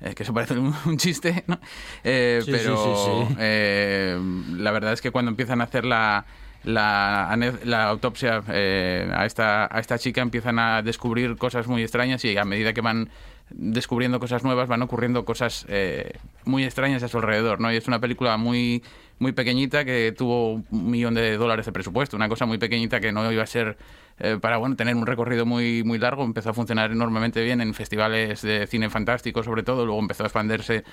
eh, 0.00 0.14
que 0.14 0.22
eso 0.22 0.32
parece 0.32 0.54
un, 0.56 0.72
un 0.86 0.96
chiste, 0.96 1.42
¿no? 1.48 1.58
Eh, 2.04 2.40
Sí, 2.44 2.52
pero 2.52 2.76
sí, 2.76 3.28
sí, 3.28 3.36
eh, 3.40 4.16
la 4.56 4.70
verdad 4.70 4.92
es 4.92 5.00
que 5.00 5.10
cuando 5.10 5.30
empiezan 5.30 5.60
a 5.60 5.64
hacer 5.64 5.84
la, 5.84 6.24
la, 6.64 7.36
la 7.64 7.84
autopsia 7.84 8.42
eh, 8.48 9.10
a, 9.14 9.26
esta, 9.26 9.68
a 9.70 9.80
esta 9.80 9.98
chica 9.98 10.20
empiezan 10.20 10.58
a 10.58 10.82
descubrir 10.82 11.36
cosas 11.36 11.66
muy 11.66 11.82
extrañas 11.82 12.24
y 12.24 12.36
a 12.36 12.44
medida 12.44 12.72
que 12.72 12.80
van 12.80 13.08
descubriendo 13.50 14.20
cosas 14.20 14.44
nuevas 14.44 14.68
van 14.68 14.82
ocurriendo 14.82 15.24
cosas 15.24 15.64
eh, 15.68 16.12
muy 16.44 16.64
extrañas 16.64 17.02
a 17.02 17.08
su 17.08 17.18
alrededor, 17.18 17.60
¿no? 17.60 17.72
Y 17.72 17.76
es 17.76 17.88
una 17.88 18.00
película 18.00 18.36
muy 18.36 18.82
muy 19.20 19.32
pequeñita 19.32 19.84
que 19.84 20.14
tuvo 20.16 20.52
un 20.52 20.90
millón 20.90 21.14
de 21.14 21.36
dólares 21.36 21.66
de 21.66 21.72
presupuesto, 21.72 22.16
una 22.16 22.28
cosa 22.28 22.46
muy 22.46 22.58
pequeñita 22.58 23.00
que 23.00 23.10
no 23.10 23.32
iba 23.32 23.42
a 23.42 23.46
ser 23.46 23.76
eh, 24.18 24.38
para 24.40 24.58
bueno 24.58 24.76
tener 24.76 24.94
un 24.94 25.06
recorrido 25.06 25.46
muy 25.46 25.82
muy 25.82 25.98
largo, 25.98 26.24
empezó 26.24 26.50
a 26.50 26.54
funcionar 26.54 26.92
enormemente 26.92 27.42
bien 27.42 27.60
en 27.60 27.74
festivales 27.74 28.42
de 28.42 28.66
cine 28.66 28.90
fantástico 28.90 29.42
sobre 29.42 29.62
todo, 29.62 29.86
luego 29.86 30.00
empezó 30.00 30.24
a 30.24 30.26
expandirse 30.26 30.84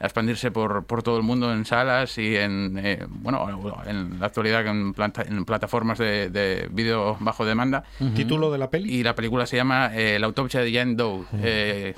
a 0.00 0.04
expandirse 0.04 0.50
por, 0.50 0.84
por 0.86 1.02
todo 1.02 1.16
el 1.16 1.22
mundo 1.22 1.52
en 1.52 1.64
salas 1.64 2.18
y 2.18 2.36
en 2.36 2.78
eh, 2.82 3.04
bueno 3.08 3.48
en 3.86 4.18
la 4.18 4.26
actualidad 4.26 4.66
en, 4.66 4.92
planta- 4.92 5.22
en 5.22 5.44
plataformas 5.44 5.98
de, 5.98 6.30
de 6.30 6.68
vídeo 6.70 7.16
bajo 7.20 7.44
demanda 7.44 7.84
¿Título 8.14 8.50
de 8.50 8.58
la 8.58 8.70
peli? 8.70 8.92
y 8.92 9.02
la 9.02 9.14
película 9.14 9.46
se 9.46 9.56
llama 9.56 9.90
eh, 9.94 10.18
La 10.18 10.26
autopsia 10.26 10.60
de 10.60 10.72
Jane 10.72 10.94
Doe. 10.94 11.24
Eh, 11.42 11.94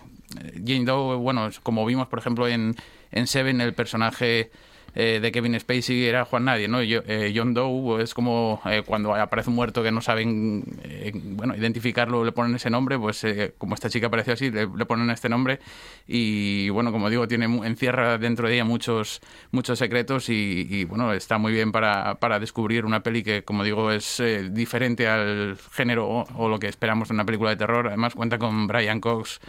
Jane 0.55 0.85
Doe, 0.85 1.17
bueno, 1.17 1.47
es 1.47 1.61
como 1.61 1.87
vimos, 1.87 2.09
por 2.09 2.19
ejemplo, 2.19 2.47
en, 2.49 2.75
en 3.13 3.27
Seven, 3.27 3.61
el 3.61 3.73
personaje 3.75 4.51
eh, 4.97 5.21
de 5.21 5.31
Kevin 5.31 5.59
Spacey 5.61 6.07
era 6.07 6.25
Juan 6.25 6.47
Nadie, 6.47 6.67
¿no? 6.69 6.83
Yo- 6.83 7.03
eh, 7.07 7.33
John 7.37 7.55
Doe 7.55 8.03
es 8.03 8.15
como 8.15 8.61
eh, 8.65 8.83
cuando 8.85 9.15
aparece 9.15 9.51
un 9.51 9.57
muerto 9.57 9.83
que 9.83 9.93
no 9.93 10.01
saben 10.01 10.65
eh, 10.83 11.13
bueno, 11.15 11.55
identificarlo, 11.55 12.25
le 12.25 12.33
ponen 12.33 12.57
ese 12.57 12.71
nombre, 12.71 12.99
pues 12.99 13.23
eh, 13.25 13.55
como 13.59 13.75
esta 13.75 13.89
chica 13.91 14.09
apareció 14.09 14.33
así, 14.33 14.51
le, 14.51 14.67
ponen 14.87 15.11
este 15.11 15.29
nombre 15.29 15.61
y, 16.09 16.69
bueno, 16.71 16.93
como 16.93 17.11
digo, 17.11 17.29
tiene 17.29 17.45
encierra 17.67 18.19
dentro 18.19 18.49
de 18.49 18.55
ella 18.55 18.65
muchos, 18.65 19.21
muchos 19.51 19.79
secretos 19.79 20.29
y, 20.29 20.67
y, 20.69 20.85
bueno, 20.85 21.13
está 21.13 21.39
muy 21.39 21.53
bien 21.53 21.73
para, 21.73 22.15
para 22.17 22.41
descubrir 22.41 22.85
una 22.85 23.03
peli 23.03 23.23
que, 23.23 23.43
como 23.45 23.65
digo, 23.65 23.91
es 23.93 24.19
eh, 24.21 24.49
diferente 24.51 25.07
al 25.09 25.57
género 25.73 26.09
o, 26.09 26.25
o 26.37 26.49
lo 26.49 26.59
que 26.59 26.69
esperamos 26.69 27.09
de 27.09 27.15
una 27.15 27.25
película 27.25 27.51
de 27.51 27.57
terror. 27.57 27.89
Además, 27.89 28.15
cuenta 28.15 28.39
con 28.39 28.67
Brian 28.67 29.01
Cox. 29.01 29.41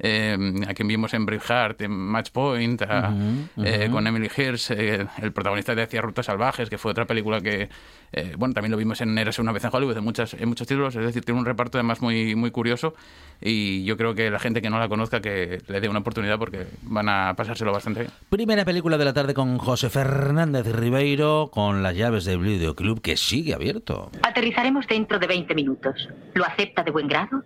Eh, 0.00 0.36
a 0.66 0.74
quien 0.74 0.88
vimos 0.88 1.14
en 1.14 1.26
Braveheart, 1.26 1.82
en 1.82 1.90
Match 1.92 2.30
Point, 2.30 2.82
a- 2.82 3.10
Ujú, 3.10 3.64
eh, 3.64 3.84
ujú. 3.84 3.92
con 3.92 4.06
Emily 4.06 4.28
Hirsch, 4.34 4.70
eh, 4.72 5.06
el 5.22 5.32
protagonista 5.32 5.74
de 5.74 5.82
Hacia 5.82 6.00
Rutas 6.02 6.26
Salvajes, 6.26 6.68
que 6.70 6.78
fue 6.78 6.90
otra 6.90 7.04
película 7.06 7.40
que, 7.40 7.68
eh, 8.12 8.34
bueno, 8.38 8.54
también 8.54 8.70
lo 8.72 8.76
vimos 8.78 9.00
en 9.00 9.16
Eres 9.18 9.38
una 9.38 9.52
vez 9.52 9.62
en 9.64 9.70
Hollywood, 9.72 9.96
en, 9.96 10.04
muchas, 10.04 10.34
en 10.34 10.48
muchos 10.48 10.66
títulos, 10.66 10.96
es 10.96 11.04
decir, 11.04 11.24
tiene 11.24 11.38
un 11.38 11.46
reparto 11.46 11.78
además 11.78 12.00
muy, 12.02 12.34
muy 12.34 12.50
curioso 12.50 12.94
y 13.40 13.84
yo 13.84 13.96
creo 13.96 14.14
que 14.14 14.30
la 14.30 14.38
gente 14.38 14.60
que 14.60 14.68
no 14.70 14.78
la 14.78 14.88
conozca 14.88 15.20
que 15.20 15.62
le 15.68 15.80
dé 15.80 15.88
una 15.88 16.00
oportunidad 16.00 16.38
porque 16.38 16.66
van 16.82 17.08
a 17.08 17.34
pasárselo 17.36 17.72
bastante 17.72 18.00
bien. 18.00 18.12
Primera 18.28 18.64
película 18.64 18.98
de 18.98 19.04
la 19.04 19.12
tarde 19.12 19.34
con 19.34 19.58
José 19.58 19.90
Fernández 19.90 20.66
Ribeiro, 20.66 21.50
con 21.52 21.82
las 21.82 21.94
llaves 21.96 22.24
del 22.24 22.38
Videoclub, 22.40 23.00
que 23.00 23.16
sigue 23.16 23.54
abierto. 23.54 24.10
Aterrizaremos 24.22 24.86
dentro 24.86 25.18
de 25.18 25.26
20 25.26 25.54
minutos. 25.54 26.08
¿Lo 26.34 26.44
acepta 26.44 26.82
de 26.82 26.90
buen 26.90 27.08
grado 27.08 27.42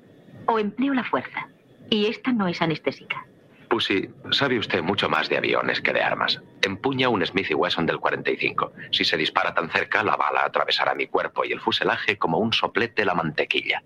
o 0.46 0.58
empleo 0.58 0.94
la 0.94 1.04
fuerza? 1.04 1.48
Y 1.90 2.06
esta 2.06 2.32
no 2.32 2.48
es 2.48 2.60
anestésica. 2.62 3.26
Pussy, 3.68 4.08
sabe 4.30 4.58
usted 4.58 4.82
mucho 4.82 5.08
más 5.08 5.28
de 5.28 5.36
aviones 5.36 5.80
que 5.80 5.92
de 5.92 6.02
armas. 6.02 6.40
Empuña 6.62 7.08
un 7.08 7.24
Smith 7.26 7.50
y 7.50 7.54
Wesson 7.54 7.86
del 7.86 7.98
45. 7.98 8.72
Si 8.92 9.04
se 9.04 9.16
dispara 9.16 9.54
tan 9.54 9.68
cerca, 9.70 10.02
la 10.02 10.16
bala 10.16 10.44
atravesará 10.44 10.94
mi 10.94 11.06
cuerpo 11.08 11.44
y 11.44 11.52
el 11.52 11.60
fuselaje 11.60 12.16
como 12.16 12.38
un 12.38 12.52
soplete 12.52 13.04
la 13.04 13.14
mantequilla. 13.14 13.82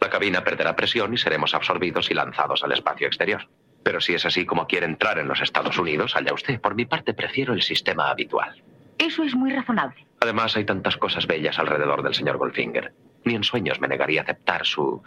La 0.00 0.10
cabina 0.10 0.44
perderá 0.44 0.76
presión 0.76 1.12
y 1.14 1.18
seremos 1.18 1.54
absorbidos 1.54 2.10
y 2.10 2.14
lanzados 2.14 2.62
al 2.62 2.72
espacio 2.72 3.06
exterior. 3.06 3.48
Pero 3.82 4.00
si 4.00 4.14
es 4.14 4.24
así 4.26 4.46
como 4.46 4.66
quiere 4.66 4.86
entrar 4.86 5.18
en 5.18 5.28
los 5.28 5.40
Estados 5.40 5.78
Unidos, 5.78 6.14
allá 6.16 6.32
usted. 6.32 6.60
Por 6.60 6.74
mi 6.74 6.86
parte, 6.86 7.14
prefiero 7.14 7.52
el 7.52 7.62
sistema 7.62 8.10
habitual. 8.10 8.62
Eso 8.98 9.24
es 9.24 9.34
muy 9.34 9.50
razonable. 9.50 10.06
Además, 10.20 10.56
hay 10.56 10.64
tantas 10.64 10.96
cosas 10.96 11.26
bellas 11.26 11.58
alrededor 11.58 12.02
del 12.02 12.14
señor 12.14 12.38
Goldfinger. 12.38 12.94
Ni 13.24 13.34
en 13.34 13.44
sueños 13.44 13.80
me 13.80 13.88
negaría 13.88 14.20
a 14.20 14.24
aceptar 14.24 14.64
su 14.64 15.02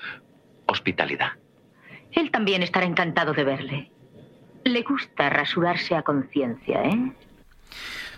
hospitalidad. 0.66 1.32
Él 2.12 2.32
también 2.32 2.64
estará 2.64 2.86
encantado 2.86 3.34
de 3.34 3.44
verle. 3.44 3.92
Le 4.64 4.82
gusta 4.82 5.30
rasurarse 5.30 5.96
a 5.96 6.02
conciencia, 6.02 6.84
¿eh? 6.84 7.12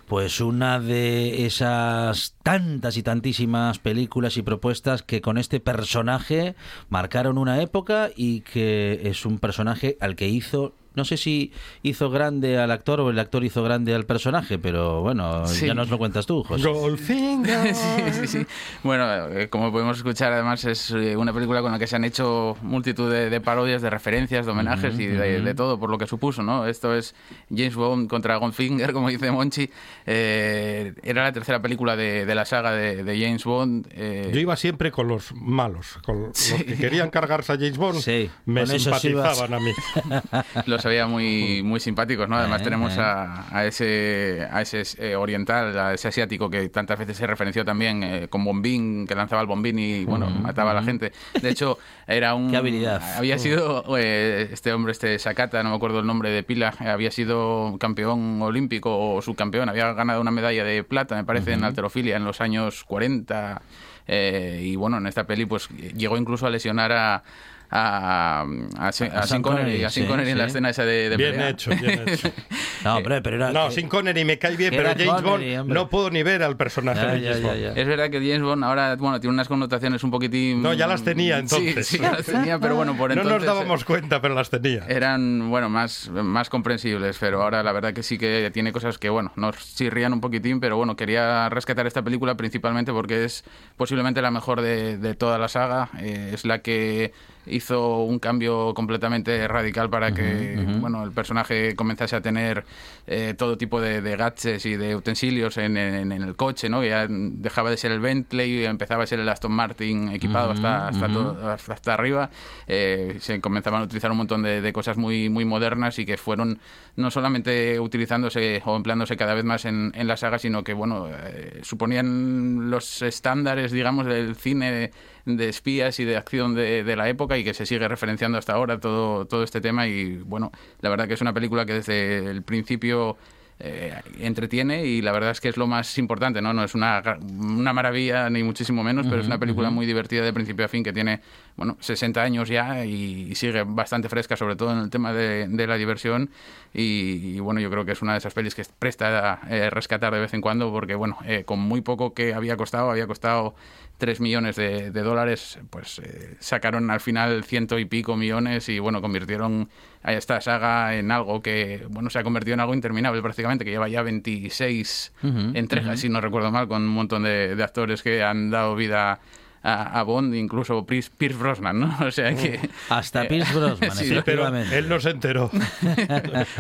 Pues 0.10 0.42
una 0.42 0.80
de 0.80 1.46
esas 1.46 2.36
tantas 2.42 2.98
y 2.98 3.04
tantísimas 3.04 3.78
películas 3.78 4.38
y 4.38 4.42
propuestas 4.42 5.04
que 5.04 5.22
con 5.22 5.38
este 5.38 5.60
personaje 5.60 6.56
marcaron 6.90 7.38
una 7.38 7.62
época 7.62 8.10
y 8.16 8.42
que 8.42 9.02
es 9.04 9.28
un 9.28 9.38
personaje 9.38 9.98
al 10.00 10.16
que 10.16 10.28
hizo, 10.28 10.74
no 10.96 11.06
sé 11.06 11.18
si 11.18 11.52
hizo 11.84 12.10
grande 12.10 12.58
al 12.58 12.72
actor 12.72 13.00
o 13.02 13.10
el 13.10 13.20
actor 13.20 13.44
hizo 13.44 13.64
grande 13.64 13.94
al 13.96 14.06
personaje, 14.06 14.58
pero 14.60 15.02
bueno, 15.02 15.46
Sí. 15.48 15.68
ya 15.68 15.74
nos 15.74 15.90
lo 15.90 15.98
cuentas 15.98 16.26
tú, 16.26 16.44
José. 16.44 16.68
Goldfinger. 16.68 17.74
sí, 17.76 18.02
sí, 18.12 18.28
sí. 18.28 18.46
Bueno, 18.84 19.28
eh, 19.30 19.50
como 19.50 19.72
podemos 19.72 19.98
escuchar, 19.98 20.34
además 20.34 20.66
es 20.66 20.92
eh, 20.92 21.16
una 21.16 21.34
película 21.34 21.62
con 21.62 21.72
la 21.72 21.80
que 21.80 21.88
se 21.88 21.96
han 21.96 22.04
hecho 22.04 22.58
multitud 22.62 23.12
de, 23.12 23.30
de 23.30 23.42
parodias, 23.42 23.82
de 23.82 23.90
referencias, 23.90 24.46
de 24.46 24.52
homenajes 24.52 25.00
y 25.00 25.08
de, 25.08 25.54
todo 25.54 25.80
por 25.80 25.90
lo 25.90 25.98
que 25.98 26.08
supuso, 26.08 26.42
¿no? 26.44 26.66
Esto 26.68 26.94
es 26.96 27.16
James 27.50 27.76
Bond 27.76 28.10
contra 28.10 28.36
Goldfinger, 28.38 28.92
como 28.94 29.10
dice 29.10 29.32
Monchi. 29.32 29.70
Eh, 30.06 30.94
era 31.04 31.24
la 31.24 31.32
tercera 31.32 31.62
película 31.62 31.96
de, 31.96 32.26
de 32.26 32.36
la 32.36 32.46
saga 32.46 32.72
de, 32.72 33.04
de 33.04 33.20
James 33.22 33.44
Bond. 33.44 33.88
eh, 33.92 34.32
Yo 34.34 34.40
iba 34.40 34.56
siempre 34.56 34.92
con 34.92 35.08
los 35.08 35.34
malos, 35.34 35.98
con 36.06 36.22
los 36.24 36.38
Sí. 36.38 36.56
que 36.64 36.76
querían 36.76 37.10
cargarse 37.10 37.54
a 37.54 37.56
James 37.56 37.78
Bond. 37.78 38.04
me 38.46 38.62
con 38.66 38.80
simpatizaban 38.80 39.54
a 39.54 39.60
mí. 39.60 39.72
los 40.66 40.79
había 40.86 41.08
muy, 41.08 41.62
muy 41.64 41.80
simpáticos, 41.80 42.28
¿no? 42.30 42.36
Además 42.38 42.62
Eh, 42.62 42.64
tenemos 42.64 42.96
eh. 42.98 43.02
a, 43.02 43.46
a 43.58 43.66
ese, 43.66 44.48
a 44.52 44.62
ese 44.62 44.84
eh, 44.98 45.16
oriental, 45.16 45.78
a 45.78 45.94
ese 45.94 46.08
asiático 46.08 46.50
que 46.50 46.70
tantas 46.70 46.98
veces 47.00 47.18
se 47.18 47.28
referenció 47.28 47.66
también 47.66 48.04
eh, 48.04 48.28
con 48.30 48.44
bombín, 48.44 49.06
que 49.08 49.16
lanzaba 49.16 49.42
el 49.42 49.48
bombín 49.48 49.80
y, 49.80 50.06
bueno, 50.06 50.28
Ujú, 50.28 50.40
mataba 50.40 50.72
a 50.72 50.74
la 50.76 50.84
gente. 50.84 51.12
De 51.42 51.50
hecho, 51.50 51.78
era 52.08 52.36
un... 52.36 52.52
Qué 52.52 52.58
habilidad. 52.58 53.02
Había 53.18 53.36
Uh. 53.36 53.40
sido 53.40 53.98
eh, 53.98 54.50
este 54.52 54.74
hombre, 54.74 54.92
este 54.92 55.18
Sakata, 55.20 55.62
no 55.64 55.70
me 55.72 55.76
acuerdo 55.76 56.00
el 56.00 56.06
nombre 56.08 56.30
de 56.30 56.44
pila, 56.44 56.74
había 56.80 57.12
sido 57.12 57.78
campeón 57.80 58.42
olímpico 58.42 58.98
o 59.16 59.22
subcampeón, 59.22 59.70
había 59.70 59.94
ganado 59.94 60.22
una 60.22 60.32
medalla 60.32 60.64
de 60.64 60.84
plata, 60.84 61.16
me 61.16 61.24
parece, 61.24 61.54
en 61.54 61.64
alterofilia 61.64 62.18
en 62.18 62.24
los 62.26 62.42
años 62.42 62.84
40. 62.86 63.62
eh, 64.08 64.62
y 64.64 64.76
bueno, 64.76 64.98
en 64.98 65.06
esta 65.08 65.26
peli 65.26 65.46
pues 65.46 65.70
llegó 65.70 66.18
incluso 66.18 66.48
a 66.48 66.50
lesionar 66.50 66.92
a... 66.92 67.24
A, 67.72 68.42
a, 68.78 68.88
a, 68.88 68.92
Sean 68.92 69.12
Sean 69.28 69.42
Connery, 69.44 69.64
Connery, 69.64 69.84
a 69.84 69.90
Sean 69.90 70.06
sí, 70.06 70.10
Connery 70.10 70.32
en 70.32 70.38
la 70.40 70.46
escena 70.46 70.70
esa 70.72 70.86
de, 70.86 71.10
de 71.10 71.18
Bien 71.18 71.32
pelea. 71.34 71.50
hecho, 71.50 71.70
bien 71.72 72.04
hecho. 72.08 72.32
No, 72.84 72.96
hombre, 72.96 73.22
pero 73.22 73.36
era... 73.36 73.52
No, 73.52 73.70
sin 73.72 73.90
Connery 73.90 74.24
me 74.24 74.40
cae 74.40 74.56
bien, 74.56 74.72
pero 74.72 74.90
James 74.92 75.06
Connery, 75.22 75.50
Bond 75.52 75.60
hombre. 75.60 75.74
no 75.76 75.90
puedo 75.90 76.10
ni 76.10 76.24
ver 76.24 76.42
al 76.44 76.56
personaje 76.56 77.02
Ya, 77.02 77.08
de 77.14 77.20
James 77.22 77.42
ya, 77.42 77.48
Bond. 77.48 77.62
ya. 77.62 77.82
Es 77.82 77.88
verdad 77.88 78.10
que 78.10 78.18
James 78.20 78.42
Bond 78.42 78.64
ahora, 78.64 78.96
bueno, 78.96 79.20
tiene 79.20 79.34
unas 79.34 79.48
connotaciones 79.50 80.02
un 80.04 80.12
poquitín... 80.12 80.62
No, 80.64 80.74
ya 80.74 80.88
las 80.88 81.04
tenía 81.04 81.40
entonces. 81.40 81.86
Sí, 81.88 81.98
ya 82.00 82.14
las 82.14 82.26
tenía, 82.26 82.58
pero 82.58 82.76
bueno, 82.76 82.96
por 82.96 83.14
no 83.16 83.24
nos 83.24 83.44
dábamos 83.44 83.84
cuenta, 83.84 84.22
pero 84.22 84.34
las 84.34 84.50
tenía. 84.50 84.86
Eran, 84.88 85.50
bueno, 85.50 85.68
más, 85.70 86.10
más 86.10 86.50
comprensibles, 86.50 87.18
pero 87.20 87.44
ahora 87.44 87.62
la 87.64 87.72
verdad 87.74 87.94
que 87.94 88.02
sí 88.02 88.18
que 88.18 88.50
tiene 88.54 88.72
cosas 88.72 88.98
que, 88.98 89.10
bueno, 89.10 89.32
nos 89.36 89.58
chirrían 89.76 90.14
un 90.14 90.22
poquitín, 90.22 90.60
pero 90.62 90.78
bueno, 90.78 90.96
quería 90.96 91.50
rescatar 91.50 91.86
esta 91.86 92.02
película 92.02 92.36
principalmente 92.38 92.94
porque 92.94 93.26
es 93.26 93.44
posiblemente 93.76 94.22
la 94.22 94.32
mejor 94.32 94.62
de, 94.62 94.98
de 94.98 95.16
toda 95.16 95.38
la 95.38 95.50
saga, 95.50 95.90
eh, 96.00 96.32
es 96.34 96.46
la 96.46 96.60
que 96.60 97.12
hizo 97.50 98.00
un 98.04 98.20
cambio 98.20 98.74
completamente 98.74 99.48
radical 99.48 99.90
para 99.90 100.14
que, 100.14 100.56
bueno, 100.80 101.04
el 101.04 101.12
personaje 101.12 101.76
comenzase 101.76 102.16
a 102.16 102.22
tener 102.22 102.64
eh, 103.08 103.34
todo 103.38 103.58
tipo 103.58 103.82
de, 103.82 104.02
de 104.02 104.16
gadgets 104.16 104.66
y 104.66 104.76
de 104.76 104.96
utensilios 104.96 105.58
en, 105.58 105.78
en- 105.78 106.12
en 106.12 106.22
el 106.24 106.36
coche, 106.36 106.70
¿no? 106.70 106.84
Ya 106.84 107.08
dejaba 107.10 107.70
de 107.70 107.78
ser 107.78 107.92
el 107.92 108.00
Bentley 108.00 108.62
y 108.62 108.66
empezaba 108.66 109.04
a 109.04 109.08
ser 109.08 109.20
el 109.20 109.30
Aston 109.30 109.52
Martin 109.52 110.10
equipado 110.10 110.52
hasta, 110.52 110.88
hasta, 110.88 111.08
todo- 111.14 111.50
hasta, 111.50 111.74
hasta 111.74 111.94
arriba. 111.94 112.30
Eh, 112.68 113.18
se 113.20 113.40
comenzaban 113.42 113.82
a 113.82 113.86
utilizar 113.86 114.12
un 114.12 114.18
montón 114.18 114.44
de, 114.44 114.62
de 114.62 114.74
cosas 114.74 114.98
muy, 114.98 115.30
muy 115.30 115.46
modernas 115.46 115.98
y 116.00 116.06
que 116.06 116.18
fueron 116.18 116.60
no 116.96 117.12
solamente 117.12 117.80
utilizándose 117.80 118.62
o 118.66 118.76
empleándose 118.76 119.16
cada 119.18 119.34
vez 119.34 119.44
más 119.46 119.66
en, 119.66 119.92
en 119.96 120.08
la 120.08 120.18
saga, 120.18 120.38
sino 120.40 120.64
que, 120.64 120.74
bueno, 120.74 121.08
eh, 121.10 121.62
suponían 121.64 122.70
los 122.70 123.02
estándares, 123.02 123.72
digamos, 123.72 124.06
del 124.06 124.36
cine 124.36 124.92
de, 125.26 125.50
espías 125.50 126.00
y 126.00 126.06
de 126.06 126.18
acción 126.18 126.56
de, 126.56 126.84
de 126.84 126.96
la 126.96 127.10
época 127.10 127.38
y 127.38 127.44
que 127.44 127.54
se 127.54 127.66
sigue 127.66 127.88
referenciando 127.88 128.38
hasta 128.38 128.54
ahora 128.54 128.80
todo, 128.80 129.26
todo 129.26 129.44
este 129.44 129.62
tema 129.62 129.88
y, 129.88 130.18
bueno, 130.18 130.52
la 130.82 130.90
verdad 130.90 131.08
que 131.08 131.14
es 131.14 131.22
una 131.22 131.34
película 131.34 131.66
que 131.66 131.74
desde 131.74 132.30
el 132.30 132.44
principio 132.44 133.18
eh, 133.62 133.94
entretiene 134.22 134.86
y 134.86 135.02
la 135.02 135.12
verdad 135.12 135.32
es 135.32 135.42
que 135.42 135.50
es 135.50 135.58
lo 135.58 135.68
más 135.68 135.98
importante, 135.98 136.42
¿no? 136.42 136.54
No 136.54 136.64
es 136.64 136.76
una, 136.76 137.04
una 137.22 137.74
maravilla 137.74 138.30
ni 138.30 138.42
muchísimo 138.42 138.86
menos, 138.86 139.06
pero 139.06 139.20
es 139.20 139.28
una 139.28 139.38
película 139.38 139.70
muy 139.70 139.86
divertida 139.86 140.24
de 140.24 140.32
principio 140.32 140.64
a 140.64 140.70
fin 140.70 140.82
que 140.82 140.94
tiene, 140.94 141.20
bueno, 141.58 141.76
60 141.82 142.22
años 142.22 142.48
ya 142.48 142.86
y, 142.86 143.28
y 143.30 143.36
sigue 143.36 143.64
bastante 143.64 144.08
fresca, 144.08 144.38
sobre 144.38 144.56
todo 144.56 144.72
en 144.72 144.78
el 144.80 144.90
tema 144.90 145.12
de, 145.12 145.50
de 145.50 145.68
la 145.68 145.76
diversión 145.76 146.30
y, 146.74 147.36
y, 147.36 147.40
bueno, 147.42 147.60
yo 147.60 147.70
creo 147.70 147.84
que 147.84 147.92
es 147.92 148.02
una 148.02 148.14
de 148.14 148.20
esas 148.20 148.34
pelis 148.34 148.56
que 148.56 148.64
presta 148.80 149.34
a 149.34 149.50
eh, 149.50 149.70
rescatar 149.70 150.14
de 150.14 150.22
vez 150.22 150.34
en 150.34 150.40
cuando 150.40 150.72
porque, 150.72 150.96
bueno, 150.96 151.18
eh, 151.26 151.44
con 151.44 151.60
muy 151.60 151.82
poco 151.82 152.14
que 152.14 152.34
había 152.34 152.56
costado, 152.56 152.92
había 152.92 153.08
costado 153.08 153.56
3 154.00 154.20
millones 154.22 154.56
de, 154.56 154.90
de 154.90 155.02
dólares, 155.04 155.60
pues 155.70 156.00
eh, 156.00 156.36
sacaron 156.40 156.90
al 156.90 157.02
final 157.02 157.44
ciento 157.44 157.78
y 157.78 157.86
pico 157.86 158.16
millones 158.16 158.68
y 158.70 158.80
bueno, 158.80 159.02
convirtieron 159.02 159.70
a 160.02 160.14
esta 160.14 160.42
saga 160.42 160.96
en 160.96 161.12
algo 161.12 161.42
que, 161.44 161.86
bueno, 161.90 162.10
se 162.10 162.18
ha 162.18 162.24
convertido 162.24 162.56
en 162.56 162.62
algo 162.62 162.74
interminable 162.74 163.22
prácticamente, 163.22 163.66
que 163.66 163.72
lleva 163.72 163.88
ya 163.90 164.02
26 164.02 165.12
Ujú, 165.22 165.52
entregas, 165.54 165.92
ujú. 165.94 165.98
si 166.02 166.10
no 166.10 166.22
recuerdo 166.22 166.50
mal, 166.52 166.68
con 166.68 166.82
un 166.82 166.88
montón 166.90 167.24
de, 167.24 167.56
de 167.56 167.64
actores 167.64 168.02
que 168.02 168.24
han 168.24 168.50
dado 168.50 168.76
vida 168.76 169.20
a, 169.62 170.00
a 170.00 170.04
Bond, 170.04 170.34
incluso 170.36 170.86
Pierce, 170.86 171.12
Pierce 171.18 171.38
Brosnan, 171.38 171.80
¿no? 171.82 171.98
O 172.08 172.12
sea 172.12 172.34
que... 172.34 172.58
Hasta 172.90 173.24
Pierce 173.28 173.54
Brosnan, 173.54 173.92
Sí, 173.98 174.18
Pero 174.24 174.48
él 174.56 174.88
no 174.88 175.02
se 175.02 175.10
enteró. 175.10 175.52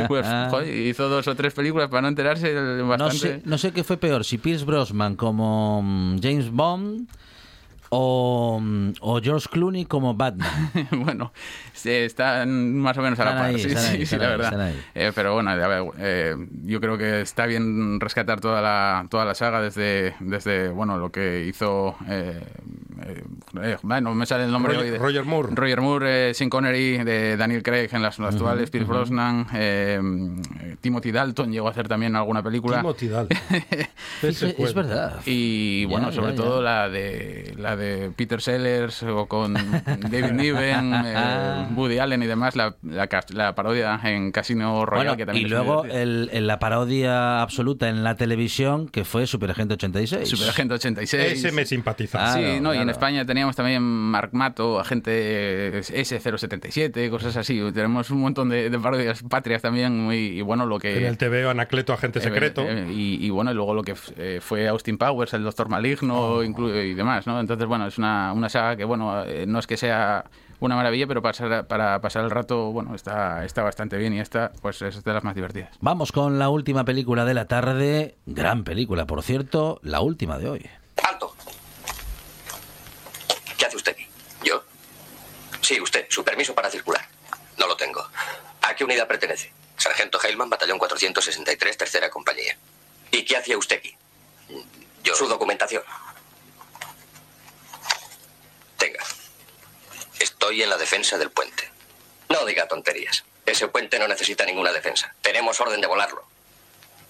pues 0.07 0.27
joder, 0.49 0.75
hizo 0.87 1.07
dos 1.07 1.27
o 1.27 1.35
tres 1.35 1.53
películas 1.53 1.87
para 1.89 2.01
no 2.01 2.07
enterarse 2.09 2.53
No 2.53 2.87
bastante. 2.87 3.17
sé, 3.17 3.41
no 3.45 3.57
sé 3.57 3.71
qué 3.71 3.83
fue 3.85 3.97
peor, 3.97 4.25
si 4.25 4.37
Pierce 4.37 4.65
Brosnan 4.65 5.15
como 5.15 5.81
mm, 5.81 6.19
James 6.21 6.49
Bond 6.51 7.07
o, 7.89 8.59
mm, 8.61 8.91
o 9.01 9.19
George 9.21 9.47
Clooney 9.51 9.85
como 9.85 10.13
Batman. 10.13 10.49
bueno, 10.91 11.31
sí, 11.73 11.89
están 11.89 12.77
más 12.77 12.97
o 12.97 13.01
menos 13.01 13.19
a 13.19 13.25
la 13.25 13.31
par, 13.31 13.45
ahí, 13.45 13.59
sí, 13.59 13.69
sí, 13.69 13.75
ahí, 13.75 14.05
sí, 14.05 14.15
la 14.17 14.25
ahí, 14.25 14.37
verdad. 14.37 14.71
Eh, 14.95 15.11
pero 15.15 15.33
bueno, 15.33 15.49
a 15.51 15.55
ver, 15.55 15.83
eh, 15.97 16.35
yo 16.63 16.79
creo 16.79 16.97
que 16.97 17.21
está 17.21 17.45
bien 17.45 17.99
rescatar 17.99 18.39
toda 18.39 18.61
la, 18.61 19.05
toda 19.09 19.25
la 19.25 19.33
saga 19.35 19.61
desde, 19.61 20.15
desde 20.19 20.69
bueno, 20.69 20.97
lo 20.97 21.11
que 21.11 21.45
hizo... 21.47 21.95
Eh, 22.07 22.41
eh, 23.05 23.23
eh, 23.61 23.77
bueno, 23.81 24.13
me 24.13 24.25
sale 24.25 24.43
el 24.43 24.51
nombre 24.51 24.73
Roger- 24.73 24.85
hoy 24.85 24.91
de- 24.91 24.97
Roger 24.99 25.25
Moore. 25.25 25.49
Roger 25.55 25.81
Moore, 25.81 26.29
eh, 26.29 26.33
Sean 26.33 26.49
Connery, 26.49 26.97
de 27.03 27.37
Daniel 27.37 27.63
Craig 27.63 27.89
en 27.93 28.01
las 28.01 28.19
actuales, 28.19 28.69
Pierce 28.69 28.87
Brosnan, 28.89 29.47
eh, 29.53 29.99
eh, 30.61 30.75
Timothy 30.81 31.11
Dalton 31.11 31.51
llegó 31.51 31.67
a 31.67 31.71
hacer 31.71 31.87
también 31.87 32.15
alguna 32.15 32.43
película. 32.43 32.77
Timothy 32.77 33.07
Dalton. 33.07 33.37
Es 34.21 34.39
cuento. 34.53 34.73
verdad. 34.75 35.21
Y 35.25 35.83
Ya, 35.83 35.87
bueno, 35.87 36.09
ya, 36.09 36.15
sobre 36.15 36.31
ya. 36.31 36.35
todo 36.35 36.61
la 36.61 36.89
de 36.89 37.53
la 37.57 37.75
de 37.77 37.78
Peter 38.15 38.41
Sellers 38.41 39.03
o 39.03 39.25
con 39.27 39.53
David 40.11 40.31
Niven, 40.33 40.93
eh, 41.05 41.67
Woody 41.75 41.99
Allen 41.99 42.23
y 42.23 42.27
demás, 42.27 42.55
la, 42.55 42.75
la, 42.83 43.55
parodia 43.55 43.99
en 44.03 44.31
Casino 44.31 44.85
Royale 44.85 45.09
Bueno, 45.09 45.17
que 45.17 45.25
también 45.25 45.45
y 45.47 45.49
luego 45.49 45.85
el, 45.85 46.29
el- 46.33 46.47
la 46.47 46.59
parodia 46.59 47.41
absoluta 47.41 47.89
en 47.89 48.03
la 48.03 48.15
televisión 48.15 48.87
que 48.89 49.05
fue 49.05 49.27
Superagente 49.27 49.75
86. 49.75 50.27
Superagente 50.27 50.73
86. 50.75 51.23
Ese 51.23 51.51
me 51.51 51.65
simpatiza. 51.65 52.33
sí, 52.33 52.39
Claro, 52.39 52.61
no, 52.61 52.73
y 52.73 52.77
en. 52.77 52.89
España 52.89 53.25
teníamos 53.25 53.55
también 53.55 53.81
Mark 53.83 54.31
Mato, 54.33 54.79
agente 54.79 55.79
S077, 55.79 57.09
cosas 57.09 57.37
así. 57.37 57.59
Tenemos 57.73 58.09
un 58.09 58.19
montón 58.19 58.49
de, 58.49 58.69
de 58.69 58.79
parodias 58.79 59.23
patrias 59.23 59.61
también, 59.61 59.97
muy, 60.05 60.17
y 60.39 60.41
bueno, 60.41 60.65
lo 60.65 60.79
que... 60.79 60.97
En 60.97 61.05
el 61.05 61.17
TVO, 61.17 61.49
Anacleto, 61.49 61.93
agente 61.93 62.19
secreto. 62.19 62.61
Eh, 62.63 62.85
eh, 62.87 62.91
y, 62.93 63.25
y 63.25 63.29
bueno, 63.29 63.51
y 63.51 63.53
luego 63.53 63.73
lo 63.73 63.83
que 63.83 63.93
eh, 64.17 64.39
fue 64.41 64.67
Austin 64.67 64.97
Powers, 64.97 65.33
el 65.33 65.43
Doctor 65.43 65.69
Maligno 65.69 66.43
inclu- 66.43 66.91
y 66.91 66.93
demás, 66.93 67.27
¿no? 67.27 67.39
Entonces, 67.39 67.67
bueno, 67.69 67.87
es 67.87 67.97
una, 67.97 68.33
una 68.33 68.49
saga 68.49 68.75
que, 68.75 68.83
bueno, 68.83 69.23
eh, 69.23 69.45
no 69.47 69.59
es 69.59 69.67
que 69.67 69.77
sea 69.77 70.25
una 70.59 70.75
maravilla, 70.75 71.07
pero 71.07 71.21
pasar, 71.21 71.67
para 71.67 72.01
pasar 72.01 72.25
el 72.25 72.31
rato, 72.31 72.71
bueno, 72.71 72.93
está, 72.95 73.45
está 73.45 73.63
bastante 73.63 73.97
bien 73.97 74.13
y 74.13 74.19
esta, 74.19 74.51
pues, 74.61 74.81
es 74.81 75.03
de 75.03 75.13
las 75.13 75.23
más 75.23 75.35
divertidas. 75.35 75.69
Vamos 75.79 76.11
con 76.11 76.37
la 76.37 76.49
última 76.49 76.83
película 76.83 77.23
de 77.23 77.33
la 77.33 77.45
tarde. 77.45 78.17
Gran 78.25 78.65
película, 78.65 79.05
por 79.05 79.23
cierto, 79.23 79.79
la 79.83 80.01
última 80.01 80.37
de 80.37 80.49
hoy. 80.49 80.69
¡Alto! 81.07 81.33
¿Qué 83.57 83.65
hace 83.65 83.77
usted 83.77 83.93
aquí? 83.93 84.07
¿Yo? 84.43 84.61
Sí, 85.61 85.79
usted. 85.79 86.05
Su 86.09 86.23
permiso 86.25 86.53
para 86.53 86.69
circular. 86.69 87.05
No 87.57 87.67
lo 87.67 87.77
tengo. 87.77 88.01
¿A 88.61 88.75
qué 88.75 88.83
unidad 88.83 89.07
pertenece? 89.07 89.53
Sargento 89.77 90.19
Heilman, 90.21 90.49
batallón 90.49 90.77
463, 90.77 91.77
tercera 91.77 92.09
compañía. 92.09 92.57
¿Y 93.11 93.23
qué 93.23 93.37
hacía 93.37 93.57
usted 93.57 93.77
aquí? 93.77 93.95
Yo. 95.03 95.15
Su 95.15 95.27
documentación. 95.27 95.83
Tenga. 98.79 99.03
Estoy 100.19 100.63
en 100.63 100.69
la 100.69 100.77
defensa 100.77 101.17
del 101.17 101.29
puente. 101.29 101.69
No 102.29 102.45
diga 102.45 102.67
tonterías. 102.67 103.23
Ese 103.45 103.67
puente 103.67 103.99
no 103.99 104.07
necesita 104.07 104.45
ninguna 104.45 104.71
defensa. 104.71 105.13
Tenemos 105.21 105.59
orden 105.59 105.81
de 105.81 105.87
volarlo. 105.87 106.23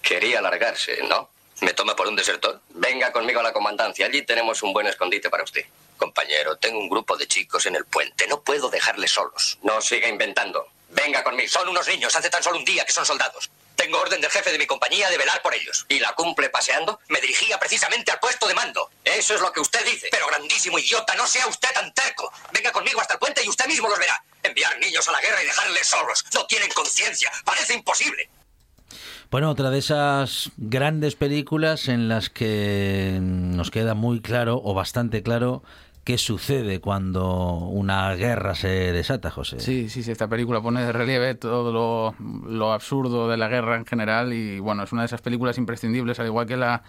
Quería 0.02 0.40
alargarse, 0.40 1.02
¿no? 1.04 1.30
¿Me 1.60 1.72
toma 1.72 1.94
por 1.94 2.08
un 2.08 2.16
desertor? 2.16 2.60
Venga 2.70 3.12
conmigo 3.12 3.40
a 3.40 3.42
la 3.42 3.52
comandancia. 3.52 4.06
Allí 4.06 4.22
tenemos 4.22 4.62
un 4.62 4.72
buen 4.72 4.86
escondite 4.86 5.30
para 5.30 5.44
usted. 5.44 5.64
Compañero, 5.96 6.56
tengo 6.56 6.78
un 6.78 6.88
grupo 6.88 7.16
de 7.16 7.28
chicos 7.28 7.66
en 7.66 7.76
el 7.76 7.84
puente. 7.84 8.26
No 8.26 8.40
puedo 8.40 8.70
dejarles 8.70 9.12
solos. 9.12 9.58
No 9.62 9.80
siga 9.80 10.08
inventando. 10.08 10.66
Venga 10.88 11.22
conmigo. 11.22 11.48
Son 11.48 11.68
unos 11.68 11.86
niños. 11.86 12.14
Hace 12.16 12.30
tan 12.30 12.42
solo 12.42 12.58
un 12.58 12.64
día 12.64 12.84
que 12.84 12.92
son 12.92 13.04
soldados. 13.04 13.50
Tengo 13.80 13.98
orden 13.98 14.20
del 14.20 14.30
jefe 14.30 14.52
de 14.52 14.58
mi 14.58 14.66
compañía 14.66 15.08
de 15.08 15.16
velar 15.16 15.40
por 15.40 15.54
ellos. 15.54 15.86
¿Y 15.88 16.00
la 16.00 16.12
cumple 16.12 16.50
paseando? 16.50 17.00
Me 17.08 17.18
dirigía 17.18 17.58
precisamente 17.58 18.10
al 18.12 18.20
puesto 18.20 18.46
de 18.46 18.52
mando. 18.52 18.90
Eso 19.02 19.34
es 19.34 19.40
lo 19.40 19.50
que 19.52 19.60
usted 19.60 19.82
dice. 19.86 20.08
Pero 20.10 20.26
grandísimo 20.26 20.78
idiota, 20.78 21.14
no 21.14 21.26
sea 21.26 21.46
usted 21.46 21.70
tan 21.72 21.90
terco. 21.94 22.30
Venga 22.52 22.72
conmigo 22.72 23.00
hasta 23.00 23.14
el 23.14 23.18
puente 23.18 23.42
y 23.42 23.48
usted 23.48 23.66
mismo 23.66 23.88
los 23.88 23.98
verá. 23.98 24.22
Enviar 24.42 24.78
niños 24.80 25.08
a 25.08 25.12
la 25.12 25.20
guerra 25.22 25.42
y 25.42 25.46
dejarles 25.46 25.86
solos. 25.86 26.26
No 26.34 26.44
tienen 26.44 26.68
conciencia. 26.72 27.32
Parece 27.42 27.72
imposible. 27.72 28.28
Bueno, 29.30 29.50
otra 29.50 29.70
de 29.70 29.78
esas 29.78 30.50
grandes 30.58 31.14
películas 31.14 31.88
en 31.88 32.10
las 32.10 32.28
que 32.28 33.16
nos 33.22 33.70
queda 33.70 33.94
muy 33.94 34.20
claro 34.20 34.60
o 34.62 34.74
bastante 34.74 35.22
claro 35.22 35.62
qué 36.04 36.18
sucede 36.18 36.80
cuando 36.80 37.56
una 37.56 38.14
guerra 38.14 38.54
se 38.54 38.68
desata, 38.68 39.30
José. 39.30 39.60
Sí, 39.60 39.88
sí, 39.88 40.02
sí, 40.02 40.10
esta 40.10 40.28
película 40.28 40.60
pone 40.60 40.82
de 40.82 40.92
relieve 40.92 41.34
todo 41.34 41.72
lo, 41.72 42.14
lo 42.48 42.72
absurdo 42.72 43.28
de 43.28 43.36
la 43.36 43.48
guerra 43.48 43.76
en 43.76 43.86
general 43.86 44.32
y 44.32 44.58
bueno, 44.58 44.82
es 44.82 44.92
una 44.92 45.02
de 45.02 45.06
esas 45.06 45.20
películas 45.20 45.58
imprescindibles, 45.58 46.18
al 46.18 46.26
igual 46.26 46.46
que 46.46 46.56
la 46.56 46.82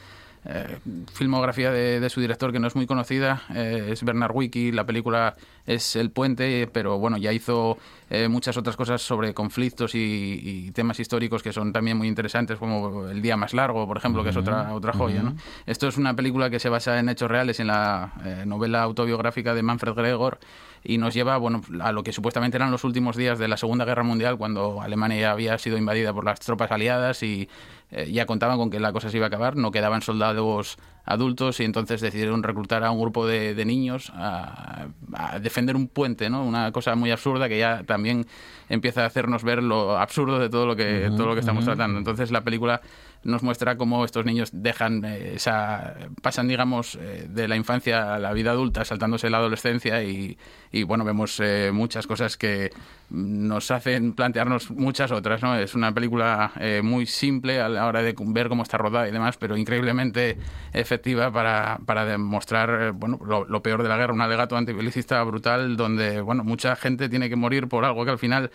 eh, 0.45 0.79
filmografía 1.13 1.71
de, 1.71 1.99
de 1.99 2.09
su 2.09 2.19
director 2.19 2.51
que 2.51 2.59
no 2.59 2.67
es 2.67 2.75
muy 2.75 2.87
conocida, 2.87 3.43
eh, 3.53 3.89
es 3.91 4.03
Bernard 4.03 4.31
Wicki, 4.33 4.71
la 4.71 4.85
película 4.85 5.35
es 5.65 5.95
El 5.95 6.09
Puente, 6.09 6.67
pero 6.71 6.97
bueno, 6.97 7.17
ya 7.17 7.31
hizo 7.31 7.77
eh, 8.09 8.27
muchas 8.27 8.57
otras 8.57 8.75
cosas 8.75 9.01
sobre 9.01 9.33
conflictos 9.33 9.93
y, 9.93 10.39
y 10.43 10.71
temas 10.71 10.99
históricos 10.99 11.43
que 11.43 11.53
son 11.53 11.71
también 11.71 11.97
muy 11.97 12.07
interesantes, 12.07 12.57
como 12.57 13.07
El 13.07 13.21
Día 13.21 13.37
Más 13.37 13.53
Largo, 13.53 13.85
por 13.85 13.97
ejemplo, 13.97 14.23
que 14.23 14.31
es 14.31 14.37
otra, 14.37 14.73
otra 14.73 14.93
joya. 14.93 15.21
¿no? 15.21 15.35
Esto 15.67 15.87
es 15.87 15.97
una 15.97 16.15
película 16.15 16.49
que 16.49 16.59
se 16.59 16.69
basa 16.69 16.99
en 16.99 17.09
hechos 17.09 17.29
reales, 17.29 17.59
en 17.59 17.67
la 17.67 18.13
novela 18.45 18.81
autobiográfica 18.81 19.53
de 19.53 19.61
Manfred 19.61 19.93
Gregor, 19.93 20.39
y 20.83 20.97
nos 20.97 21.13
lleva 21.13 21.37
bueno, 21.37 21.61
a 21.81 21.91
lo 21.91 22.03
que 22.03 22.11
supuestamente 22.11 22.57
eran 22.57 22.71
los 22.71 22.83
últimos 22.83 23.15
días 23.15 23.37
de 23.37 23.47
la 23.47 23.57
Segunda 23.57 23.85
Guerra 23.85 24.03
Mundial, 24.03 24.37
cuando 24.37 24.81
Alemania 24.81 25.21
ya 25.21 25.31
había 25.31 25.57
sido 25.57 25.77
invadida 25.77 26.13
por 26.13 26.25
las 26.25 26.39
tropas 26.39 26.71
aliadas 26.71 27.21
y 27.23 27.47
eh, 27.91 28.11
ya 28.11 28.25
contaban 28.25 28.57
con 28.57 28.69
que 28.69 28.79
la 28.79 28.93
cosa 28.93 29.09
se 29.09 29.17
iba 29.17 29.25
a 29.25 29.27
acabar, 29.27 29.55
no 29.57 29.71
quedaban 29.71 30.01
soldados 30.01 30.77
adultos 31.03 31.59
y 31.59 31.65
entonces 31.65 31.99
decidieron 31.99 32.43
reclutar 32.43 32.83
a 32.83 32.91
un 32.91 33.01
grupo 33.01 33.27
de, 33.27 33.53
de 33.53 33.65
niños 33.65 34.11
a, 34.15 34.87
a 35.13 35.39
defender 35.39 35.75
un 35.75 35.87
puente, 35.87 36.29
¿no? 36.29 36.43
Una 36.43 36.71
cosa 36.71 36.95
muy 36.95 37.11
absurda 37.11 37.49
que 37.49 37.57
ya 37.57 37.83
también 37.83 38.25
empieza 38.69 39.03
a 39.03 39.07
hacernos 39.07 39.43
ver 39.43 39.61
lo 39.61 39.97
absurdo 39.97 40.39
de 40.39 40.49
todo 40.49 40.65
lo 40.65 40.75
que, 40.75 41.11
todo 41.17 41.27
lo 41.27 41.33
que 41.33 41.41
estamos 41.41 41.65
tratando. 41.65 41.97
Entonces 41.97 42.31
la 42.31 42.41
película 42.41 42.81
nos 43.23 43.43
muestra 43.43 43.77
cómo 43.77 44.03
estos 44.05 44.25
niños 44.25 44.49
dejan 44.53 45.03
eh, 45.05 45.33
esa 45.35 45.95
pasan 46.21 46.47
digamos 46.47 46.97
eh, 46.99 47.27
de 47.29 47.47
la 47.47 47.55
infancia 47.55 48.15
a 48.15 48.19
la 48.19 48.33
vida 48.33 48.51
adulta 48.51 48.83
saltándose 48.85 49.29
la 49.29 49.37
adolescencia 49.37 50.03
y, 50.03 50.37
y, 50.71 50.83
bueno 50.83 51.03
vemos 51.03 51.39
eh, 51.39 51.71
muchas 51.73 52.07
cosas 52.07 52.37
que 52.37 52.71
nos 53.11 53.71
hacen 53.71 54.13
plantearnos 54.13 54.71
muchas 54.71 55.11
otras 55.11 55.41
no 55.41 55.55
es 55.55 55.75
una 55.75 55.93
película 55.93 56.51
eh, 56.59 56.81
muy 56.81 57.05
simple 57.05 57.59
a 57.59 57.67
la 57.67 57.85
hora 57.85 58.01
de 58.01 58.15
ver 58.17 58.47
cómo 58.47 58.63
está 58.63 58.77
rodada 58.77 59.07
y 59.07 59.11
demás 59.11 59.35
pero 59.37 59.57
increíblemente 59.57 60.37
efectiva 60.73 61.31
para, 61.31 61.79
para 61.85 62.05
demostrar 62.05 62.81
eh, 62.81 62.91
bueno 62.91 63.19
lo, 63.25 63.45
lo 63.45 63.61
peor 63.61 63.83
de 63.83 63.89
la 63.89 63.97
guerra. 63.97 64.13
Un 64.13 64.21
alegato 64.21 64.55
antibelicista 64.55 65.21
brutal 65.23 65.75
donde 65.75 66.21
bueno 66.21 66.43
mucha 66.43 66.75
gente 66.75 67.09
tiene 67.09 67.29
que 67.29 67.35
morir 67.35 67.67
por 67.67 67.83
algo 67.83 68.05
que 68.05 68.11
al 68.11 68.19
final 68.19 68.51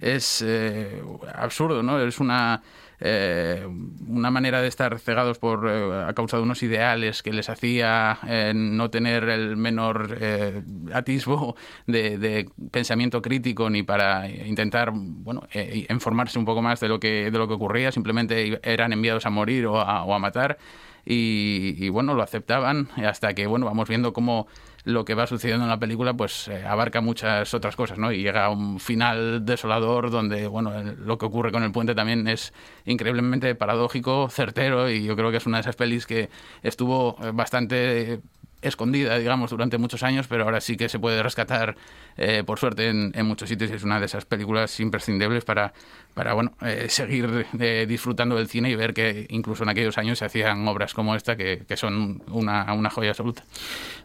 es 0.00 0.42
eh, 0.46 1.02
absurdo, 1.34 1.82
¿no? 1.82 2.00
Es 2.00 2.18
una 2.18 2.62
eh, 3.00 3.66
una 4.06 4.30
manera 4.30 4.60
de 4.60 4.68
estar 4.68 4.98
cegados 4.98 5.38
por 5.38 5.68
eh, 5.68 6.04
a 6.06 6.12
causa 6.12 6.36
de 6.36 6.42
unos 6.42 6.62
ideales 6.62 7.22
que 7.22 7.32
les 7.32 7.48
hacía 7.48 8.18
eh, 8.28 8.52
no 8.54 8.90
tener 8.90 9.24
el 9.28 9.56
menor 9.56 10.18
eh, 10.20 10.62
atisbo 10.92 11.56
de, 11.86 12.48
pensamiento 12.70 13.22
crítico 13.22 13.70
ni 13.70 13.82
para 13.82 14.28
intentar 14.28 14.92
bueno 14.94 15.46
eh, 15.52 15.86
informarse 15.88 16.38
un 16.38 16.44
poco 16.44 16.60
más 16.62 16.80
de 16.80 16.88
lo 16.88 17.00
que 17.00 17.30
de 17.30 17.38
lo 17.38 17.48
que 17.48 17.54
ocurría. 17.54 17.92
Simplemente 17.92 18.60
eran 18.62 18.92
enviados 18.92 19.26
a 19.26 19.30
morir 19.30 19.66
o 19.66 19.80
a, 19.80 20.04
o 20.04 20.14
a 20.14 20.18
matar. 20.18 20.58
Y, 21.06 21.76
y, 21.78 21.88
bueno 21.88 22.12
lo 22.14 22.22
aceptaban 22.22 22.88
hasta 22.96 23.32
que 23.32 23.46
bueno 23.46 23.64
vamos 23.64 23.88
viendo 23.88 24.12
cómo 24.12 24.46
lo 24.84 25.04
que 25.04 25.14
va 25.14 25.26
sucediendo 25.26 25.64
en 25.64 25.70
la 25.70 25.78
película 25.78 26.14
pues 26.14 26.48
eh, 26.48 26.64
abarca 26.66 27.00
muchas 27.00 27.52
otras 27.54 27.76
cosas, 27.76 27.98
¿no? 27.98 28.12
Y 28.12 28.22
llega 28.22 28.46
a 28.46 28.50
un 28.50 28.80
final 28.80 29.44
desolador 29.44 30.10
donde, 30.10 30.46
bueno, 30.46 30.72
lo 30.82 31.18
que 31.18 31.26
ocurre 31.26 31.52
con 31.52 31.62
el 31.62 31.72
puente 31.72 31.94
también 31.94 32.26
es 32.28 32.52
increíblemente 32.86 33.54
paradójico, 33.54 34.28
certero 34.30 34.90
y 34.90 35.04
yo 35.04 35.16
creo 35.16 35.30
que 35.30 35.36
es 35.38 35.46
una 35.46 35.58
de 35.58 35.62
esas 35.62 35.76
pelis 35.76 36.06
que 36.06 36.30
estuvo 36.62 37.16
eh, 37.22 37.30
bastante 37.32 38.20
escondida, 38.62 39.18
digamos, 39.18 39.50
durante 39.50 39.78
muchos 39.78 40.02
años, 40.02 40.26
pero 40.28 40.44
ahora 40.44 40.60
sí 40.60 40.76
que 40.76 40.88
se 40.88 40.98
puede 40.98 41.22
rescatar, 41.22 41.76
eh, 42.16 42.42
por 42.44 42.58
suerte, 42.58 42.88
en, 42.88 43.26
muchos 43.26 43.48
sitios 43.48 43.70
es 43.70 43.84
una 43.84 44.00
de 44.00 44.06
esas 44.06 44.24
películas 44.24 44.78
imprescindibles 44.80 45.44
para, 45.44 45.72
para 46.14 46.34
bueno, 46.34 46.52
eh, 46.62 46.86
seguir 46.88 47.46
eh, 47.58 47.86
disfrutando 47.88 48.36
del 48.36 48.48
cine 48.48 48.70
y 48.70 48.74
ver 48.74 48.94
que 48.94 49.26
incluso 49.30 49.62
en 49.62 49.70
aquellos 49.70 49.96
años 49.98 50.18
se 50.18 50.24
hacían 50.24 50.66
obras 50.66 50.94
como 50.94 51.14
esta 51.14 51.36
que, 51.36 51.64
que 51.66 51.76
son 51.76 52.22
una, 52.30 52.72
una 52.72 52.90
joya 52.90 53.10
absoluta. 53.10 53.44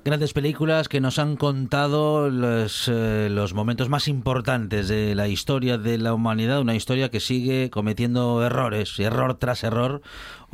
Grandes 0.04 0.34
películas 0.34 0.88
que 0.88 1.02
nos 1.02 1.18
han 1.18 1.36
contado 1.36 2.30
los, 2.30 2.88
eh, 2.88 3.28
los 3.32 3.54
momentos 3.54 3.90
más 3.90 4.08
importantes 4.08 4.88
de 4.88 5.16
la 5.16 5.28
historia 5.28 5.78
de 5.78 5.98
la 5.98 6.14
humanidad, 6.14 6.62
una 6.62 6.76
historia 6.76 7.10
que 7.10 7.20
sigue 7.20 7.70
cometiendo 7.70 8.46
errores, 8.46 9.00
error 9.00 9.36
tras 9.36 9.64
error. 9.64 10.02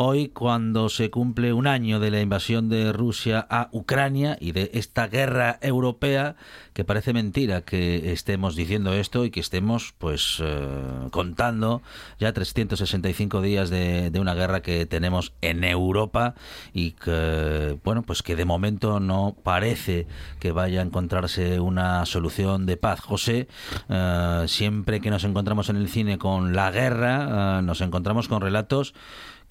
Hoy, 0.04 0.30
cuando 0.30 0.90
se 0.90 1.12
cumple 1.12 1.54
un 1.54 1.68
año 1.68 2.00
de 2.00 2.10
la 2.10 2.22
invasión 2.22 2.70
de 2.70 2.92
Rusia 2.92 3.46
a 3.52 3.70
Ucrania 3.72 4.36
y 4.42 4.52
de 4.52 4.72
esta 4.74 5.08
guerra 5.08 5.60
europea, 5.62 6.38
que 6.74 6.84
parece 6.84 7.14
mentira 7.14 7.62
que 7.62 8.12
estemos 8.12 8.56
diciendo 8.56 8.94
esto 8.94 9.26
y 9.26 9.30
que 9.30 9.40
estemos, 9.40 9.94
pues, 10.00 10.42
eh, 10.44 11.08
contando 11.12 11.84
ya 12.20 12.34
365 12.34 13.44
días 13.44 13.70
de, 13.70 14.10
de 14.10 14.20
una 14.20 14.34
guerra 14.34 14.64
que 14.64 14.88
tenemos 14.88 15.34
en 15.42 15.64
Europa 15.64 16.34
y 16.74 16.94
que, 16.94 17.78
bueno, 17.84 18.02
pues 18.02 18.24
que 18.24 18.36
de 18.36 18.46
momento 18.46 19.00
no 19.00 19.36
parece 19.44 20.08
que 20.40 20.52
vaya 20.52 20.80
a 20.80 20.84
encontrarse 20.84 21.60
una 21.60 22.08
solución 22.08 22.66
de 22.66 22.76
paz. 22.76 23.02
José, 23.02 23.48
eh, 23.88 24.46
siempre 24.48 25.00
que 25.00 25.12
nos 25.12 25.26
encontramos 25.26 25.70
en 25.70 25.76
el 25.76 25.90
cine 25.90 26.18
con 26.18 26.56
la 26.56 26.72
guerra, 26.72 27.60
eh, 27.60 27.62
nos 27.62 27.82
encontramos 27.82 28.28
con 28.28 28.42
relatos 28.42 28.96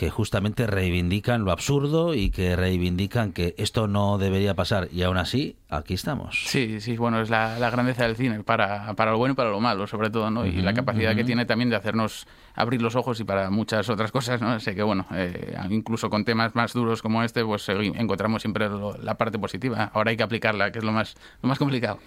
que 0.00 0.08
justamente 0.08 0.66
reivindican 0.66 1.44
lo 1.44 1.52
absurdo 1.52 2.14
y 2.14 2.30
que 2.30 2.56
reivindican 2.56 3.32
que 3.32 3.54
esto 3.58 3.86
no 3.86 4.16
debería 4.16 4.54
pasar. 4.54 4.88
Y 4.90 5.02
aún 5.02 5.18
así, 5.18 5.56
aquí 5.68 5.92
estamos. 5.92 6.44
Sí, 6.46 6.80
sí, 6.80 6.96
bueno, 6.96 7.20
es 7.20 7.28
la, 7.28 7.58
la 7.58 7.68
grandeza 7.68 8.04
del 8.04 8.16
cine, 8.16 8.42
para, 8.42 8.94
para 8.94 9.10
lo 9.10 9.18
bueno 9.18 9.34
y 9.34 9.36
para 9.36 9.50
lo 9.50 9.60
malo, 9.60 9.86
sobre 9.86 10.08
todo, 10.08 10.30
¿no? 10.30 10.46
Y 10.46 10.62
la 10.62 10.72
capacidad 10.72 11.14
que 11.14 11.22
tiene 11.22 11.44
también 11.44 11.68
de 11.68 11.76
hacernos 11.76 12.26
abrir 12.54 12.82
los 12.82 12.96
ojos 12.96 13.20
y 13.20 13.24
para 13.24 13.50
muchas 13.50 13.88
otras 13.88 14.12
cosas, 14.12 14.40
¿no? 14.40 14.58
Sé 14.60 14.74
que, 14.74 14.82
bueno, 14.82 15.06
eh, 15.14 15.56
incluso 15.70 16.10
con 16.10 16.24
temas 16.24 16.54
más 16.54 16.72
duros 16.72 17.02
como 17.02 17.22
este, 17.22 17.44
pues 17.44 17.68
eh, 17.68 17.92
encontramos 17.96 18.42
siempre 18.42 18.68
lo- 18.68 18.96
la 18.98 19.16
parte 19.16 19.38
positiva. 19.38 19.90
Ahora 19.94 20.10
hay 20.10 20.16
que 20.16 20.22
aplicarla, 20.22 20.72
que 20.72 20.78
es 20.78 20.84
lo 20.84 20.92
más, 20.92 21.14
lo 21.42 21.48
más 21.48 21.58
complicado. 21.58 21.98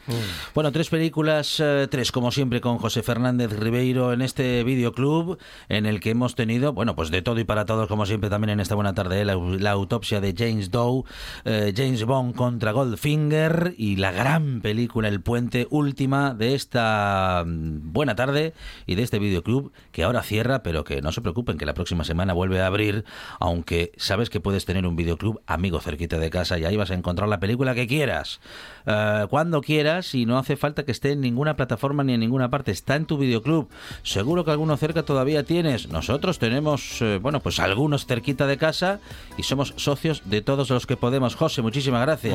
Bueno, 0.54 0.72
tres 0.72 0.90
películas, 0.90 1.60
eh, 1.60 1.88
tres 1.90 2.12
como 2.12 2.32
siempre 2.32 2.62
con 2.62 2.78
José 2.78 3.04
Fernández 3.04 3.52
Ribeiro 3.58 4.14
en 4.14 4.22
este 4.22 4.64
videoclub 4.64 5.38
en 5.70 5.86
el 5.86 6.00
que 6.00 6.12
hemos 6.12 6.36
tenido, 6.36 6.74
bueno, 6.74 6.96
pues 6.96 7.10
de 7.12 7.22
todo 7.22 7.40
y 7.40 7.44
para 7.44 7.66
todos 7.66 7.88
como 7.88 8.06
siempre 8.06 8.30
también 8.30 8.52
en 8.52 8.60
esta 8.60 8.76
buena 8.76 8.94
tarde, 8.94 9.26
la, 9.26 9.34
autopsia 9.72 10.22
de 10.22 10.34
James 10.38 10.70
Doe, 10.72 11.04
James 11.46 12.04
Bond 12.06 12.36
contra 12.36 12.72
Goldfinger 12.72 13.74
y 13.78 13.96
la 13.98 14.12
gran 14.12 14.62
película 14.62 15.08
El 15.08 15.22
Puente 15.22 15.68
última 15.70 16.34
de 16.34 16.56
esta 16.56 17.44
mm, 17.46 17.92
buena 17.94 18.16
tarde 18.16 18.54
y 18.86 18.96
de 18.96 19.04
este 19.04 19.20
videoclub 19.20 19.72
que 19.92 20.04
ahora 20.04 20.24
pero 20.64 20.84
que 20.84 21.02
no 21.02 21.12
se 21.12 21.22
preocupen 21.22 21.58
que 21.58 21.66
la 21.66 21.74
próxima 21.74 22.04
semana 22.04 22.34
vuelve 22.34 22.62
a 22.62 22.68
abrir, 22.68 23.06
aunque 23.40 23.92
sabes 23.98 24.30
que 24.30 24.40
puedes 24.40 24.66
tener 24.66 24.86
un 24.88 24.96
videoclub 24.96 25.42
amigo 25.46 25.80
cerquita 25.80 26.18
de 26.18 26.30
casa 26.30 26.58
y 26.58 26.66
ahí 26.66 26.76
vas 26.76 26.92
a 26.92 26.96
encontrar 26.96 27.30
la 27.30 27.40
película 27.40 27.76
que 27.76 27.88
quieras, 27.88 28.40
eh, 28.86 29.28
cuando 29.30 29.62
quieras 29.62 30.16
y 30.16 30.26
no 30.26 30.38
hace 30.38 30.56
falta 30.56 30.84
que 30.84 30.92
esté 30.92 31.12
en 31.12 31.22
ninguna 31.22 31.56
plataforma 31.56 32.04
ni 32.04 32.14
en 32.14 32.20
ninguna 32.20 32.50
parte, 32.50 32.72
está 32.72 32.96
en 32.96 33.06
tu 33.06 33.18
videoclub. 33.18 33.70
Seguro 34.02 34.44
que 34.44 34.52
alguno 34.52 34.76
cerca 34.78 35.04
todavía 35.04 35.44
tienes. 35.44 35.90
Nosotros 35.90 36.40
tenemos, 36.40 37.02
eh, 37.02 37.20
bueno, 37.22 37.40
pues 37.40 37.60
algunos 37.60 38.06
cerquita 38.06 38.48
de 38.48 38.58
casa 38.58 39.00
y 39.38 39.44
somos 39.44 39.74
socios 39.78 40.24
de 40.26 40.42
todos 40.42 40.70
los 40.70 40.88
que 40.88 40.98
podemos. 40.98 41.36
José, 41.36 41.62
muchísimas 41.62 42.02
gracias. 42.02 42.34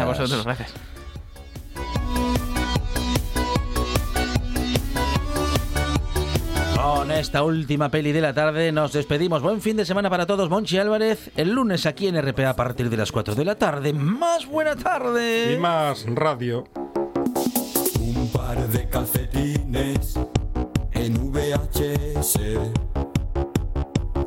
Con 6.88 7.10
esta 7.10 7.42
última 7.42 7.90
peli 7.90 8.12
de 8.12 8.22
la 8.22 8.32
tarde 8.32 8.72
nos 8.72 8.94
despedimos. 8.94 9.42
Buen 9.42 9.60
fin 9.60 9.76
de 9.76 9.84
semana 9.84 10.08
para 10.08 10.24
todos. 10.24 10.48
Monchi 10.48 10.78
Álvarez, 10.78 11.30
el 11.36 11.50
lunes 11.50 11.84
aquí 11.84 12.06
en 12.06 12.20
RPA 12.20 12.48
a 12.48 12.56
partir 12.56 12.88
de 12.88 12.96
las 12.96 13.12
4 13.12 13.34
de 13.34 13.44
la 13.44 13.56
tarde. 13.56 13.92
Más 13.92 14.46
buena 14.46 14.74
tarde. 14.74 15.52
Y 15.52 15.58
más 15.58 16.06
radio. 16.06 16.64
Un 18.00 18.30
par 18.32 18.66
de 18.68 18.88
calcetines 18.88 20.18
en 20.92 21.30
VHS. 21.30 22.36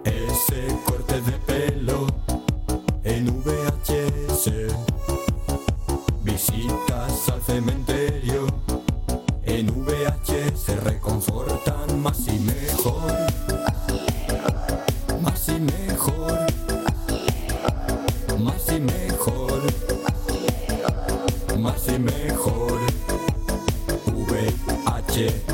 Ese 0.03 0.68
corte 0.86 1.20
de 1.20 1.32
pelo 1.47 2.05
en 3.03 3.43
VHS. 3.43 4.51
Visitas 6.24 7.28
al 7.28 7.41
cementerio 7.41 7.72
en 7.72 7.80
se 10.72 10.80
reconfortan 10.80 12.01
más 12.01 12.28
y 12.28 12.39
mejor. 12.39 13.11
Más 15.22 15.49
y 15.49 15.59
mejor. 15.59 16.45
Más 18.39 18.69
y 18.69 18.80
mejor. 18.80 19.63
Más 21.59 21.88
y 21.88 21.99
mejor. 21.99 22.80
VHS. 24.88 25.51